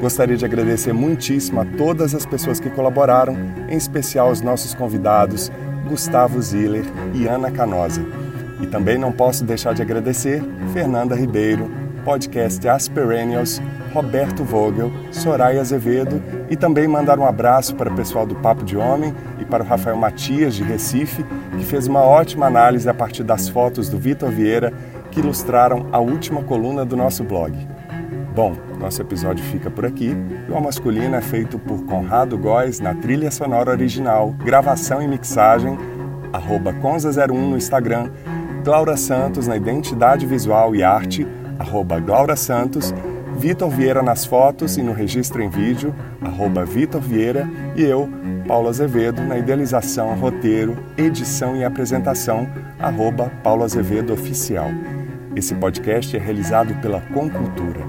Gostaria 0.02 0.36
de 0.36 0.43
agradecer 0.43 0.93
muitíssimo 0.93 1.62
a 1.62 1.66
todas 1.66 2.14
as 2.14 2.26
pessoas 2.26 2.60
que 2.60 2.70
colaboraram, 2.70 3.38
em 3.70 3.78
especial 3.78 4.30
os 4.30 4.41
nossos 4.41 4.74
convidados 4.74 5.50
Gustavo 5.88 6.41
Ziller 6.41 6.84
e 7.14 7.26
Ana 7.26 7.50
Canosa. 7.50 8.06
E 8.62 8.68
também 8.68 8.98
não 8.98 9.12
posso 9.12 9.46
deixar 9.46 9.74
de 9.74 9.82
agradecer 9.82 10.43
Fernanda 10.74 11.16
Ribeiro, 11.16 11.72
podcast 12.04 12.68
Asperenials, 12.68 13.62
Roberto 13.96 14.43
Vogel, 14.43 14.91
Soraya 15.10 15.62
Azevedo 15.62 16.22
e 16.50 16.58
também 16.58 16.86
mandar 16.86 17.18
um 17.18 17.26
abraço 17.26 17.74
para 17.76 17.89
o 17.89 17.96
pessoal 17.96 18.26
do 18.26 18.36
Papo 18.36 18.66
de 18.66 18.76
Homem 18.76 19.16
e 19.39 19.46
para 19.46 19.64
o 19.64 19.66
Rafael 19.66 19.96
Matias, 19.96 20.54
de 20.54 20.64
Recife, 20.64 21.26
que 21.58 21.64
fez 21.64 21.88
uma 21.88 22.02
ótima 22.02 22.46
análise 22.46 22.89
a 22.89 22.93
partir 22.93 23.24
das 23.24 23.48
fotos 23.48 23.88
do 23.88 23.98
Vitor 23.98 24.30
Vieira 24.30 24.74
que 25.12 25.22
ilustraram 25.22 25.88
a 25.93 26.00
última 26.00 26.43
coluna 26.43 26.84
do 26.84 26.98
nosso 26.98 27.24
blog. 27.24 27.58
Bom, 28.36 28.54
nosso 28.78 29.02
episódio 29.02 29.41
fica 29.46 29.72
por 29.72 29.86
aqui. 29.86 30.12
O 30.50 30.56
Al 30.56 30.62
Masculino 30.62 31.16
é 31.16 31.22
feito 31.22 31.58
por 31.58 31.86
Conrado 31.86 32.38
Góes 32.38 32.82
na 32.82 32.93
trilha 32.93 33.32
sonora 33.32 33.72
original, 33.72 34.32
gravação 34.43 35.02
e 35.02 35.08
mixagem, 35.08 35.80
arroba 36.34 36.74
Conza01 36.74 37.32
no 37.32 37.56
Instagram, 37.56 38.10
Glaura 38.62 38.98
Santos 38.98 39.48
na 39.48 39.56
identidade 39.56 40.26
visual 40.26 40.76
e 40.76 40.84
arte, 40.84 41.26
arroba 41.58 41.98
Glaura 42.02 42.36
Santos, 42.36 42.93
Vitor 43.38 43.70
Vieira 43.70 44.02
nas 44.02 44.26
fotos 44.26 44.78
e 44.78 44.82
no 44.82 44.94
registro 44.94 45.42
em 45.42 45.50
vídeo, 45.50 45.94
arroba 46.22 46.66
Vitor 46.66 47.02
Vieira, 47.02 47.48
e 47.76 47.84
eu, 47.84 48.10
Paulo 48.48 48.70
Azevedo, 48.70 49.22
na 49.22 49.38
idealização, 49.38 50.16
roteiro, 50.16 50.78
edição 50.98 51.56
e 51.56 51.64
apresentação, 51.64 52.48
arroba 52.80 53.32
Paulo 53.44 53.64
Azevedo 53.64 54.14
Oficial. 54.14 54.70
Esse 55.36 55.54
podcast 55.54 56.16
é 56.16 56.20
realizado 56.20 56.74
pela 56.82 57.02
Concultura. 57.02 57.82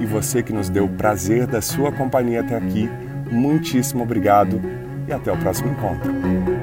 E 0.00 0.06
você 0.06 0.42
que 0.42 0.52
nos 0.52 0.68
deu 0.68 0.86
o 0.86 0.88
prazer 0.96 1.46
da 1.46 1.60
sua 1.60 1.92
companhia 1.92 2.40
até 2.40 2.56
aqui, 2.56 2.88
muitíssimo 3.30 4.02
obrigado 4.02 4.60
e 5.06 5.12
até 5.12 5.30
o 5.30 5.36
próximo 5.36 5.70
encontro. 5.70 6.55